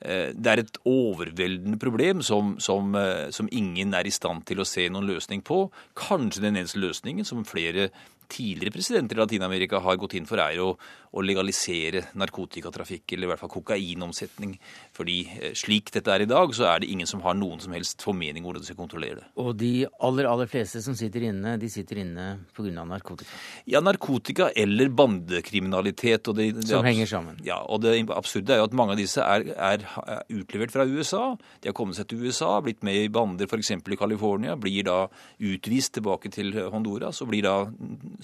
Det 0.00 0.48
er 0.48 0.62
et 0.62 0.78
overveldende 0.88 1.76
problem 1.78 2.22
som, 2.24 2.54
som, 2.62 2.94
som 3.34 3.50
ingen 3.52 3.92
er 3.94 4.08
i 4.08 4.14
stand 4.14 4.46
til 4.48 4.62
å 4.62 4.66
se 4.66 4.86
noen 4.88 5.10
løsning 5.10 5.42
på. 5.44 5.66
Kanskje 5.98 6.46
den 6.46 6.56
eneste 6.56 6.80
løsningen 6.80 7.28
som 7.28 7.44
flere 7.44 7.90
tidligere 8.30 8.72
presidenter 8.74 9.18
i 9.18 9.20
Latin-Amerika 9.20 9.82
har 9.82 9.98
gått 10.00 10.14
inn 10.16 10.28
for, 10.28 10.40
er 10.40 10.62
å, 10.62 10.72
å, 11.10 11.22
legalisere 11.24 12.04
narkotikatrafikk, 12.18 13.14
eller 13.14 13.28
i 13.28 13.30
hvert 13.32 13.42
fall 13.42 13.52
kokainomsetning. 13.52 14.56
Fordi 14.96 15.18
slik 15.58 15.92
dette 15.94 16.12
er 16.14 16.24
i 16.24 16.28
dag, 16.30 16.54
så 16.56 16.68
er 16.70 16.82
det 16.82 16.90
ingen 16.92 17.08
som 17.08 17.22
har 17.24 17.36
noen 17.38 17.60
som 17.62 17.74
helst 17.76 18.02
formening 18.04 18.44
hvordan 18.46 18.64
de 18.64 18.70
skal 18.70 18.78
kontrollere 18.78 19.20
det. 19.20 19.26
Og 19.42 19.52
de 19.58 19.72
aller, 20.06 20.28
aller 20.30 20.50
fleste 20.50 20.82
som 20.84 20.96
sitter 20.98 21.28
inne, 21.30 21.56
de 21.60 21.70
sitter 21.72 22.02
inne 22.04 22.26
pga. 22.56 22.84
narkotika? 22.86 23.40
Ja, 23.70 23.82
narkotika 23.84 24.50
eller 24.56 24.90
bandekriminalitet. 24.94 26.30
Det, 26.30 26.50
det, 26.56 26.68
som 26.70 26.86
henger 26.86 27.10
sammen? 27.10 27.40
Ja, 27.46 27.60
og 27.66 27.82
det 27.84 27.96
absurde 28.14 28.54
er 28.54 28.62
jo 28.62 28.68
at 28.68 28.76
mange 28.76 28.96
av 28.96 29.00
disse 29.02 29.24
er, 29.24 29.50
er, 29.56 29.86
er 30.06 30.24
utlevert 30.40 30.74
fra 30.74 30.86
USA. 30.88 31.24
De 31.60 31.70
har 31.70 31.76
kommet 31.76 31.98
seg 31.98 32.10
til 32.10 32.24
USA, 32.24 32.52
blitt 32.64 32.84
med 32.86 33.04
i 33.04 33.10
bander 33.12 33.50
f.eks. 33.50 33.74
i 33.76 34.00
California, 34.00 34.56
blir 34.60 34.86
da 34.86 35.00
utvist 35.38 35.96
tilbake 35.98 36.30
til 36.32 36.54
Honduras 36.70 37.20
og 37.22 37.30
blir 37.32 37.44
da 37.46 37.56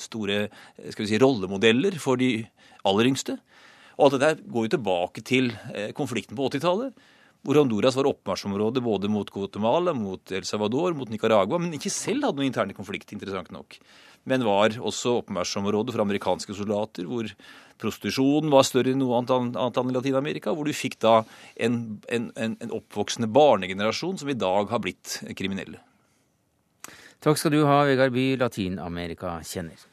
store 0.00 0.46
skal 0.92 1.04
vi 1.04 1.10
si, 1.10 1.20
rollemodeller 1.20 1.98
for 2.02 2.20
de 2.20 2.46
aller 2.88 3.10
yngste. 3.10 3.36
Og 3.96 4.08
alt 4.08 4.18
dette 4.20 4.48
går 4.52 4.66
jo 4.66 4.74
tilbake 4.76 5.22
til 5.24 5.52
konflikten 5.96 6.36
på 6.36 6.50
80-tallet, 6.50 6.96
hvor 7.46 7.60
Honduras 7.60 7.94
var 7.94 8.08
oppmarsjområde 8.10 8.82
både 8.82 9.08
mot 9.12 9.28
Guatemala, 9.30 9.94
mot 9.94 10.32
El 10.34 10.44
Salvador, 10.44 10.96
mot 10.98 11.10
Nicaragua, 11.12 11.60
men 11.62 11.76
ikke 11.76 11.92
selv 11.94 12.26
hadde 12.26 12.40
noen 12.40 12.50
interne 12.50 12.74
konflikt, 12.74 13.12
interessant 13.14 13.52
nok. 13.54 13.78
Men 14.26 14.42
var 14.42 14.74
også 14.74 15.20
oppmarsjområde 15.20 15.94
for 15.94 16.02
amerikanske 16.02 16.56
soldater, 16.58 17.06
hvor 17.06 17.30
prostitusjonen 17.78 18.50
var 18.50 18.66
større 18.66 18.90
enn 18.90 18.98
noe 18.98 19.20
annet 19.20 19.78
land 19.78 19.92
i 19.92 19.94
Latin-Amerika, 19.94 20.54
hvor 20.56 20.66
du 20.66 20.74
fikk 20.74 20.98
da 21.04 21.20
en, 21.54 22.00
en, 22.10 22.32
en, 22.34 22.56
en 22.66 22.74
oppvoksende 22.80 23.30
barnegenerasjon 23.30 24.18
som 24.18 24.32
i 24.32 24.38
dag 24.38 24.72
har 24.72 24.82
blitt 24.82 25.20
kriminelle. 25.38 25.78
Takk 27.22 27.38
skal 27.38 27.54
du 27.54 27.62
ha, 27.68 27.84
Vegard 27.86 28.14
By, 28.16 28.32
Latin-Amerika-kjenner. 28.42 29.86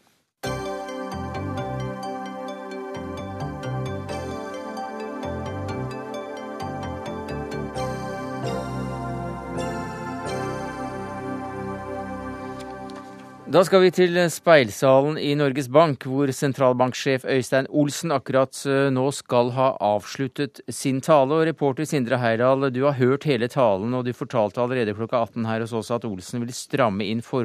Da 13.54 13.62
skal 13.62 13.84
vi 13.84 13.92
til 13.94 14.16
speilsalen 14.34 15.20
i 15.22 15.36
Norges 15.38 15.68
Bank, 15.70 16.08
hvor 16.10 16.32
sentralbanksjef 16.34 17.22
Øystein 17.30 17.68
Olsen 17.70 18.10
akkurat 18.16 18.58
eh, 18.66 18.88
nå 18.90 19.04
skal 19.14 19.52
ha 19.54 19.68
avsluttet 19.78 20.64
sin 20.74 21.04
tale. 21.06 21.36
Og 21.36 21.46
reporter 21.46 21.86
Sindre 21.86 22.18
Heirdal, 22.18 22.72
du 22.74 22.80
har 22.88 22.98
hørt 22.98 23.28
hele 23.30 23.46
talen, 23.54 23.94
og 23.94 24.08
du 24.08 24.14
fortalte 24.18 24.64
allerede 24.64 24.96
klokka 24.98 25.22
18 25.28 25.46
her 25.46 25.62
hos 25.68 25.76
oss 25.78 25.94
at 25.94 26.08
Olsen 26.10 26.42
vil 26.42 26.56
stramme 26.58 27.06
inn, 27.06 27.22
på, 27.22 27.44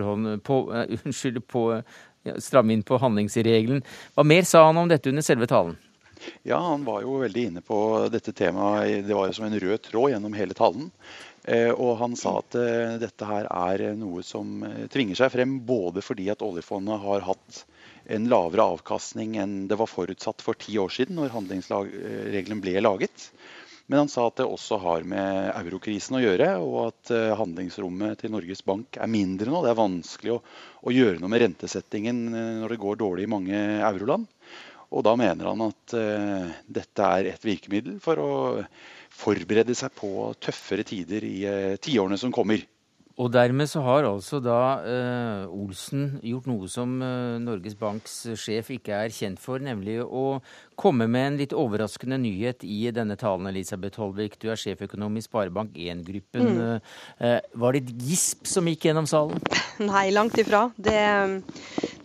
uh, 0.72 0.86
unnskyld, 1.02 1.42
på, 1.44 1.66
ja, 2.24 2.38
stramme 2.40 2.72
inn 2.72 2.86
på 2.88 2.96
handlingsregelen. 3.04 3.84
Hva 4.16 4.24
mer 4.24 4.48
sa 4.48 4.64
han 4.70 4.80
om 4.80 4.88
dette 4.88 5.12
under 5.12 5.28
selve 5.28 5.50
talen? 5.50 5.76
Ja, 6.42 6.58
Han 6.58 6.84
var 6.88 7.02
jo 7.04 7.20
veldig 7.20 7.44
inne 7.50 7.60
på 7.60 8.08
dette 8.08 8.32
temaet. 8.32 9.04
Det 9.06 9.14
var 9.14 9.28
jo 9.28 9.36
som 9.36 9.44
en 9.48 9.60
rød 9.60 9.82
tråd 9.90 10.14
gjennom 10.14 10.40
hele 10.40 10.56
talen. 10.56 10.88
Eh, 11.48 11.70
og 11.72 11.96
han 12.02 12.16
sa 12.18 12.34
at 12.42 12.56
eh, 12.60 12.98
dette 13.00 13.24
her 13.24 13.46
er 13.48 13.94
noe 13.96 14.20
som 14.26 14.60
eh, 14.66 14.84
tvinger 14.92 15.16
seg 15.16 15.30
frem 15.32 15.54
både 15.64 16.02
fordi 16.04 16.26
at 16.28 16.44
oljefondet 16.44 17.00
har 17.00 17.24
hatt 17.24 17.62
en 18.12 18.26
lavere 18.28 18.66
avkastning 18.74 19.38
enn 19.40 19.54
det 19.70 19.78
var 19.80 19.88
forutsatt 19.88 20.44
for 20.44 20.58
ti 20.60 20.76
år 20.80 20.92
siden, 20.92 21.16
når 21.16 21.32
handlingsregelen 21.32 22.60
ble 22.64 22.76
laget. 22.84 23.30
Men 23.88 24.02
han 24.02 24.12
sa 24.12 24.26
at 24.28 24.36
det 24.40 24.48
også 24.48 24.76
har 24.82 25.08
med 25.08 25.48
eurokrisen 25.54 26.18
å 26.18 26.20
gjøre, 26.20 26.50
og 26.60 26.78
at 26.82 27.12
handlingsrommet 27.40 28.20
til 28.20 28.32
Norges 28.32 28.60
Bank 28.64 28.98
er 29.00 29.08
mindre 29.08 29.52
nå. 29.52 29.62
Det 29.64 29.72
er 29.72 29.78
vanskelig 29.80 30.34
å, 30.34 30.40
å 30.84 30.92
gjøre 30.92 31.20
noe 31.20 31.32
med 31.32 31.44
rentesettingen 31.44 32.20
når 32.60 32.74
det 32.74 32.80
går 32.84 33.00
dårlig 33.00 33.24
i 33.24 33.32
mange 33.32 33.60
euroland. 33.78 34.28
Og 34.88 35.04
da 35.04 35.14
mener 35.20 35.50
han 35.50 35.64
at 35.68 35.96
uh, 35.96 36.52
dette 36.64 37.08
er 37.16 37.32
et 37.32 37.44
virkemiddel 37.44 37.98
for 38.00 38.20
å 38.20 38.30
forberede 39.18 39.74
seg 39.76 39.94
på 39.98 40.30
tøffere 40.40 40.86
tider 40.86 41.26
i 41.26 41.36
uh, 41.44 41.76
tiårene 41.82 42.18
som 42.20 42.34
kommer. 42.34 42.62
Og 43.18 43.32
dermed 43.34 43.66
så 43.66 43.82
har 43.82 44.06
altså 44.06 44.38
da 44.38 44.58
eh, 44.86 45.50
Olsen 45.50 46.20
gjort 46.22 46.46
noe 46.46 46.68
som 46.70 46.92
eh, 47.02 47.40
Norges 47.42 47.74
Banks 47.74 48.14
sjef 48.38 48.70
ikke 48.76 48.94
er 48.94 49.14
kjent 49.14 49.42
for, 49.42 49.58
nemlig 49.58 49.96
å 50.04 50.38
komme 50.78 51.08
med 51.10 51.26
en 51.26 51.36
litt 51.40 51.54
overraskende 51.56 52.20
nyhet 52.22 52.62
i 52.62 52.86
denne 52.94 53.16
talen, 53.18 53.48
Elisabeth 53.50 53.98
Holvik. 53.98 54.36
Du 54.38 54.46
er 54.52 54.58
sjeføkonom 54.60 55.16
i 55.18 55.22
Sparebank1-gruppen. 55.24 56.50
Mm. 56.54 56.84
Eh, 57.18 57.38
var 57.58 57.74
det 57.74 57.80
et 57.82 58.04
gisp 58.06 58.46
som 58.46 58.68
gikk 58.70 58.86
gjennom 58.86 59.08
salen? 59.10 59.42
Nei, 59.90 60.04
langt 60.14 60.38
ifra. 60.38 60.68
Det, 60.76 61.00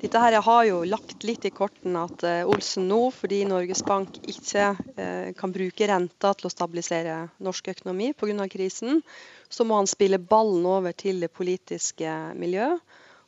dette 0.01 0.23
her 0.23 0.39
har 0.47 0.63
jo 0.65 0.79
lagt 0.89 1.21
litt 1.27 1.45
i 1.45 1.53
korten 1.53 1.99
at 2.01 2.25
eh, 2.25 2.41
Olsen 2.49 2.87
nå, 2.89 3.11
fordi 3.13 3.43
Norges 3.49 3.83
Bank 3.85 4.17
ikke 4.23 4.71
eh, 4.95 5.29
kan 5.37 5.53
bruke 5.53 5.89
renta 5.93 6.33
til 6.33 6.49
å 6.49 6.53
stabilisere 6.55 7.19
norsk 7.45 7.69
økonomi 7.75 8.09
pga. 8.17 8.49
krisen, 8.49 9.03
så 9.53 9.69
må 9.69 9.77
han 9.77 9.91
spille 9.91 10.17
ballen 10.17 10.65
over 10.65 10.97
til 10.97 11.21
det 11.21 11.29
politiske 11.29 12.09
miljøet. 12.41 12.81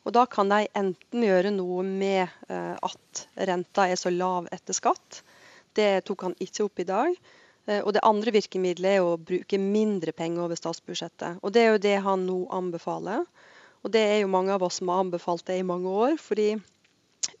Og 0.06 0.14
da 0.14 0.26
kan 0.30 0.50
de 0.50 0.66
enten 0.78 1.22
gjøre 1.26 1.50
noe 1.50 1.82
med 1.82 2.30
at 2.46 3.22
renta 3.48 3.88
er 3.90 3.98
så 3.98 4.12
lav 4.14 4.46
etter 4.54 4.76
skatt. 4.76 5.24
Det 5.76 6.06
tok 6.08 6.28
han 6.28 6.38
ikke 6.42 6.66
opp 6.66 6.80
i 6.82 6.88
dag. 6.88 7.18
Eh, 7.66 7.82
og 7.82 7.92
det 7.96 8.04
andre 8.06 8.34
virkemidlet 8.34 8.96
er 8.96 9.04
å 9.04 9.18
bruke 9.18 9.60
mindre 9.60 10.14
penger 10.16 10.46
over 10.46 10.58
statsbudsjettet. 10.58 11.42
Og 11.42 11.54
det 11.54 11.64
er 11.64 11.74
jo 11.74 11.84
det 11.88 11.96
han 12.06 12.26
nå 12.28 12.40
anbefaler. 12.54 13.26
Og 13.84 13.92
det 13.94 14.02
er 14.02 14.18
jo 14.22 14.32
mange 14.32 14.54
av 14.54 14.64
oss 14.66 14.80
som 14.80 14.90
har 14.90 15.04
anbefalt 15.04 15.46
det 15.46 15.60
i 15.60 15.66
mange 15.66 15.90
år. 15.90 16.16
Fordi 16.22 16.54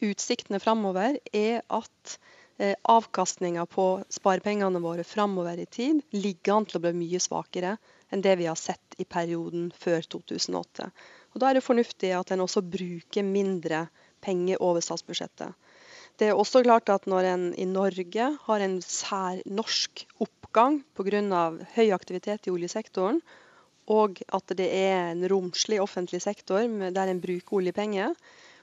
utsiktene 0.04 0.60
framover 0.62 1.18
er 1.32 1.62
at 1.72 2.16
eh, 2.58 2.74
avkastninga 2.82 3.66
på 3.70 3.86
sparepengene 4.12 4.82
våre 4.84 5.06
framover 5.06 5.62
i 5.62 5.66
tid 5.66 6.02
ligger 6.14 6.58
an 6.58 6.66
til 6.68 6.80
å 6.80 6.84
bli 6.86 6.96
mye 7.00 7.22
svakere 7.22 7.76
enn 8.14 8.22
det 8.22 8.36
vi 8.38 8.46
har 8.46 8.58
sett 8.58 8.98
i 9.02 9.06
perioden 9.08 9.70
før 9.74 10.04
2008. 10.16 10.90
Og 11.34 11.40
Da 11.42 11.50
er 11.50 11.58
det 11.58 11.66
fornuftig 11.66 12.12
at 12.16 12.30
en 12.32 12.44
også 12.44 12.62
bruker 12.64 13.26
mindre 13.26 13.86
penger 14.24 14.62
over 14.62 14.80
statsbudsjettet. 14.80 15.52
Det 16.16 16.30
er 16.30 16.38
også 16.38 16.62
klart 16.64 16.88
at 16.88 17.04
når 17.12 17.26
en 17.28 17.42
i 17.60 17.66
Norge 17.68 18.26
har 18.46 18.62
en 18.64 18.78
sær 18.80 19.42
norsk 19.52 20.06
oppgang 20.24 20.78
pga. 20.96 21.20
høy 21.74 21.92
aktivitet 21.92 22.48
i 22.48 22.54
oljesektoren, 22.54 23.20
og 23.92 24.22
at 24.32 24.54
det 24.56 24.68
er 24.72 25.10
en 25.12 25.26
romslig 25.28 25.80
offentlig 25.84 26.22
sektor 26.24 26.64
der 26.64 27.12
en 27.12 27.20
bruker 27.20 27.60
oljepenger, 27.60 28.16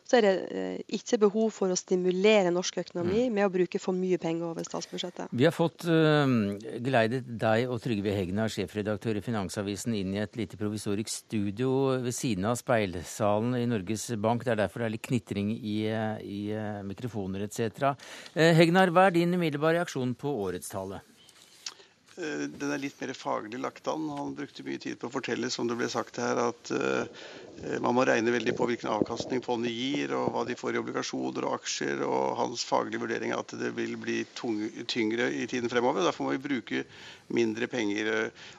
så 0.03 0.17
er 0.17 0.25
det 0.25 0.33
eh, 0.51 0.79
ikke 0.97 1.19
behov 1.25 1.51
for 1.55 1.71
å 1.71 1.77
stimulere 1.79 2.51
norsk 2.53 2.81
økonomi 2.83 3.27
mm. 3.27 3.37
med 3.37 3.47
å 3.47 3.51
bruke 3.53 3.79
for 3.81 3.95
mye 3.97 4.19
penger 4.21 4.49
over 4.49 4.67
statsbudsjettet. 4.67 5.31
Vi 5.31 5.47
har 5.47 5.55
fått 5.55 5.85
uh, 5.87 6.25
geleidet 6.83 7.27
deg 7.27 7.71
og 7.71 7.79
Trygve 7.83 8.15
Hegnar, 8.15 8.51
sjefredaktør 8.51 9.19
i 9.19 9.23
Finansavisen, 9.25 9.95
inn 9.97 10.13
i 10.15 10.21
et 10.23 10.37
lite 10.39 10.59
provisorisk 10.59 11.11
studio 11.13 11.99
ved 12.03 12.15
siden 12.15 12.49
av 12.49 12.59
speilsalen 12.59 13.57
i 13.59 13.65
Norges 13.69 14.09
Bank. 14.19 14.43
Det 14.43 14.55
er 14.55 14.63
derfor 14.65 14.83
det 14.83 14.89
er 14.89 14.95
litt 14.97 15.07
knitring 15.07 15.55
i, 15.55 15.79
i 15.87 16.41
uh, 16.51 16.83
mikrofoner 16.87 17.47
etc. 17.47 17.93
Hegnar, 18.35 18.91
hva 18.93 19.07
er 19.07 19.17
din 19.17 19.35
umiddelbare 19.37 19.79
reaksjon 19.79 20.15
på 20.19 20.35
årets 20.43 20.71
tale? 20.73 21.01
Eh, 22.15 22.45
den 22.45 22.73
er 22.73 22.81
litt 22.81 22.99
mer 23.01 23.13
faglig 23.17 23.59
lagt 23.61 23.87
an. 23.89 24.05
Han 24.13 24.35
brukte 24.37 24.65
mye 24.65 24.81
tid 24.81 24.99
på 25.01 25.09
å 25.09 25.13
fortelle 25.13 25.49
som 25.53 25.69
det 25.69 25.77
ble 25.79 25.87
sagt 25.89 26.19
her, 26.21 26.37
at 26.37 26.69
uh, 26.75 27.07
man 27.81 27.95
må 27.97 28.03
regne 28.05 28.33
veldig 28.33 28.53
på 28.57 28.67
hvilken 28.69 28.91
avkastning 28.91 29.41
fondet 29.45 29.73
gir, 29.73 30.13
og 30.17 30.29
hva 30.35 30.43
de 30.45 30.57
får 30.57 30.75
i 30.75 30.81
obligasjoner 30.81 31.47
og 31.47 31.55
aksjer. 31.57 32.03
Og 32.05 32.35
hans 32.37 32.65
faglige 32.69 33.01
vurdering 33.01 33.33
er 33.33 33.41
at 33.41 33.55
det 33.57 33.71
vil 33.77 33.95
bli 34.01 34.19
tyngre 34.35 35.31
i 35.33 35.47
tiden 35.49 35.71
fremover. 35.73 36.05
Derfor 36.05 36.27
må 36.27 36.35
vi 36.35 36.43
bruke 36.43 36.83
mindre 37.33 37.69
penger. 37.71 38.11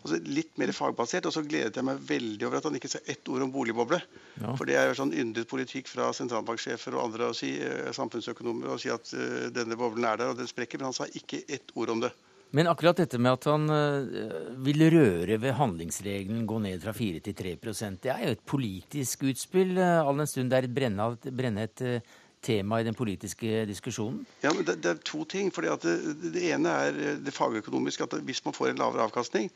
Altså 0.02 0.18
litt 0.26 0.58
mer 0.58 0.74
fagbasert. 0.74 1.30
Og 1.30 1.36
så 1.36 1.44
gledet 1.46 1.78
jeg 1.78 1.86
meg 1.86 2.02
veldig 2.10 2.48
over 2.48 2.58
at 2.58 2.68
han 2.70 2.80
ikke 2.80 2.90
sa 2.90 3.02
ett 3.06 3.30
ord 3.30 3.46
om 3.46 3.54
boligboble. 3.54 4.00
Ja. 4.40 4.54
For 4.58 4.66
det 4.66 4.80
er 4.80 4.90
jo 4.90 4.98
sånn 4.98 5.14
yndet 5.14 5.50
politikk 5.50 5.90
fra 5.92 6.10
sentralbanksjefer 6.16 6.96
og 6.96 7.06
andre 7.06 7.30
å 7.30 7.36
si, 7.36 7.54
samfunnsøkonomer 7.94 8.74
å 8.74 8.80
si 8.82 8.90
at 8.94 9.14
denne 9.54 9.78
boblen 9.78 10.06
er 10.10 10.22
der 10.22 10.34
og 10.34 10.38
den 10.42 10.50
sprekker, 10.50 10.80
men 10.80 10.90
han 10.90 10.96
sa 10.96 11.10
ikke 11.12 11.44
ett 11.46 11.74
ord 11.78 11.94
om 11.94 12.06
det. 12.08 12.14
Men 12.50 12.68
akkurat 12.70 13.00
dette 13.00 13.18
med 13.18 13.34
at 13.34 13.46
han 13.50 13.70
eh, 13.72 14.58
vil 14.62 14.84
røre 14.94 15.38
ved 15.42 15.56
handlingsregelen, 15.58 16.44
gå 16.46 16.58
ned 16.62 16.82
fra 16.84 16.92
4 16.94 17.22
til 17.24 17.34
3% 17.40 18.02
det 18.04 18.12
er 18.12 18.20
jo 18.28 18.34
et 18.36 18.44
politisk 18.46 19.24
utspill, 19.30 19.74
eh, 19.78 20.02
all 20.02 20.22
den 20.22 20.30
stund 20.30 20.52
det 20.52 20.60
er 20.60 20.68
et 20.68 21.32
brennhett 21.34 21.82
eh, 21.82 22.12
tema 22.44 22.78
i 22.80 22.86
den 22.86 22.94
politiske 22.94 23.64
diskusjonen? 23.66 24.22
Ja, 24.44 24.52
men 24.52 24.66
det, 24.68 24.78
det 24.84 24.92
er 24.92 25.00
to 25.02 25.24
ting. 25.24 25.50
fordi 25.54 25.72
det, 25.82 25.96
det, 26.34 26.44
ene 26.52 26.68
er 26.68 27.00
det 27.24 27.34
fagøkonomiske. 27.34 28.04
at 28.04 28.20
Hvis 28.28 28.44
man 28.44 28.54
får 28.54 28.70
en 28.70 28.82
lavere 28.84 29.08
avkastning, 29.08 29.50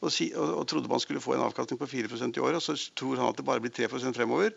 og, 0.00 0.12
si, 0.12 0.30
og, 0.34 0.54
og 0.62 0.66
trodde 0.66 0.88
man 0.88 1.00
skulle 1.00 1.20
få 1.20 1.36
en 1.36 1.44
avkastning 1.44 1.78
på 1.78 1.86
4% 1.86 2.36
i 2.36 2.40
året, 2.40 2.56
og 2.56 2.62
så 2.62 2.76
tror 2.96 3.20
han 3.20 3.28
at 3.28 3.36
det 3.36 3.44
bare 3.44 3.60
blir 3.60 3.74
3% 3.76 4.16
fremover, 4.16 4.56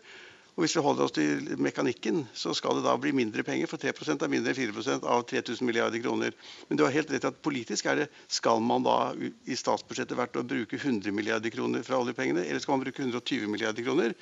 og 0.54 0.62
Hvis 0.62 0.76
vi 0.76 0.82
holder 0.86 1.08
oss 1.08 1.14
til 1.16 1.48
mekanikken, 1.58 2.20
så 2.30 2.52
skal 2.54 2.76
det 2.78 2.84
da 2.86 2.92
bli 3.00 3.10
mindre 3.10 3.42
penger. 3.42 3.66
For 3.66 3.80
3% 3.82 4.22
er 4.22 4.30
mindre 4.30 4.52
enn 4.52 4.58
4% 4.70 5.02
av 5.02 5.24
3000 5.26 5.66
milliarder 5.66 5.98
kroner. 5.98 6.36
Men 6.68 6.78
du 6.78 6.84
har 6.86 6.94
helt 6.94 7.10
rett 7.10 7.26
at 7.26 7.40
politisk 7.42 7.88
er 7.90 8.04
det 8.04 8.06
skal 8.30 8.62
man 8.62 8.86
da 8.86 8.94
i 9.18 9.58
statsbudsjettet 9.58 10.14
hvert 10.14 10.38
år 10.38 10.46
bruke 10.46 10.78
100 10.78 11.10
milliarder 11.10 11.50
kroner 11.50 11.82
fra 11.82 11.98
oljepengene, 11.98 12.46
eller 12.46 12.62
skal 12.62 12.76
man 12.76 12.84
bruke 12.86 13.02
120 13.02 13.50
milliarder 13.50 13.82
kroner? 13.82 14.14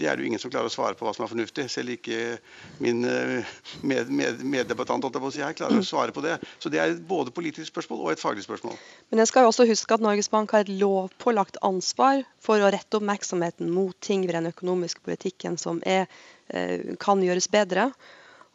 Det 0.00 0.08
er 0.08 0.16
det 0.16 0.24
jo 0.24 0.30
ingen 0.30 0.40
som 0.40 0.52
klarer 0.52 0.70
å 0.70 0.72
svare 0.72 0.96
på 0.96 1.04
hva 1.04 1.12
som 1.12 1.26
er 1.26 1.30
fornuftig. 1.30 1.66
Selv 1.72 1.92
ikke 1.94 2.38
min 2.80 3.02
eh, 3.04 3.50
med, 3.84 4.08
med, 4.08 4.44
meddebattant 4.54 5.04
si, 5.28 5.42
her 5.44 5.56
klarer 5.56 5.80
å 5.80 5.86
svare 5.86 6.14
på 6.16 6.24
det. 6.24 6.38
Så 6.62 6.72
det 6.72 6.80
er 6.80 6.94
både 6.96 7.34
politisk 7.36 7.68
spørsmål 7.68 8.06
og 8.06 8.12
et 8.14 8.22
faglig 8.22 8.46
spørsmål. 8.46 8.78
Men 9.12 9.22
jeg 9.22 9.32
skal 9.32 9.44
jo 9.44 9.52
også 9.52 9.68
huske 9.68 9.96
at 9.96 10.04
Norges 10.04 10.30
Bank 10.32 10.54
har 10.56 10.64
et 10.64 10.72
lovpålagt 10.72 11.60
ansvar 11.66 12.24
for 12.40 12.62
å 12.62 12.70
rette 12.72 12.96
oppmerksomheten 12.96 13.68
mot 13.74 13.96
ting 14.00 14.24
ved 14.24 14.38
den 14.38 14.50
økonomiske 14.54 15.04
politikken 15.04 15.60
som 15.60 15.82
er, 15.84 16.08
eh, 16.48 16.96
kan 17.02 17.20
gjøres 17.24 17.50
bedre. 17.52 17.90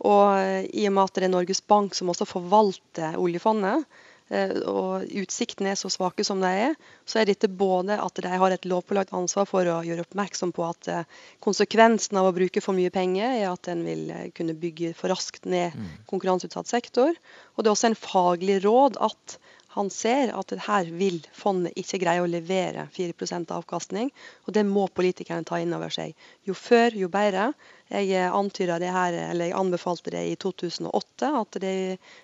Og 0.04 0.26
eh, 0.40 0.66
i 0.74 0.90
og 0.90 0.98
med 0.98 1.06
at 1.06 1.22
det 1.22 1.30
er 1.30 1.36
Norges 1.38 1.62
Bank 1.62 1.96
som 1.96 2.10
også 2.12 2.28
forvalter 2.28 3.20
oljefondet, 3.22 3.86
og 4.66 5.06
utsiktene 5.22 5.70
er 5.74 5.78
så 5.78 5.90
svake 5.94 6.24
som 6.26 6.40
de 6.42 6.50
er, 6.50 6.72
så 7.06 7.20
er 7.22 7.28
dette 7.30 7.46
både 7.46 7.94
at 8.02 8.22
de 8.24 8.32
har 8.32 8.56
et 8.56 8.66
lovpålagt 8.66 9.14
ansvar 9.14 9.46
for 9.46 9.70
å 9.70 9.84
gjøre 9.86 10.02
oppmerksom 10.08 10.54
på 10.56 10.66
at 10.66 10.90
eh, 10.90 11.04
konsekvensen 11.46 12.18
av 12.18 12.32
å 12.32 12.34
bruke 12.34 12.64
for 12.64 12.74
mye 12.78 12.90
penger 12.94 13.36
er 13.38 13.52
at 13.52 13.70
en 13.70 13.84
vil 13.86 14.10
eh, 14.10 14.32
kunne 14.34 14.58
bygge 14.58 14.96
for 14.98 15.14
raskt 15.14 15.46
ned 15.46 15.78
mm. 15.78 15.92
konkurranseutsatt 16.10 16.72
sektor. 16.72 17.14
Og 17.54 17.62
det 17.62 17.70
er 17.70 17.76
også 17.76 17.92
en 17.92 18.00
faglig 18.02 18.58
råd 18.66 18.98
at 19.06 19.38
han 19.76 19.90
ser 19.92 20.32
at 20.32 20.54
her 20.70 20.88
vil 20.96 21.18
fondet 21.36 21.76
ikke 21.76 22.00
greie 22.00 22.24
å 22.24 22.30
levere 22.30 22.88
4% 22.96 23.50
avkastning, 23.52 24.12
og 24.48 24.56
det 24.56 24.64
må 24.68 24.86
politikerne 24.88 25.44
ta 25.48 25.60
inn 25.60 25.76
over 25.76 25.92
seg. 25.92 26.14
Jo 26.48 26.56
før, 26.56 26.96
jo 26.96 27.10
bedre. 27.12 27.50
Jeg 27.92 28.08
det 28.08 28.90
her, 28.90 29.14
eller 29.30 29.46
jeg 29.46 29.54
anbefalte 29.60 30.14
det 30.16 30.24
i 30.32 30.38
2008, 30.42 31.28
at 31.42 31.60
det 31.62 31.74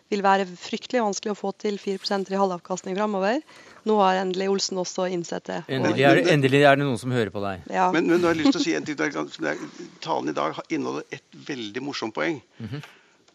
vil 0.09 0.23
være 0.23 0.47
fryktelig 0.47 1.03
vanskelig 1.03 1.35
å 1.35 1.37
få 1.37 1.51
til 1.59 1.77
4% 1.77 2.31
realavkastning 2.31 2.95
framover. 2.97 3.43
Nå 3.83 3.99
har 3.99 4.23
endelig 4.23 4.49
Olsen 4.49 4.79
også 4.81 5.09
innsett 5.11 5.45
det. 5.51 5.59
Endelig 5.67 6.07
er, 6.07 6.17
det, 6.17 6.31
endelig 6.31 6.63
er 6.63 6.79
det 6.79 6.87
noen 6.87 6.97
som 7.03 7.11
hører 7.11 7.35
på 7.35 7.43
deg. 7.43 7.67
Ja. 7.67 7.91
Men, 7.91 8.07
men, 8.07 8.23
nå 8.23 8.31
har 8.31 8.39
jeg 8.39 8.45
lyst 8.45 8.57
til 8.57 8.63
å 8.63 8.65
si 8.69 8.79
en 8.79 8.87
ting. 8.87 9.61
Talen 10.01 10.31
i 10.31 10.39
dag 10.39 10.63
inneholder 10.69 11.19
et 11.19 11.39
veldig 11.51 11.83
morsomt 11.83 12.15
poeng. 12.15 12.41
Mm 12.57 12.67
-hmm. 12.71 12.89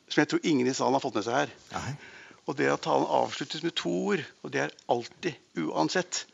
Som 0.09 0.21
jeg 0.21 0.29
tror 0.29 0.41
ingen 0.43 0.67
i 0.67 0.75
salen 0.75 0.95
har 0.95 1.01
fått 1.01 1.15
med 1.15 1.25
seg 1.25 1.35
her. 1.35 1.49
Nei. 1.73 1.97
Og 2.47 2.57
det 2.59 2.71
at 2.71 2.85
talen 2.87 3.09
avsluttes 3.11 3.63
med 3.67 3.75
to 3.75 3.91
ord, 4.13 4.23
og 4.43 4.53
det 4.55 4.61
er 4.63 4.75
alltid 4.93 5.63
uansett. 5.67 6.25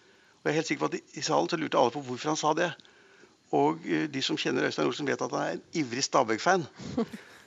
Og 0.43 0.49
jeg 0.49 0.53
er 0.53 0.59
helt 0.61 0.69
sikker 0.69 0.87
på 0.87 0.91
at 0.93 1.19
I 1.19 1.25
salen 1.25 1.49
så 1.49 1.59
lurte 1.61 1.79
alle 1.79 1.95
på 1.95 2.03
hvorfor 2.05 2.33
han 2.33 2.41
sa 2.41 2.53
det. 2.59 2.73
Og 3.57 3.85
eh, 3.87 4.09
de 4.13 4.23
som 4.25 4.39
kjenner 4.41 4.67
Øystein 4.69 4.89
Olsen, 4.89 5.09
vet 5.09 5.21
at 5.23 5.33
han 5.33 5.45
er 5.45 5.59
en 5.59 5.67
ivrig 5.83 6.05
Stabæk-fan. 6.05 6.65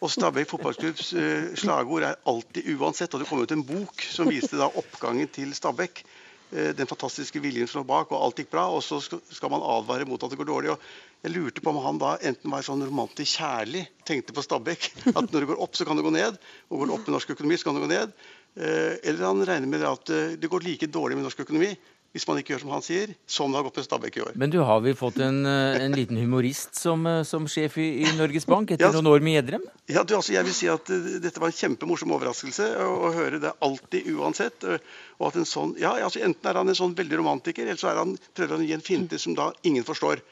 Og 0.03 0.11
Stabæk 0.11 0.49
fotballklubbs 0.51 1.13
eh, 1.17 1.55
slagord 1.57 2.03
er 2.03 2.19
alltid 2.29 2.67
uansett. 2.75 3.13
Og 3.13 3.21
det 3.21 3.29
kom 3.29 3.41
ut 3.41 3.55
en 3.55 3.65
bok 3.65 4.05
som 4.11 4.29
viste 4.29 4.59
da 4.59 4.67
oppgangen 4.67 5.29
til 5.33 5.53
Stabæk. 5.55 6.03
Eh, 6.51 6.71
den 6.77 6.87
fantastiske 6.87 7.41
viljen 7.41 7.67
som 7.67 7.81
lå 7.81 7.87
bak, 7.89 8.11
og 8.13 8.21
alt 8.21 8.41
gikk 8.41 8.51
bra. 8.53 8.67
Og 8.75 8.83
så 8.85 8.99
skal 9.01 9.51
man 9.53 9.65
advare 9.65 10.07
mot 10.07 10.21
at 10.21 10.33
det 10.33 10.39
går 10.39 10.49
dårlig. 10.51 10.75
og 10.75 11.25
Jeg 11.25 11.33
lurte 11.33 11.63
på 11.63 11.73
om 11.73 11.81
han 11.83 12.01
da 12.01 12.15
enten 12.21 12.53
var 12.53 12.65
sånn 12.67 12.85
romantisk 12.85 13.39
kjærlig, 13.39 13.85
tenkte 14.05 14.35
på 14.35 14.45
Stabæk. 14.45 14.91
At 15.15 15.25
når 15.25 15.39
det 15.39 15.51
går 15.53 15.63
opp, 15.65 15.75
så 15.75 15.87
kan 15.87 15.97
det 15.97 16.05
gå 16.05 16.13
ned. 16.13 16.37
Og 16.69 16.79
går 16.79 16.91
det 16.91 16.97
opp 16.99 17.07
med 17.07 17.17
norsk 17.17 17.35
økonomi, 17.37 17.57
så 17.57 17.69
kan 17.69 17.79
det 17.79 17.85
gå 17.87 17.93
ned. 17.95 18.13
Eller 18.55 19.25
han 19.25 19.41
regner 19.43 19.67
med 19.67 19.81
at 19.83 20.09
det 20.39 20.47
går 20.47 20.63
like 20.63 20.87
dårlig 20.87 21.17
med 21.17 21.25
norsk 21.27 21.41
økonomi 21.43 21.73
hvis 22.15 22.23
man 22.29 22.37
ikke 22.39 22.53
gjør 22.53 22.61
som 22.63 22.71
han 22.71 22.83
sier, 22.83 23.11
som 23.27 23.51
det 23.51 23.59
har 23.59 23.65
gått 23.67 23.81
med 23.81 23.85
Stabæk 23.89 24.17
i 24.17 24.21
år. 24.23 24.35
Men 24.39 24.51
du 24.53 24.61
har 24.63 24.79
vi 24.85 24.93
fått 24.95 25.17
en, 25.19 25.41
eh, 25.45 25.81
en 25.83 25.95
liten 25.97 26.15
humorist 26.15 26.77
som, 26.79 27.03
eh, 27.11 27.23
som 27.27 27.43
sjef 27.51 27.75
i, 27.77 27.87
i, 28.05 28.13
Norges 28.15 28.47
Bank 28.47 28.71
etter 28.71 28.87
ja, 28.87 28.91
noen 28.95 29.09
år 29.11 29.25
med 29.25 29.35
Gjedrem? 29.35 29.65
Ja, 29.91 30.05
du, 30.07 30.15
altså, 30.15 30.31
jeg 30.31 30.47
vil 30.47 30.55
si 30.55 30.69
at 30.71 30.87
uh, 30.95 31.09
dette 31.19 31.43
var 31.43 31.51
en 31.51 31.57
kjempemorsom 31.57 32.13
overraskelse 32.15 32.69
å, 32.85 32.93
å, 33.09 33.11
høre 33.17 33.41
det 33.43 33.51
alltid 33.67 34.07
uansett. 34.15 34.63
Uh, 34.63 34.79
og 35.19 35.27
at 35.27 35.41
en 35.41 35.49
sånn, 35.49 35.75
ja, 35.81 35.91
altså 36.07 36.23
Enten 36.23 36.47
er 36.47 36.61
han 36.61 36.71
en 36.71 36.79
sånn 36.79 36.95
veldig 36.95 37.19
romantiker, 37.19 37.67
eller 37.67 37.83
så 37.83 37.91
er 37.91 37.99
han, 37.99 38.15
prøver 38.31 38.55
han 38.55 38.63
å 38.63 38.69
gi 38.69 38.77
en 38.79 38.87
finte 38.93 39.19
som 39.19 39.35
da 39.35 39.51
ingen 39.67 39.83
forstår. 39.83 40.23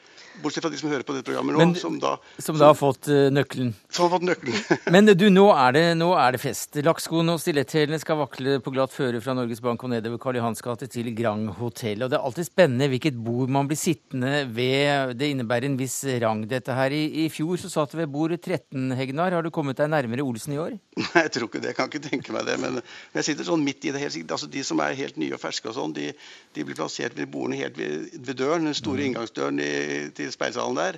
Bortsett 0.42 0.64
fra 0.64 0.70
de 0.72 0.78
som 0.80 0.90
hører 0.90 1.04
på 1.06 1.14
dette 1.14 1.26
programmet 1.28 1.54
nå. 1.54 1.60
Men, 1.60 1.74
som, 1.78 1.96
da, 2.02 2.16
som 2.42 2.58
da 2.58 2.70
har 2.72 2.78
fått 2.78 3.08
uh, 3.10 3.28
nøkkelen. 3.32 3.72
Som 3.94 4.08
har 4.08 4.14
fått 4.16 4.26
nøkkelen. 4.26 4.56
Men 4.94 5.10
du, 5.12 5.26
nå 5.30 5.46
er, 5.52 5.76
det, 5.76 5.84
nå 6.00 6.10
er 6.18 6.34
det 6.34 6.40
fest. 6.42 6.78
Lakkskoene 6.84 7.36
og 7.36 7.42
stiletthælene 7.42 8.00
skal 8.02 8.18
vakle 8.18 8.58
på 8.64 8.72
glatt 8.74 8.94
føre 8.94 9.20
fra 9.24 9.36
Norges 9.36 9.62
Bank 9.64 9.84
og 9.86 9.92
nedover 9.94 10.20
Karl 10.22 10.40
Johans 10.40 10.64
gate 10.64 10.88
til 10.90 11.10
Grand 11.16 11.52
Hotell. 11.60 12.02
Og 12.04 12.10
det 12.12 12.18
er 12.18 12.26
alltid 12.26 12.48
spennende 12.48 12.90
hvilket 12.92 13.18
bord 13.26 13.52
man 13.54 13.70
blir 13.70 13.78
sittende 13.80 14.44
ved. 14.54 15.14
Det 15.20 15.30
innebærer 15.32 15.68
en 15.70 15.78
viss 15.78 16.00
rang, 16.24 16.44
dette 16.50 16.74
her. 16.76 16.94
I, 16.94 17.04
i 17.24 17.28
fjor 17.32 17.60
så 17.60 17.70
satt 17.72 17.94
du 17.94 18.00
ved 18.00 18.10
bord 18.12 18.34
13, 18.34 18.90
Hegnar. 18.98 19.38
Har 19.38 19.46
du 19.46 19.52
kommet 19.54 19.78
deg 19.80 19.92
nærmere 19.92 20.26
Olsen 20.26 20.56
i 20.56 20.60
år? 20.60 20.74
Nei, 21.04 21.24
jeg 21.26 21.34
tror 21.36 21.48
ikke 21.48 21.62
det. 21.62 21.72
Jeg 21.72 21.78
kan 21.78 21.90
ikke 21.92 22.04
tenke 22.08 22.34
meg 22.34 22.48
det. 22.48 22.58
Men 22.62 22.80
jeg 23.14 23.28
sitter 23.30 23.48
sånn 23.48 23.64
midt 23.64 23.86
i 23.86 23.94
det. 23.94 24.02
Helt, 24.04 24.18
altså 24.24 24.50
De 24.50 24.64
som 24.66 24.82
er 24.84 24.98
helt 24.98 25.18
nye 25.20 25.36
og 25.36 25.42
ferske 25.42 25.70
og 25.70 25.76
sånn, 25.78 25.94
de, 25.96 26.10
de, 26.54 26.64
blir 26.66 26.78
plassert 26.78 27.16
ved 27.18 27.30
bordene 27.32 27.60
helt 27.60 27.78
ved, 27.78 28.10
ved 28.14 28.38
døren, 28.40 28.68
den 28.68 28.76
store 28.76 29.02
mm. 29.02 29.06
inngangsdøren 29.08 29.62
i, 29.62 29.72
til 30.16 30.23
speilsalen 30.32 30.76
der. 30.76 30.94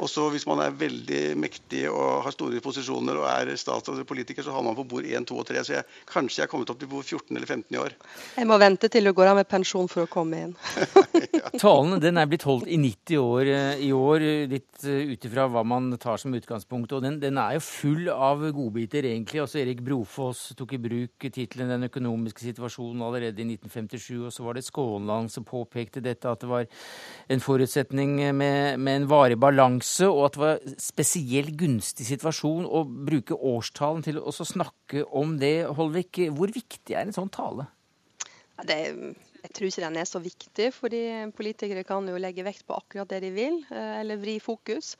Og 0.00 0.08
så 0.08 0.28
Hvis 0.30 0.46
man 0.46 0.60
er 0.64 0.76
veldig 0.76 1.36
mektig 1.40 1.84
og 1.90 2.22
har 2.24 2.34
store 2.34 2.60
posisjoner 2.64 3.18
og 3.20 3.26
er 3.28 3.52
statsråd 3.58 3.98
eller 3.98 4.08
politiker, 4.08 4.44
så 4.46 4.54
har 4.54 4.62
man 4.64 4.76
på 4.78 4.86
bord 4.88 5.04
1, 5.04 5.26
2 5.28 5.38
og 5.42 5.46
3. 5.48 5.64
Så 5.66 5.74
jeg, 5.76 5.84
kanskje 6.08 6.40
jeg 6.40 6.46
er 6.46 6.52
kommet 6.52 6.70
opp 6.72 6.80
til 6.80 6.90
bord 6.90 7.04
14 7.04 7.36
eller 7.36 7.46
15 7.46 7.76
i 7.76 7.80
år. 7.80 7.96
Jeg 8.36 8.48
må 8.48 8.58
vente 8.62 8.88
til 8.88 9.04
du 9.04 9.12
går 9.16 9.32
av 9.32 9.40
med 9.40 9.50
pensjon 9.50 9.90
for 9.90 10.06
å 10.06 10.10
komme 10.10 10.44
inn. 10.46 10.54
Talen 11.62 11.98
den 12.02 12.20
er 12.20 12.28
blitt 12.30 12.46
holdt 12.48 12.68
i 12.70 12.78
90 12.80 13.20
år 13.20 13.50
eh, 13.50 13.82
i 13.86 13.90
år, 13.94 14.24
litt 14.50 14.84
eh, 14.86 15.12
ut 15.12 15.26
ifra 15.26 15.46
hva 15.50 15.64
man 15.66 15.90
tar 16.00 16.20
som 16.22 16.34
utgangspunkt. 16.36 16.94
Og 16.96 17.04
den, 17.04 17.18
den, 17.22 17.40
er 17.40 17.58
jo 17.58 17.64
full 17.64 18.10
av 18.12 18.44
godbiter, 18.56 19.08
egentlig. 19.10 19.42
Også 19.44 19.60
Erik 19.62 19.82
Brofoss 19.84 20.50
tok 20.58 20.76
i 20.76 20.82
bruk 20.82 21.28
tittelen 21.28 21.70
'Den 21.70 21.88
økonomiske 21.90 22.44
situasjonen' 22.46 23.04
allerede 23.06 23.42
i 23.42 23.48
1957. 23.56 24.26
Og 24.28 24.32
så 24.34 24.46
var 24.46 24.56
det 24.56 24.66
Skånland 24.66 25.30
som 25.32 25.46
påpekte 25.46 26.02
dette, 26.04 26.30
at 26.30 26.40
det 26.40 26.50
var 26.50 26.66
en 27.28 27.40
forutsetning 27.40 28.16
med, 28.36 28.78
med 28.78 29.02
en 29.02 29.08
varig 29.10 29.38
balanse 29.40 29.89
masse, 29.90 30.06
og 30.06 30.26
at 30.28 30.36
det 30.36 30.40
var 30.40 30.60
spesielt 30.78 31.56
gunstig 31.58 32.06
situasjon 32.06 32.66
å 32.66 32.84
bruke 32.86 33.34
årstalen 33.34 34.02
til 34.02 34.18
å 34.18 34.30
snakke 34.30 35.04
om 35.10 35.38
det. 35.38 35.66
Holvik, 35.66 36.30
hvor 36.36 36.50
viktig 36.52 36.94
er 36.94 37.06
en 37.06 37.12
sånn 37.12 37.30
tale? 37.30 37.66
Det, 38.62 38.76
jeg 39.42 39.52
tror 39.56 39.68
ikke 39.68 39.86
den 39.86 39.96
er 39.96 40.06
så 40.06 40.20
viktig, 40.20 40.70
fordi 40.74 41.02
politikere 41.34 41.84
kan 41.84 42.06
jo 42.06 42.20
legge 42.20 42.44
vekt 42.44 42.66
på 42.66 42.76
akkurat 42.76 43.08
det 43.08 43.22
de 43.24 43.30
vil, 43.32 43.64
eh, 43.70 44.00
eller 44.00 44.20
vri 44.20 44.38
fokus. 44.38 44.96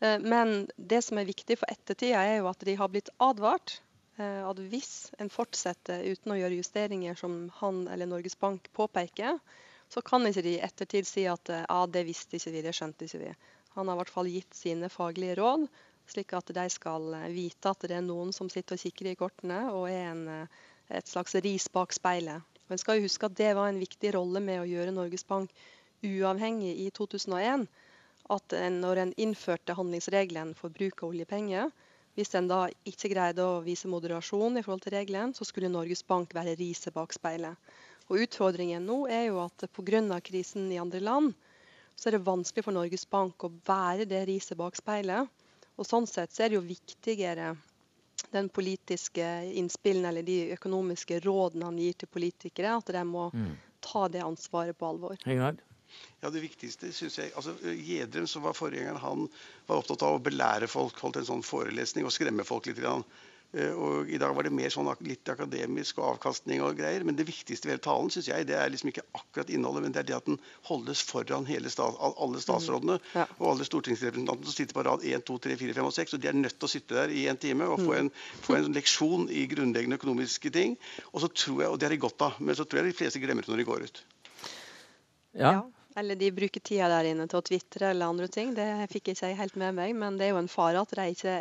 Eh, 0.00 0.18
men 0.18 0.66
det 0.76 1.02
som 1.04 1.18
er 1.18 1.28
viktig 1.28 1.58
for 1.58 1.70
ettertida, 1.70 2.24
er 2.24 2.40
jo 2.40 2.50
at 2.50 2.64
de 2.66 2.74
har 2.74 2.90
blitt 2.90 3.10
advart. 3.22 3.80
Eh, 4.18 4.42
at 4.42 4.58
hvis 4.58 5.12
en 5.18 5.30
fortsetter 5.30 6.02
uten 6.10 6.34
å 6.34 6.38
gjøre 6.38 6.58
justeringer 6.58 7.16
som 7.16 7.48
han 7.60 7.86
eller 7.88 8.10
Norges 8.10 8.36
Bank 8.36 8.66
påpeker, 8.74 9.38
så 9.88 10.02
kan 10.02 10.26
ikke 10.26 10.42
de 10.42 10.56
i 10.56 10.64
ettertid 10.64 11.06
si 11.06 11.28
at 11.30 11.46
ja, 11.54 11.80
det 11.86 12.02
visste 12.08 12.38
ikke 12.38 12.50
vi, 12.50 12.62
det 12.64 12.74
skjønte 12.74 13.06
ikke 13.06 13.20
vi. 13.20 13.34
Han 13.74 13.88
har 13.88 13.96
i 13.96 14.00
hvert 14.02 14.14
fall 14.14 14.30
gitt 14.30 14.54
sine 14.54 14.90
faglige 14.92 15.36
råd, 15.40 15.66
slik 16.10 16.34
at 16.36 16.52
de 16.56 16.64
skal 16.72 17.14
eh, 17.18 17.30
vite 17.34 17.70
at 17.70 17.86
det 17.88 17.96
er 17.98 18.04
noen 18.06 18.32
som 18.36 18.50
sitter 18.52 18.76
og 18.76 18.82
kikker 18.82 19.10
i 19.10 19.16
kortene 19.18 19.60
og 19.72 19.88
er 19.90 20.10
en, 20.12 20.26
eh, 20.28 20.58
et 21.00 21.08
slags 21.10 21.34
ris 21.44 21.66
bak 21.72 21.94
speilet. 21.96 22.44
Og 22.64 22.76
en 22.76 22.80
skal 22.80 23.02
huske 23.02 23.26
at 23.26 23.36
Det 23.36 23.54
var 23.56 23.68
en 23.68 23.80
viktig 23.80 24.14
rolle 24.14 24.40
med 24.40 24.62
å 24.62 24.68
gjøre 24.68 24.94
Norges 24.94 25.26
Bank 25.28 25.50
uavhengig 26.04 26.74
i 26.84 26.90
2001. 26.90 27.66
At 28.32 28.54
en, 28.56 28.78
når 28.80 29.00
en 29.00 29.16
innførte 29.20 29.76
handlingsregelen 29.76 30.54
for 30.56 30.72
bruk 30.72 31.02
av 31.02 31.10
oljepenger, 31.10 31.72
hvis 32.14 32.30
en 32.38 32.48
da 32.48 32.60
ikke 32.86 33.10
greide 33.10 33.44
å 33.44 33.62
vise 33.64 33.90
moderasjon 33.90 34.56
i 34.56 34.62
forhold 34.62 34.84
til 34.84 34.94
regelen, 34.94 35.34
så 35.34 35.44
skulle 35.44 35.72
Norges 35.72 36.04
Bank 36.06 36.32
være 36.36 36.54
riset 36.60 36.94
bak 36.94 37.12
speilet. 37.12 37.58
Og 38.08 38.22
Utfordringen 38.22 38.86
nå 38.86 39.04
er 39.10 39.26
jo 39.28 39.40
at 39.42 39.66
pga. 39.74 40.20
krisen 40.20 40.70
i 40.72 40.78
andre 40.78 41.00
land, 41.00 41.34
så 41.94 42.08
er 42.08 42.16
det 42.16 42.24
vanskelig 42.26 42.64
for 42.66 42.76
Norges 42.76 43.06
Bank 43.10 43.46
å 43.46 43.52
være 43.66 44.06
det 44.10 44.24
riset 44.28 44.58
bak 44.58 44.76
speilet. 44.78 45.30
Og 45.74 45.86
Sånn 45.88 46.06
sett 46.06 46.34
så 46.34 46.44
er 46.44 46.52
det 46.52 46.58
jo 46.58 46.66
viktigere 46.66 47.54
den 48.34 48.48
politiske 48.48 49.26
innspillen 49.58 50.06
eller 50.08 50.26
de 50.26 50.54
økonomiske 50.54 51.20
rådene 51.24 51.68
han 51.68 51.78
gir 51.78 51.96
til 51.98 52.10
politikere, 52.10 52.74
at 52.78 52.90
de 52.94 53.04
må 53.06 53.28
mm. 53.34 53.52
ta 53.84 54.08
det 54.10 54.24
ansvaret 54.24 54.78
på 54.78 54.90
alvor. 54.90 55.18
Hengard? 55.26 55.62
Ja, 56.22 56.30
Det 56.30 56.40
viktigste 56.42 56.90
synes 56.92 57.18
jeg, 57.18 57.30
altså 57.36 57.54
Gjedrem, 57.62 58.26
som 58.26 58.42
var 58.42 58.56
forgjengeren, 58.58 58.98
han 58.98 59.28
var 59.68 59.82
opptatt 59.82 60.02
av 60.02 60.16
å 60.16 60.22
belære 60.24 60.66
folk, 60.70 60.98
holdt 61.04 61.20
en 61.20 61.28
sånn 61.28 61.46
forelesning 61.46 62.06
og 62.08 62.14
skremme 62.14 62.46
folk 62.48 62.66
litt. 62.66 62.80
Grann. 62.82 63.04
Eh, 63.54 63.70
og 63.70 64.10
I 64.10 64.18
dag 64.18 64.34
var 64.34 64.46
det 64.46 64.50
mer 64.54 64.72
sånn 64.72 64.88
litt 65.06 65.28
akademisk 65.30 66.00
og 66.00 66.14
avkastning 66.14 66.62
og 66.64 66.74
greier. 66.78 67.04
Men 67.06 67.18
det 67.18 67.26
viktigste 67.28 67.68
ved 67.68 67.76
hele 67.76 67.84
talen 67.84 68.10
synes 68.10 68.28
jeg, 68.30 68.48
det 68.48 68.56
er 68.58 68.72
liksom 68.72 68.90
ikke 68.90 69.04
akkurat 69.14 69.52
innholdet, 69.54 69.84
men 69.84 69.94
det 69.94 70.02
er 70.02 70.08
det 70.08 70.16
at 70.16 70.30
den 70.30 70.40
holdes 70.68 71.04
foran 71.06 71.46
stat, 71.70 72.00
alle 72.00 72.42
statsrådene 72.42 72.98
mm. 72.98 73.12
ja. 73.14 73.26
og 73.38 73.52
alle 73.52 73.68
stortingsrepresentantene 73.68 74.50
som 74.50 74.56
sitter 74.56 74.78
på 74.78 74.86
rad 74.88 75.06
1, 75.06 75.26
2, 75.28 75.38
3, 75.46 75.58
4, 75.62 75.76
5 75.78 75.90
og 75.90 75.94
6. 75.98 76.16
Og 76.16 76.24
de 76.24 76.30
er 76.30 76.40
nødt 76.40 76.58
til 76.58 76.68
å 76.68 76.72
sitte 76.74 76.98
der 76.98 77.14
i 77.14 77.26
en 77.30 77.40
time 77.40 77.70
og 77.70 77.78
få 77.84 77.92
mm. 77.92 78.00
en, 78.00 78.10
få 78.48 78.58
en 78.58 78.74
leksjon 78.74 79.28
i 79.30 79.46
grunnleggende 79.50 80.00
økonomiske 80.00 80.50
ting. 80.54 80.74
Og 81.12 81.22
så 81.22 81.30
tror 81.30 81.62
jeg, 81.62 81.70
og 81.70 81.78
det 81.78 81.88
er 81.88 81.96
de 81.96 82.02
godt 82.02 82.26
av, 82.26 82.42
men 82.42 82.58
så 82.58 82.66
tror 82.66 82.82
jeg 82.82 82.90
de 82.90 82.98
fleste 83.04 83.22
glemmer 83.22 83.46
det 83.46 83.54
når 83.54 83.62
de 83.62 83.70
går 83.70 83.86
ut. 83.86 84.04
Ja. 85.34 85.52
ja. 85.52 85.62
Eller 85.94 86.18
de 86.18 86.32
bruker 86.34 86.58
tida 86.58 86.88
der 86.90 87.06
inne 87.12 87.28
til 87.30 87.38
å 87.38 87.44
tvitre 87.46 87.92
eller 87.92 88.10
andre 88.10 88.26
ting. 88.26 88.50
Det 88.56 88.66
fikk 88.90 89.12
jeg 89.12 89.20
ikke 89.20 89.38
helt 89.38 89.60
med 89.62 89.76
meg, 89.76 89.94
men 89.94 90.18
det 90.18 90.26
er 90.26 90.34
jo 90.34 90.40
en 90.40 90.50
fare 90.50 90.82
at 90.82 90.90
de 90.98 91.04
ikke 91.12 91.36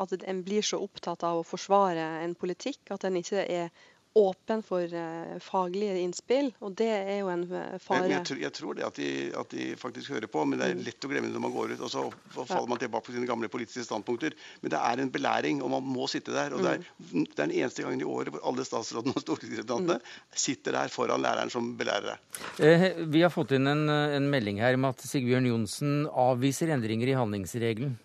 at 0.00 0.14
en 0.20 0.42
blir 0.46 0.64
så 0.66 0.80
opptatt 0.82 1.24
av 1.26 1.40
å 1.40 1.46
forsvare 1.46 2.04
en 2.24 2.36
politikk 2.38 2.92
at 2.94 3.06
en 3.08 3.18
ikke 3.20 3.44
er 3.44 3.72
åpen 4.18 4.62
for 4.66 4.82
uh, 4.94 5.38
faglige 5.42 5.98
innspill. 6.02 6.50
Og 6.66 6.74
det 6.78 6.88
er 6.90 7.20
jo 7.20 7.28
en 7.30 7.44
uh, 7.46 7.76
fare. 7.82 8.02
Men 8.02 8.14
jeg, 8.16 8.26
tror, 8.30 8.40
jeg 8.42 8.54
tror 8.56 8.78
det 8.78 8.86
at 8.86 8.98
de, 8.98 9.10
at 9.38 9.54
de, 9.54 9.66
faktisk 9.78 10.10
hører 10.16 10.26
på, 10.30 10.42
men 10.48 10.58
det 10.58 10.66
er 10.66 10.74
mm. 10.78 10.82
lett 10.88 11.06
å 11.06 11.10
glemme 11.12 11.30
når 11.30 11.44
man 11.44 11.54
går 11.54 11.76
ut. 11.76 11.84
Og 11.86 11.92
så 11.92 12.02
faller 12.34 12.70
man 12.72 12.82
tilbake 12.82 13.06
på 13.06 13.14
sine 13.14 13.28
gamle 13.30 13.50
politiske 13.52 13.86
standpunkter. 13.86 14.34
Men 14.64 14.74
det 14.74 14.82
er 14.90 15.04
en 15.04 15.14
belæring, 15.14 15.62
og 15.62 15.70
man 15.76 15.86
må 15.86 16.10
sitte 16.10 16.34
der. 16.34 16.56
og 16.56 16.66
Det 16.66 16.74
er, 16.74 16.84
mm. 16.98 17.22
det 17.22 17.36
er 17.36 17.40
den 17.44 17.56
eneste 17.60 17.86
gangen 17.86 18.02
i 18.02 18.10
året 18.10 18.34
hvor 18.34 18.44
alle 18.50 18.66
statsrådene 18.66 19.14
og 19.14 19.24
stortingsrepresentantene 19.24 20.00
mm. 20.02 20.36
sitter 20.48 20.78
der 20.80 20.92
foran 20.92 21.22
læreren 21.22 21.54
som 21.54 21.72
belærer 21.78 22.10
deg. 22.10 22.44
Eh, 22.66 22.86
vi 23.14 23.22
har 23.22 23.30
fått 23.34 23.54
inn 23.54 23.70
en, 23.70 23.86
en 23.86 24.30
melding 24.32 24.58
her 24.62 24.78
om 24.78 24.90
at 24.90 25.06
Sigbjørn 25.06 25.46
Johnsen 25.52 25.98
avviser 26.10 26.74
endringer 26.74 27.14
i 27.14 27.18
handlingsregelen. 27.18 27.98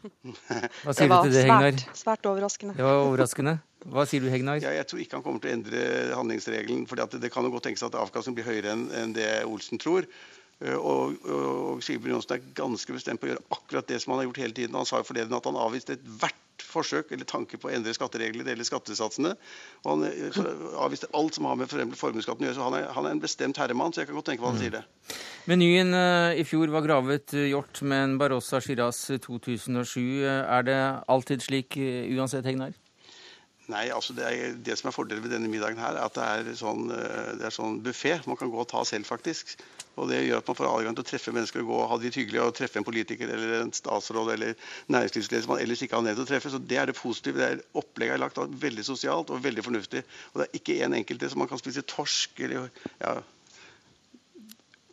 Hva 0.84 0.94
sier 0.96 1.10
du 1.10 1.16
til 1.26 1.34
det, 1.34 1.44
Hegnar? 1.44 1.76
Svært, 1.76 1.98
svært 2.00 2.28
overraskende. 2.30 2.76
Det 2.78 2.86
var 2.86 3.02
overraskende. 3.04 3.56
Hva 3.90 4.04
sier 4.08 4.24
du, 4.24 4.28
Hegnar? 4.32 4.60
Ja, 4.62 4.72
jeg 4.76 4.88
tror 4.90 5.00
ikke 5.02 5.18
han 5.18 5.24
kommer 5.24 5.42
til 5.42 5.52
å 5.52 5.56
endre 5.58 5.84
handlingsregelen. 6.16 6.86
for 6.88 7.00
Det 7.16 7.32
kan 7.32 7.46
jo 7.46 7.52
godt 7.54 7.68
tenkes 7.68 7.84
at 7.86 7.96
avkastningen 8.00 8.38
blir 8.40 8.48
høyere 8.48 8.74
enn, 8.74 9.14
det 9.16 9.28
Olsen 9.48 9.80
tror. 9.80 10.08
Eh, 10.60 10.76
og, 10.76 11.16
og 11.24 11.80
Sigbjørn 11.84 12.18
Johnsen 12.18 12.36
er 12.36 12.52
ganske 12.58 12.94
bestemt 12.96 13.22
på 13.22 13.28
å 13.28 13.32
gjøre 13.32 13.46
akkurat 13.56 13.88
det 13.88 14.00
som 14.02 14.12
han 14.14 14.22
har 14.22 14.30
gjort 14.30 14.44
hele 14.44 14.56
tiden. 14.56 14.76
Han 14.76 14.88
sa 14.88 15.00
jo 15.00 15.08
forleden 15.08 15.36
at 15.36 15.48
han 15.48 15.60
avviste 15.60 15.96
ethvert 15.96 16.46
forsøk 16.60 17.14
eller 17.14 17.24
tanke 17.24 17.56
på 17.56 17.70
å 17.70 17.72
endre 17.72 17.94
skatteregler 17.96 18.50
eller 18.52 18.66
skattesatsene. 18.68 19.32
Og 19.84 19.88
han 19.94 20.04
eh, 20.10 20.40
avviste 20.84 21.08
alt 21.16 21.38
som 21.38 21.48
har 21.48 21.56
med 21.60 21.72
formuesskatten 21.72 22.44
å 22.44 22.50
gjøre. 22.50 22.58
Så 22.58 22.66
han 22.68 22.78
er, 22.82 22.90
han 22.96 23.08
er, 23.08 23.16
en 23.16 23.24
bestemt 23.24 23.60
herremann, 23.62 23.94
så 23.96 24.02
jeg 24.02 24.10
kan 24.10 24.20
godt 24.20 24.30
tenke 24.32 24.44
hva 24.44 24.52
han 24.52 24.60
sier 24.60 24.76
det. 24.76 24.84
Menyen 25.48 25.96
uh, 25.96 26.36
i 26.36 26.44
fjor 26.46 26.70
var 26.70 26.84
gravet 26.84 27.32
hjort 27.48 27.80
en 27.82 28.18
Barossa 28.20 28.60
Shiraz 28.62 29.06
2007. 29.24 30.04
Er 30.28 30.68
det 30.68 30.80
alltid 31.10 31.48
slik 31.48 31.80
uansett, 31.80 32.44
Hegnar? 32.46 32.76
Nei, 33.70 33.84
altså 33.94 34.14
det, 34.16 34.26
er, 34.26 34.56
det, 34.66 34.76
som 34.78 34.90
er 34.90 34.94
fordelen 34.96 35.22
ved 35.24 35.34
denne 35.34 35.50
middagen 35.50 35.78
her, 35.80 35.98
er 35.98 36.08
at 36.08 36.16
det 36.16 36.52
er 36.52 36.58
sånn, 36.58 36.88
det 36.90 37.46
er 37.46 37.54
sånn 37.54 37.78
buffé. 37.84 38.16
Man 38.26 38.38
kan 38.40 38.50
gå 38.50 38.58
og 38.62 38.68
ta 38.70 38.82
selv, 38.88 39.06
faktisk. 39.08 39.54
Og 40.00 40.08
Det 40.08 40.20
gjør 40.22 40.40
at 40.40 40.48
man 40.48 40.56
får 40.56 40.68
adgang 40.70 40.96
til 40.96 41.04
å 41.04 41.08
treffe 41.10 41.32
mennesker 41.34 41.62
og 41.62 41.70
gå 41.70 41.78
og 41.78 41.88
ha 41.90 41.98
det 42.00 42.12
hyggelig 42.14 42.40
og 42.40 42.54
treffe 42.56 42.78
en 42.80 42.86
politiker 42.86 43.32
eller 43.34 43.56
en 43.58 43.72
statsråd 43.74 44.30
eller 44.36 44.54
næringslivsleder 44.94 45.44
som 45.44 45.52
man 45.54 45.64
ellers 45.64 45.82
ikke 45.84 45.98
har 45.98 46.06
ned 46.06 46.16
til 46.16 46.24
å 46.24 46.30
treffe. 46.30 46.52
Så 46.52 46.60
Det 46.62 46.78
er 46.80 46.88
det 46.88 46.96
positive. 46.96 47.40
Det 47.40 47.48
er 47.48 47.80
Opplegget 47.80 48.16
er 48.16 48.22
lagt 48.22 48.40
veldig 48.62 48.86
sosialt 48.86 49.32
og 49.34 49.42
veldig 49.44 49.66
fornuftig. 49.66 50.04
Og 50.32 50.40
Det 50.40 50.46
er 50.46 50.60
ikke 50.60 50.78
én 50.78 50.88
en 50.90 51.00
enkelte 51.02 51.30
som 51.30 51.42
man 51.42 51.50
kan 51.50 51.60
spise 51.60 51.84
torsk 51.84 52.40
eller 52.46 52.70
ja, 53.02 53.18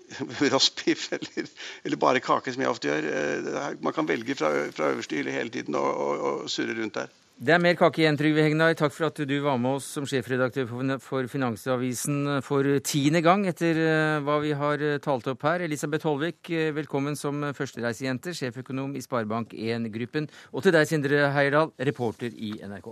rostbiff 0.53 1.11
eller, 1.13 1.47
eller, 1.83 1.97
bare 1.97 2.23
kake, 2.23 2.53
som 2.53 2.63
jeg 2.63 2.71
ofte 2.71 2.91
gjør. 2.91 3.07
Eh, 3.11 3.79
man 3.83 3.95
kan 3.95 4.07
velge 4.07 4.35
fra, 4.39 4.51
fra 4.75 4.91
øverste 4.93 5.19
hylle 5.19 5.35
hele 5.35 5.53
tiden 5.53 5.75
og, 5.75 5.87
og, 5.87 6.27
og 6.27 6.51
surre 6.51 6.75
rundt 6.81 6.99
der. 6.99 7.15
Det 7.37 7.53
er 7.53 7.59
mer 7.61 7.75
kake 7.77 8.01
igjen, 8.01 8.15
Trygve 8.17 8.41
Hegnar. 8.41 8.73
Takk 8.73 8.95
for 8.95 9.05
at 9.11 9.19
du 9.29 9.35
var 9.45 9.59
med 9.61 9.77
oss 9.77 9.85
som 9.93 10.07
sjefredaktør 10.09 10.65
for 11.03 11.27
Finansavisen 11.29 12.39
for 12.41 12.65
tiende 12.81 13.21
gang 13.21 13.43
etter 13.45 13.77
eh, 13.77 14.17
hva 14.25 14.39
vi 14.41 14.55
har 14.57 14.81
eh, 14.81 14.97
talt 14.97 15.29
opp 15.29 15.45
her. 15.45 15.61
Elisabeth 15.67 16.09
Holvik, 16.09 16.49
velkommen 16.73 17.13
som 17.19 17.45
førstereisejente, 17.53 18.33
sjeføkonom 18.33 18.95
i 18.97 19.03
Sparebank1-gruppen. 19.05 20.25
Og 20.49 20.65
til 20.65 20.73
deg, 20.73 20.89
Sindre 20.89 21.27
Heierdal, 21.35 21.75
reporter 21.77 22.33
i 22.33 22.55
NRK. 22.65 22.89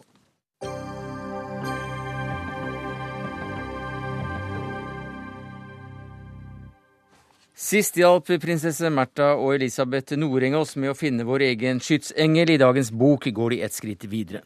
Sist 7.55 7.95
hjalp 7.95 8.27
prinsesse 8.43 8.89
Märtha 8.91 9.29
og 9.39 9.53
Elisabeth 9.55 10.17
Noreng 10.19 10.57
med 10.75 10.91
å 10.91 10.95
finne 10.99 11.23
vår 11.23 11.45
egen 11.53 11.79
skytsengel. 11.79 12.51
I 12.51 12.59
dagens 12.59 12.91
bok 12.91 13.29
går 13.31 13.55
de 13.55 13.61
et 13.63 13.71
skritt 13.71 14.03
videre. 14.11 14.41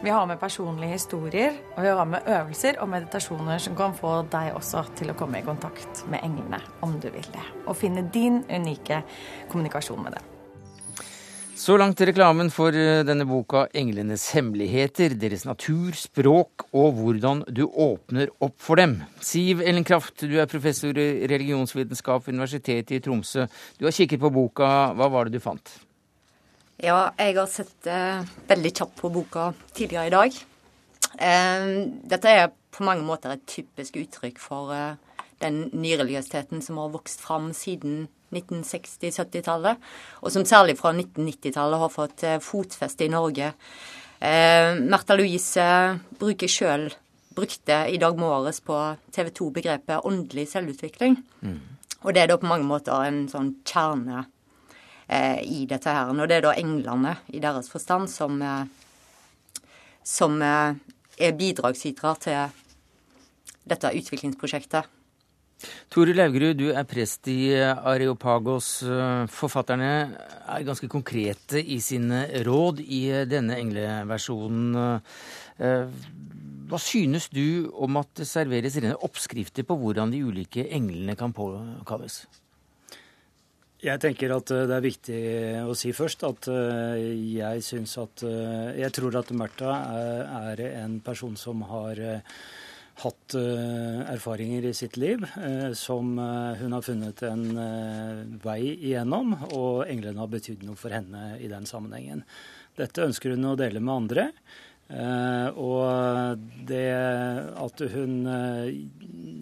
Vi 0.00 0.08
har 0.10 0.24
med 0.26 0.40
personlige 0.40 0.96
historier, 0.96 1.52
og 1.76 1.82
vi 1.84 1.92
har 1.92 2.08
med 2.08 2.24
øvelser 2.24 2.80
og 2.80 2.88
meditasjoner 2.88 3.60
som 3.60 3.76
kan 3.76 3.92
få 3.92 4.22
deg 4.32 4.56
også 4.56 4.86
til 4.96 5.12
å 5.12 5.18
komme 5.20 5.42
i 5.42 5.44
kontakt 5.44 6.06
med 6.08 6.24
englene, 6.24 6.62
om 6.80 6.96
du 6.96 7.10
vil 7.12 7.28
det. 7.36 7.44
Og 7.66 7.76
finne 7.76 8.08
din 8.08 8.40
unike 8.48 9.04
kommunikasjon 9.52 10.02
med 10.02 10.16
dem. 10.16 10.33
Så 11.64 11.78
langt 11.80 12.00
reklamen 12.04 12.50
for 12.52 12.76
eh, 12.76 13.00
denne 13.08 13.24
boka 13.24 13.62
'Englenes 13.72 14.26
hemmeligheter', 14.34 15.14
deres 15.16 15.46
natur, 15.48 15.94
språk 15.96 16.66
og 16.76 16.98
hvordan 16.98 17.40
du 17.48 17.62
åpner 17.64 18.28
opp 18.44 18.58
for 18.60 18.76
dem. 18.76 18.98
Siv 19.24 19.62
Ellen 19.64 19.86
Kraft, 19.88 20.26
du 20.28 20.34
er 20.42 20.50
professor 20.50 20.92
i 20.92 21.24
religionsvitenskap 21.24 22.26
ved 22.26 22.34
Universitetet 22.34 22.98
i 22.98 23.00
Tromsø. 23.00 23.46
Du 23.80 23.86
har 23.86 23.96
kikket 23.96 24.20
på 24.20 24.32
boka. 24.34 24.68
Hva 24.92 25.08
var 25.08 25.24
det 25.24 25.38
du 25.38 25.40
fant? 25.40 25.72
Ja, 26.84 27.14
jeg 27.16 27.38
har 27.38 27.48
sett 27.48 27.88
eh, 27.88 28.28
veldig 28.50 28.74
kjapt 28.82 29.00
på 29.00 29.12
boka 29.14 29.46
tidligere 29.72 30.10
i 30.10 30.14
dag. 30.18 30.36
Eh, 31.16 31.70
dette 32.12 32.34
er 32.42 32.52
på 32.76 32.84
mange 32.84 33.08
måter 33.08 33.32
et 33.32 33.48
typisk 33.48 33.96
uttrykk 34.02 34.42
for 34.50 34.76
eh, 34.76 35.00
den 35.40 35.70
nyreligiøsiteten 35.72 36.60
som 36.60 36.82
har 36.82 36.92
vokst 36.92 37.24
fram 37.24 37.54
siden 37.56 38.04
1960-70-tallet, 38.34 39.80
og 40.22 40.34
som 40.34 40.46
særlig 40.48 40.76
fra 40.80 40.92
1990-tallet 40.94 41.82
har 41.84 41.94
fått 41.94 42.26
eh, 42.26 42.40
fotfeste 42.42 43.06
i 43.06 43.12
Norge. 43.12 43.52
Eh, 44.18 44.74
Märtha 44.80 45.16
Louise 45.18 45.66
bruker 46.20 46.50
sjøl 46.50 46.90
brukte 47.34 47.86
i 47.90 47.98
dag 47.98 48.18
morges 48.18 48.60
på 48.60 48.76
TV 49.10 49.30
2 49.30 49.50
begrepet 49.50 50.06
åndelig 50.06 50.48
selvutvikling. 50.52 51.16
Mm. 51.42 51.60
Og 52.04 52.14
det 52.14 52.22
er 52.22 52.30
da 52.30 52.38
på 52.38 52.48
mange 52.48 52.66
måter 52.68 53.06
en 53.06 53.24
sånn 53.32 53.54
kjerne 53.66 54.26
eh, 55.08 55.40
i 55.42 55.64
dette 55.70 55.90
her. 55.90 56.12
Og 56.12 56.28
det 56.28 56.38
er 56.38 56.46
da 56.46 56.54
englene 56.60 57.16
i 57.32 57.40
deres 57.42 57.70
forstand 57.72 58.10
som, 58.12 58.40
eh, 58.42 58.66
som 60.04 60.36
eh, 60.42 60.76
er 61.18 61.38
bidragsytere 61.38 62.14
til 62.24 62.60
dette 63.64 63.94
utviklingsprosjektet. 64.00 64.90
Tore 65.92 66.14
Laugerud, 66.16 66.56
du 66.58 66.68
er 66.72 66.86
prest 66.88 67.28
i 67.30 67.54
Areopagos. 67.54 68.68
Forfatterne 69.30 69.90
er 70.50 70.66
ganske 70.66 70.88
konkrete 70.90 71.60
i 71.62 71.78
sine 71.84 72.24
råd 72.46 72.80
i 72.82 73.02
denne 73.30 73.58
engleversjonen. 73.62 75.00
Hva 76.64 76.80
synes 76.80 77.28
du 77.30 77.70
om 77.76 78.00
at 78.00 78.10
det 78.18 78.26
serveres 78.28 78.78
rene 78.80 78.96
oppskrifter 79.06 79.66
på 79.68 79.76
hvordan 79.78 80.14
de 80.14 80.22
ulike 80.24 80.64
englene 80.74 81.16
kan 81.18 81.34
påkalles? 81.36 82.24
Jeg 83.84 84.00
tenker 84.00 84.32
at 84.32 84.48
det 84.48 84.72
er 84.72 84.84
viktig 84.84 85.22
å 85.68 85.74
si 85.76 85.92
først 85.92 86.24
at 86.24 86.48
jeg 86.48 87.64
syns 87.66 87.98
at 88.00 88.22
Jeg 88.24 88.92
tror 88.96 89.18
at 89.20 89.32
Märtha 89.36 89.74
er 90.48 90.62
en 90.70 91.00
person 91.04 91.36
som 91.36 91.60
har 91.68 92.00
hatt 93.02 93.34
uh, 93.34 94.02
erfaringer 94.12 94.68
i 94.68 94.74
sitt 94.74 94.96
liv 95.00 95.24
uh, 95.36 95.72
som 95.74 96.14
uh, 96.18 96.54
hun 96.60 96.76
har 96.76 96.84
funnet 96.86 97.22
en 97.26 98.38
vei 98.44 98.60
igjennom, 98.74 99.34
og 99.56 99.88
englene 99.90 100.22
har 100.22 100.30
betydd 100.30 100.62
noe 100.66 100.78
for 100.78 100.94
henne 100.94 101.34
i 101.42 101.50
den 101.50 101.66
sammenhengen. 101.66 102.22
Dette 102.78 103.06
ønsker 103.06 103.34
hun 103.34 103.50
å 103.50 103.58
dele 103.58 103.82
med 103.82 103.94
andre. 103.94 104.28
og 105.56 106.40
det 106.68 106.90
at 107.56 107.80
hun 107.94 108.26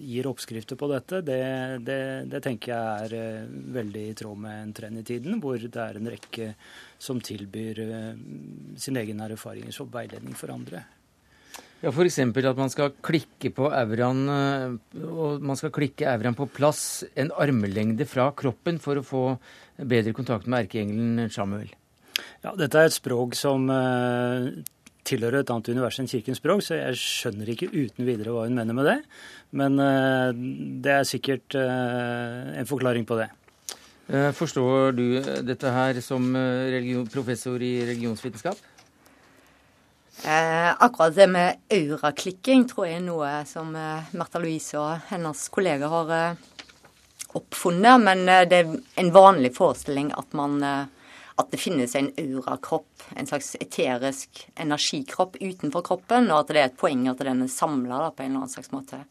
gir 0.06 0.28
oppskrifter 0.30 0.76
på 0.78 0.88
dette, 0.92 1.20
det, 1.26 1.40
det, 1.82 1.98
det, 2.30 2.40
tenker 2.44 2.72
jeg 2.72 3.08
er 3.08 3.48
veldig 3.74 4.04
i 4.10 4.14
tråd 4.14 4.38
med 4.44 4.60
en 4.60 4.72
trend 4.76 5.00
i 5.00 5.02
tiden, 5.02 5.40
hvor 5.40 5.58
det 5.58 5.82
er 5.82 5.98
en 5.98 6.12
rekke 6.12 6.52
som 6.98 7.20
tilbyr 7.20 7.82
sin 8.76 9.00
egen 9.00 9.24
erfaring 9.24 9.72
som 9.72 9.90
veiledning 9.90 10.36
for 10.38 10.52
andre. 10.54 10.84
Ja, 11.82 11.90
F.eks. 11.90 12.20
at 12.22 12.58
man 12.60 12.70
skal 12.70 12.92
klikke 13.02 13.50
på 13.50 13.66
auraen, 13.74 14.20
eh, 14.30 15.00
og 15.02 15.42
man 15.42 15.58
skal 15.58 15.72
klikke 15.74 16.06
auraen 16.06 16.36
på 16.38 16.46
plass 16.54 17.02
en 17.18 17.32
armlengde 17.34 18.06
fra 18.06 18.28
kroppen 18.38 18.78
for 18.82 19.00
å 19.00 19.06
få 19.06 19.22
bedre 19.82 20.14
kontakt 20.14 20.46
med 20.46 20.68
erkeengelen 20.68 21.32
Samuel. 21.34 21.72
Ja, 22.44 22.54
dette 22.54 22.78
er 22.78 22.86
et 22.86 22.94
språk 22.94 23.34
som 23.34 23.66
uh, 23.66 24.46
tilhører 25.08 25.42
et 25.42 25.50
annet 25.50 25.72
univers 25.74 25.98
enn 25.98 26.10
kirkens 26.10 26.38
språk, 26.38 26.62
så 26.62 26.78
jeg 26.78 27.02
skjønner 27.02 27.50
ikke 27.50 27.72
uten 27.72 28.06
videre 28.06 28.34
hva 28.34 28.46
hun 28.46 28.58
mener 28.60 28.78
med 28.78 28.86
det. 28.86 28.98
Men 29.58 29.82
uh, 29.82 30.30
det 30.86 30.98
er 31.00 31.08
sikkert 31.08 31.58
en 31.58 32.68
forklaring 32.68 33.08
på 33.08 33.18
det. 33.18 33.32
Forstår 34.36 34.92
du 34.94 35.06
dette 35.46 35.70
her 35.72 35.98
som 36.04 36.26
professor 37.10 37.62
i 37.62 37.78
religionsvitenskap? 37.88 38.58
Eh, 40.24 40.70
akkurat 40.78 41.14
det 41.14 41.26
med 41.26 41.56
auraklikking 41.74 42.68
tror 42.70 42.86
jeg 42.86 43.00
er 43.00 43.02
noe 43.02 43.30
som 43.48 43.72
eh, 43.74 44.10
Märtha 44.14 44.38
Louise 44.38 44.78
og 44.78 45.08
hennes 45.08 45.40
kolleger 45.50 45.90
har 45.90 46.12
eh, 46.14 46.44
oppfunnet. 47.34 48.04
Men 48.04 48.22
eh, 48.30 48.44
det 48.46 48.60
er 48.60 48.70
en 49.02 49.10
vanlig 49.14 49.50
forestilling 49.56 50.12
at, 50.14 50.28
man, 50.38 50.60
eh, 50.62 51.16
at 51.42 51.50
det 51.50 51.58
finnes 51.58 51.96
en 51.98 52.12
aurakropp, 52.22 53.02
en 53.16 53.26
slags 53.26 53.56
eterisk 53.58 54.44
energikropp 54.54 55.40
utenfor 55.40 55.82
kroppen, 55.90 56.30
og 56.30 56.44
at 56.44 56.54
det 56.54 56.62
er 56.62 56.70
et 56.70 56.78
poeng 56.78 57.02
at 57.10 57.26
den 57.26 57.42
er 57.42 57.50
samla 57.50 58.04
på 58.12 58.22
en 58.22 58.30
eller 58.30 58.44
annen 58.44 58.54
slags 58.54 58.70
måte. 58.70 59.02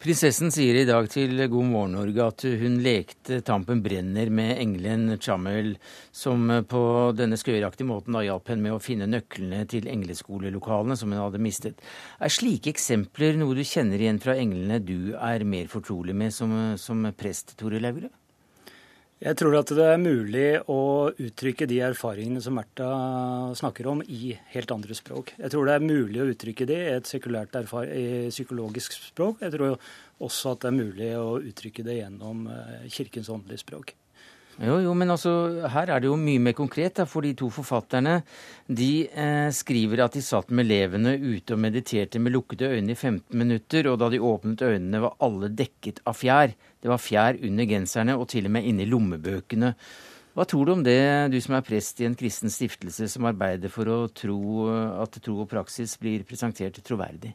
Prinsessen 0.00 0.52
sier 0.54 0.78
i 0.80 0.86
dag 0.88 1.08
til 1.12 1.36
God 1.52 1.66
morgen 1.68 1.96
Norge 1.98 2.24
at 2.24 2.44
hun 2.62 2.78
lekte 2.84 3.40
'Tampen 3.44 3.82
brenner' 3.84 4.30
med 4.32 4.56
engelen 4.58 5.18
Chamel, 5.20 5.74
som 6.12 6.46
på 6.68 6.82
denne 7.16 7.36
skøyeraktige 7.36 7.88
måten 7.88 8.16
da 8.16 8.24
hjalp 8.24 8.48
henne 8.48 8.64
med 8.68 8.76
å 8.76 8.82
finne 8.82 9.08
nøklene 9.10 9.66
til 9.68 9.88
engleskolelokalene 9.92 10.96
som 10.96 11.12
hun 11.12 11.20
hadde 11.20 11.42
mistet. 11.42 11.84
Er 12.20 12.32
slike 12.32 12.72
eksempler 12.72 13.36
noe 13.36 13.54
du 13.54 13.64
kjenner 13.64 14.00
igjen 14.00 14.22
fra 14.22 14.38
englene 14.40 14.80
du 14.84 15.12
er 15.16 15.44
mer 15.44 15.68
fortrolig 15.68 16.16
med 16.16 16.32
som, 16.32 16.56
som 16.76 17.04
prest, 17.12 17.56
Tore 17.60 17.80
Laugerud? 17.80 18.19
Jeg 19.20 19.36
tror 19.36 19.52
at 19.58 19.68
det 19.76 19.84
er 19.84 19.98
mulig 20.00 20.46
å 20.72 20.80
uttrykke 21.12 21.66
de 21.68 21.82
erfaringene 21.84 22.40
som 22.40 22.54
Märtha 22.56 22.86
snakker 23.58 23.90
om, 23.92 24.00
i 24.00 24.32
helt 24.54 24.72
andre 24.72 24.96
språk. 24.96 25.34
Jeg 25.36 25.52
tror 25.52 25.68
det 25.68 25.74
er 25.76 25.84
mulig 25.84 26.22
å 26.22 26.28
uttrykke 26.32 26.64
det 26.70 26.78
i 26.86 26.94
et 26.94 27.10
sekulært 27.10 27.52
psykologisk 28.32 28.96
språk. 28.96 29.44
Jeg 29.44 29.52
tror 29.58 29.76
også 30.24 30.54
at 30.54 30.64
det 30.64 30.70
er 30.70 30.78
mulig 30.78 31.10
å 31.20 31.34
uttrykke 31.36 31.84
det 31.84 31.98
gjennom 32.00 32.46
eh, 32.48 32.88
kirkens 32.88 33.28
åndelige 33.28 33.60
språk. 33.60 33.92
Jo, 34.58 34.76
jo, 34.82 34.90
men 34.98 35.08
altså, 35.14 35.32
her 35.72 35.88
er 35.88 36.02
det 36.02 36.08
jo 36.10 36.18
mye 36.20 36.40
mer 36.42 36.54
konkret. 36.56 36.98
Da, 36.98 37.06
for 37.08 37.24
de 37.24 37.32
to 37.38 37.48
forfatterne 37.54 38.18
de 38.66 39.06
eh, 39.08 39.48
skriver 39.56 40.02
at 40.04 40.18
de 40.18 40.22
satt 40.24 40.50
med 40.52 40.66
elevene 40.66 41.14
ute 41.16 41.56
og 41.56 41.62
mediterte 41.62 42.20
med 42.20 42.34
lukkede 42.34 42.68
øyne 42.74 42.92
i 42.92 42.98
15 42.98 43.38
minutter, 43.38 43.88
og 43.88 44.00
da 44.02 44.10
de 44.12 44.20
åpnet 44.20 44.66
øynene, 44.66 45.02
var 45.06 45.16
alle 45.24 45.52
dekket 45.56 46.02
av 46.04 46.18
fjær. 46.18 46.52
Det 46.80 46.92
var 46.92 47.00
fjær 47.00 47.40
under 47.46 47.68
genserne 47.70 48.18
og 48.18 48.28
til 48.32 48.50
og 48.50 48.56
med 48.58 48.68
inni 48.68 48.88
lommebøkene. 48.90 49.74
Hva 50.36 50.46
tror 50.46 50.66
du 50.66 50.74
om 50.76 50.82
det, 50.86 51.00
du 51.32 51.40
som 51.42 51.56
er 51.56 51.64
prest 51.66 52.00
i 52.02 52.06
en 52.06 52.14
kristen 52.18 52.52
stiftelse 52.52 53.08
som 53.10 53.26
arbeider 53.26 53.72
for 53.72 53.88
å 53.90 54.00
tro 54.14 54.68
at 55.02 55.18
tro 55.24 55.40
og 55.42 55.48
praksis 55.50 55.96
blir 56.00 56.22
presentert 56.28 56.78
troverdig? 56.86 57.32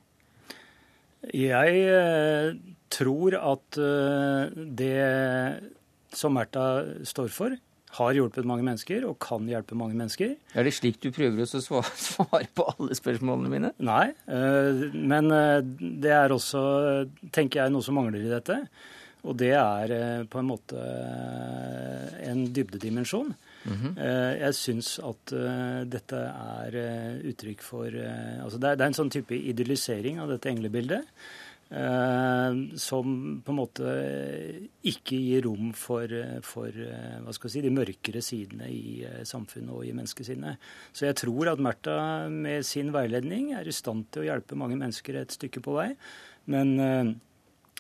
Jeg 1.34 1.82
eh, 1.90 2.54
tror 2.94 3.36
at 3.40 3.80
eh, 3.82 4.54
det 4.78 4.94
som 6.14 6.36
Märtha 6.38 6.84
står 7.08 7.32
for, 7.34 7.56
har 7.96 8.16
hjulpet 8.18 8.48
mange 8.48 8.66
mennesker 8.66 9.06
og 9.08 9.18
kan 9.24 9.46
hjelpe 9.50 9.78
mange 9.78 9.96
mennesker. 9.98 10.36
Er 10.56 10.68
det 10.68 10.74
slik 10.76 11.00
du 11.04 11.12
prøver 11.16 11.46
å 11.46 11.48
svare 12.08 12.50
på 12.56 12.68
alle 12.74 12.98
spørsmålene 12.98 13.52
mine? 13.52 13.72
Nei, 13.86 14.10
eh, 14.28 14.84
men 14.96 15.32
eh, 15.34 15.62
det 16.04 16.14
er 16.16 16.36
også, 16.36 16.62
tenker 17.36 17.64
jeg, 17.64 17.74
noe 17.74 17.86
som 17.86 17.98
mangler 18.00 18.26
i 18.26 18.32
dette. 18.32 18.60
Og 19.26 19.38
det 19.40 19.54
er 19.58 19.94
eh, 19.96 20.26
på 20.30 20.42
en 20.42 20.50
måte 20.50 20.90
en 22.26 22.46
dybdedimensjon. 22.54 23.34
Mm 23.66 23.78
-hmm. 23.82 23.94
Jeg 24.38 24.54
syns 24.54 25.00
at 25.00 25.32
dette 25.90 26.18
er 26.18 26.76
uttrykk 27.26 27.62
for 27.62 27.88
Altså 27.88 28.60
det 28.62 28.70
er 28.70 28.86
en 28.86 28.94
sånn 28.94 29.10
type 29.10 29.34
idyllisering 29.34 30.20
av 30.20 30.30
dette 30.30 30.50
englebildet. 30.50 31.02
Eh, 31.66 32.78
som 32.78 33.14
på 33.42 33.52
en 33.52 33.58
måte 33.58 33.94
ikke 34.86 35.18
gir 35.18 35.46
rom 35.48 35.72
for, 35.78 36.12
for 36.46 36.70
hva 37.26 37.34
skal 37.36 37.54
si, 37.54 37.64
de 37.66 37.74
mørkere 37.74 38.22
sidene 38.24 38.70
i 38.70 39.02
samfunnet 39.26 39.74
og 39.74 39.86
i 39.88 39.96
menneskesinnet. 39.98 40.62
Så 40.94 41.08
jeg 41.10 41.18
tror 41.24 41.52
at 41.54 41.64
Märtha 41.64 41.98
med 42.32 42.66
sin 42.68 42.94
veiledning 42.96 43.54
er 43.58 43.68
i 43.68 43.76
stand 43.76 44.10
til 44.12 44.24
å 44.24 44.30
hjelpe 44.30 44.60
mange 44.60 44.78
mennesker 44.80 45.22
et 45.22 45.36
stykke 45.36 45.64
på 45.66 45.78
vei. 45.80 45.90
Men 46.54 46.78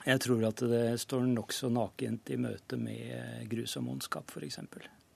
jeg 0.06 0.22
tror 0.26 0.48
at 0.50 0.66
det 0.66 0.86
står 1.02 1.30
nokså 1.30 1.70
nakent 1.74 2.34
i 2.34 2.42
møte 2.42 2.78
med 2.82 3.46
grusom 3.50 3.94
ondskap, 3.94 4.34
f.eks. 4.34 4.60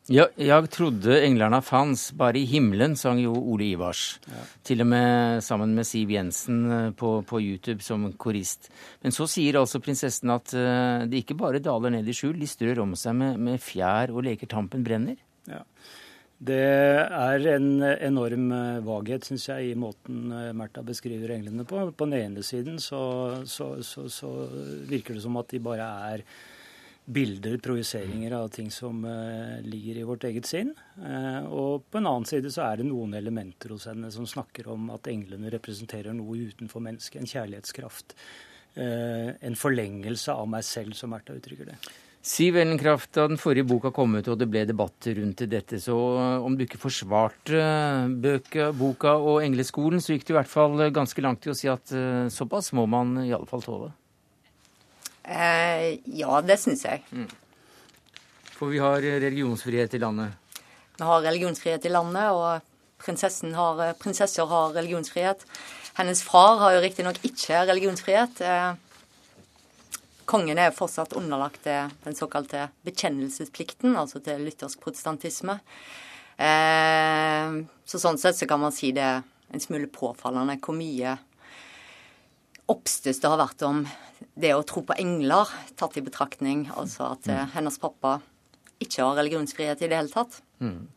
Ja, 0.09 0.25
jeg 0.41 0.69
trodde 0.73 1.19
englerne 1.21 1.59
fanns, 1.61 2.07
bare 2.17 2.39
i 2.39 2.47
himmelen, 2.49 2.95
sang 2.97 3.19
jo 3.21 3.35
Ole 3.37 3.67
Ivars. 3.75 4.17
Ja. 4.25 4.41
Til 4.65 4.81
og 4.81 4.89
med 4.89 5.43
sammen 5.45 5.75
med 5.77 5.85
Siv 5.85 6.09
Jensen 6.15 6.63
eh, 6.73 6.87
på, 6.97 7.19
på, 7.29 7.41
YouTube 7.43 7.85
som 7.85 8.07
korist. 8.17 8.71
Men 9.05 9.13
så 9.13 9.29
sier 9.29 9.59
altså 9.61 9.81
prinsessen 9.83 10.33
at 10.33 10.55
uh, 10.57 11.05
de 11.05 11.21
ikke 11.21 11.37
bare 11.37 11.61
daler 11.61 11.93
ned 11.93 12.09
i 12.09 12.17
skjul, 12.17 12.39
de 12.41 12.49
strør 12.49 12.81
om 12.87 12.97
seg 12.97 13.19
med, 13.21 13.37
med 13.37 13.61
fjær 13.61 14.15
og 14.15 14.25
leker 14.25 14.49
tampen 14.49 14.81
brenner. 14.85 15.21
Ja. 15.49 15.61
Det 16.39 16.57
er 16.57 17.45
en 17.53 17.71
enorm 17.83 18.51
eh, 18.55 18.83
vaghet, 18.85 19.29
syns 19.29 19.49
jeg, 19.51 19.73
i 19.73 19.77
måten 19.77 20.31
Märtha 20.57 20.81
beskriver 20.87 21.35
englene 21.35 21.67
på. 21.69 21.85
På 21.93 22.09
den 22.09 22.17
ene 22.17 22.45
siden 22.47 22.81
så, 22.81 23.01
så, 23.45 23.75
så, 23.85 24.09
så 24.09 24.37
virker 24.89 25.19
det 25.19 25.27
som 25.27 25.37
at 25.37 25.53
de 25.53 25.61
bare 25.61 25.89
er 26.15 26.25
bilder, 27.09 27.57
projiseringer 27.57 28.31
av 28.37 28.47
ting 28.53 28.69
som 28.71 29.05
uh, 29.05 29.61
ligger 29.65 29.97
i 29.97 30.03
vårt 30.05 30.23
eget 30.29 30.45
sinn. 30.45 30.73
Uh, 31.01 31.45
og 31.49 31.87
på 31.89 31.97
en 31.99 32.09
annen 32.09 32.27
side 32.29 32.51
så 32.53 32.67
er 32.67 32.79
det 32.79 32.89
noen 32.89 33.15
elementer 33.17 33.73
hos 33.73 33.87
henne 33.89 34.11
som 34.13 34.27
snakker 34.29 34.69
om 34.69 34.91
at 34.93 35.09
englene 35.09 35.49
representerer 35.53 36.13
noe 36.13 36.49
utenfor 36.51 36.83
mennesket. 36.85 37.21
En 37.21 37.31
kjærlighetskraft. 37.31 38.13
Uh, 38.77 39.33
en 39.41 39.57
forlengelse 39.57 40.35
av 40.35 40.45
meg 40.51 40.67
selv, 40.67 40.93
som 40.97 41.09
Märtha 41.13 41.33
uttrykker 41.39 41.71
det. 41.71 41.79
Siv 42.29 42.59
Ellenkraft, 42.59 43.13
da 43.15 43.25
den 43.31 43.39
forrige 43.39 43.65
boka 43.65 43.93
kom 43.95 44.17
ut 44.19 44.27
og 44.29 44.37
det 44.37 44.49
ble 44.51 44.65
debatter 44.67 45.15
rundt 45.17 45.39
dette, 45.49 45.79
så 45.81 45.95
om 46.43 46.57
du 46.59 46.65
ikke 46.65 46.81
forsvarte 46.81 47.61
bøka, 48.21 48.73
boka 48.75 49.13
og 49.15 49.39
Engleskolen, 49.45 50.03
så 50.03 50.13
gikk 50.13 50.27
du 50.27 50.33
i 50.33 50.37
hvert 50.37 50.51
fall 50.51 50.75
ganske 50.91 51.23
langt 51.23 51.47
i 51.47 51.53
å 51.53 51.55
si 51.55 51.71
at 51.71 51.95
såpass 52.35 52.73
må 52.75 52.83
man 52.91 53.21
i 53.23 53.31
alle 53.31 53.47
fall 53.47 53.63
tåle? 53.63 53.93
Eh, 55.29 55.99
ja, 56.17 56.41
det 56.41 56.57
syns 56.57 56.83
jeg. 56.87 57.03
Mm. 57.13 57.29
For 58.55 58.73
vi 58.73 58.81
har 58.81 59.01
religionsfrihet 59.01 59.93
i 59.93 60.01
landet? 60.01 60.33
Vi 60.97 61.05
har 61.05 61.21
religionsfrihet 61.21 61.85
i 61.85 61.93
landet, 61.93 62.31
og 62.33 62.59
har, 63.55 63.93
prinsesser 64.01 64.45
har 64.49 64.73
religionsfrihet. 64.75 65.45
Hennes 65.99 66.23
far 66.23 66.57
har 66.63 66.75
jo 66.75 66.81
riktignok 66.83 67.21
ikke 67.23 67.61
religionsfrihet. 67.69 68.41
Eh, 68.41 68.73
kongen 70.29 70.59
er 70.61 70.75
fortsatt 70.75 71.15
underlagt 71.17 71.63
den 71.65 72.17
såkalte 72.17 72.67
bekjennelsesplikten, 72.85 73.95
altså 73.97 74.19
til 74.23 74.43
luthersk 74.45 74.81
protestantisme. 74.81 75.59
Eh, 76.39 77.55
så 77.85 78.01
sånn 78.01 78.19
sett 78.19 78.37
så 78.37 78.47
kan 78.49 78.61
man 78.61 78.75
si 78.75 78.91
det 78.95 79.05
er 79.05 79.23
en 79.49 79.63
smule 79.63 79.89
påfallende 79.91 80.59
hvor 80.63 80.77
mye 80.77 81.17
oppstuss 82.71 83.21
det 83.21 83.31
har 83.31 83.41
vært 83.41 83.65
om 83.67 83.83
det 84.39 84.53
å 84.55 84.63
tro 84.67 84.83
på 84.85 84.97
engler, 84.99 85.49
tatt 85.79 85.97
i 85.99 86.03
betraktning 86.05 86.67
altså 86.75 87.13
at 87.15 87.27
mm. 87.27 87.51
hennes 87.55 87.79
pappa 87.81 88.19
ikke 88.79 89.03
har 89.03 89.19
religionsfrihet 89.19 89.83
i 89.83 89.91
det 89.91 89.99
hele 89.99 90.11
tatt. 90.11 90.39
Mm. 90.63 90.87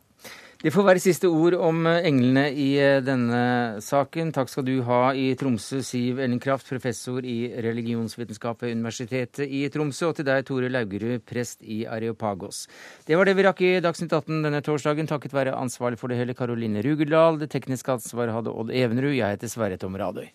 Det 0.63 0.71
får 0.71 0.85
være 0.87 1.01
siste 1.03 1.27
ord 1.27 1.57
om 1.59 1.81
eh, 1.91 2.05
englene 2.07 2.45
i 2.55 2.69
eh, 2.79 3.01
denne 3.03 3.81
saken. 3.83 4.29
Takk 4.31 4.47
skal 4.47 4.63
du 4.63 4.77
ha 4.87 4.99
i 5.11 5.25
Tromsø, 5.35 5.81
Siv 5.83 6.21
Ellenkraft, 6.23 6.69
professor 6.71 7.25
i 7.27 7.49
religionsvitenskap 7.65 8.63
ved 8.63 8.77
Universitetet 8.77 9.43
i 9.43 9.65
Tromsø, 9.73 10.13
og 10.13 10.15
til 10.15 10.27
deg, 10.29 10.45
Tore 10.47 10.69
Laugerud, 10.71 11.25
prest 11.27 11.67
i 11.67 11.81
Areopagos. 11.83 12.61
Det 13.03 13.19
var 13.19 13.27
det 13.27 13.35
vi 13.35 13.45
rakk 13.49 13.59
i 13.67 13.73
Dagsnytt 13.83 14.15
18 14.15 14.39
denne 14.47 14.63
torsdagen, 14.63 15.09
takket 15.11 15.35
være 15.35 15.57
ansvarlig 15.59 15.99
for 15.99 16.07
det 16.07 16.21
hele 16.21 16.37
Karoline 16.37 16.85
Rugeldal. 16.87 17.41
Det 17.43 17.51
tekniske 17.51 17.99
ansvaret 17.99 18.31
hadde 18.31 18.55
Odd 18.55 18.71
Evenrud. 18.71 19.17
Jeg 19.17 19.35
heter 19.35 19.51
Sverre 19.51 19.81
Tom 19.83 19.99
Radøy. 19.99 20.31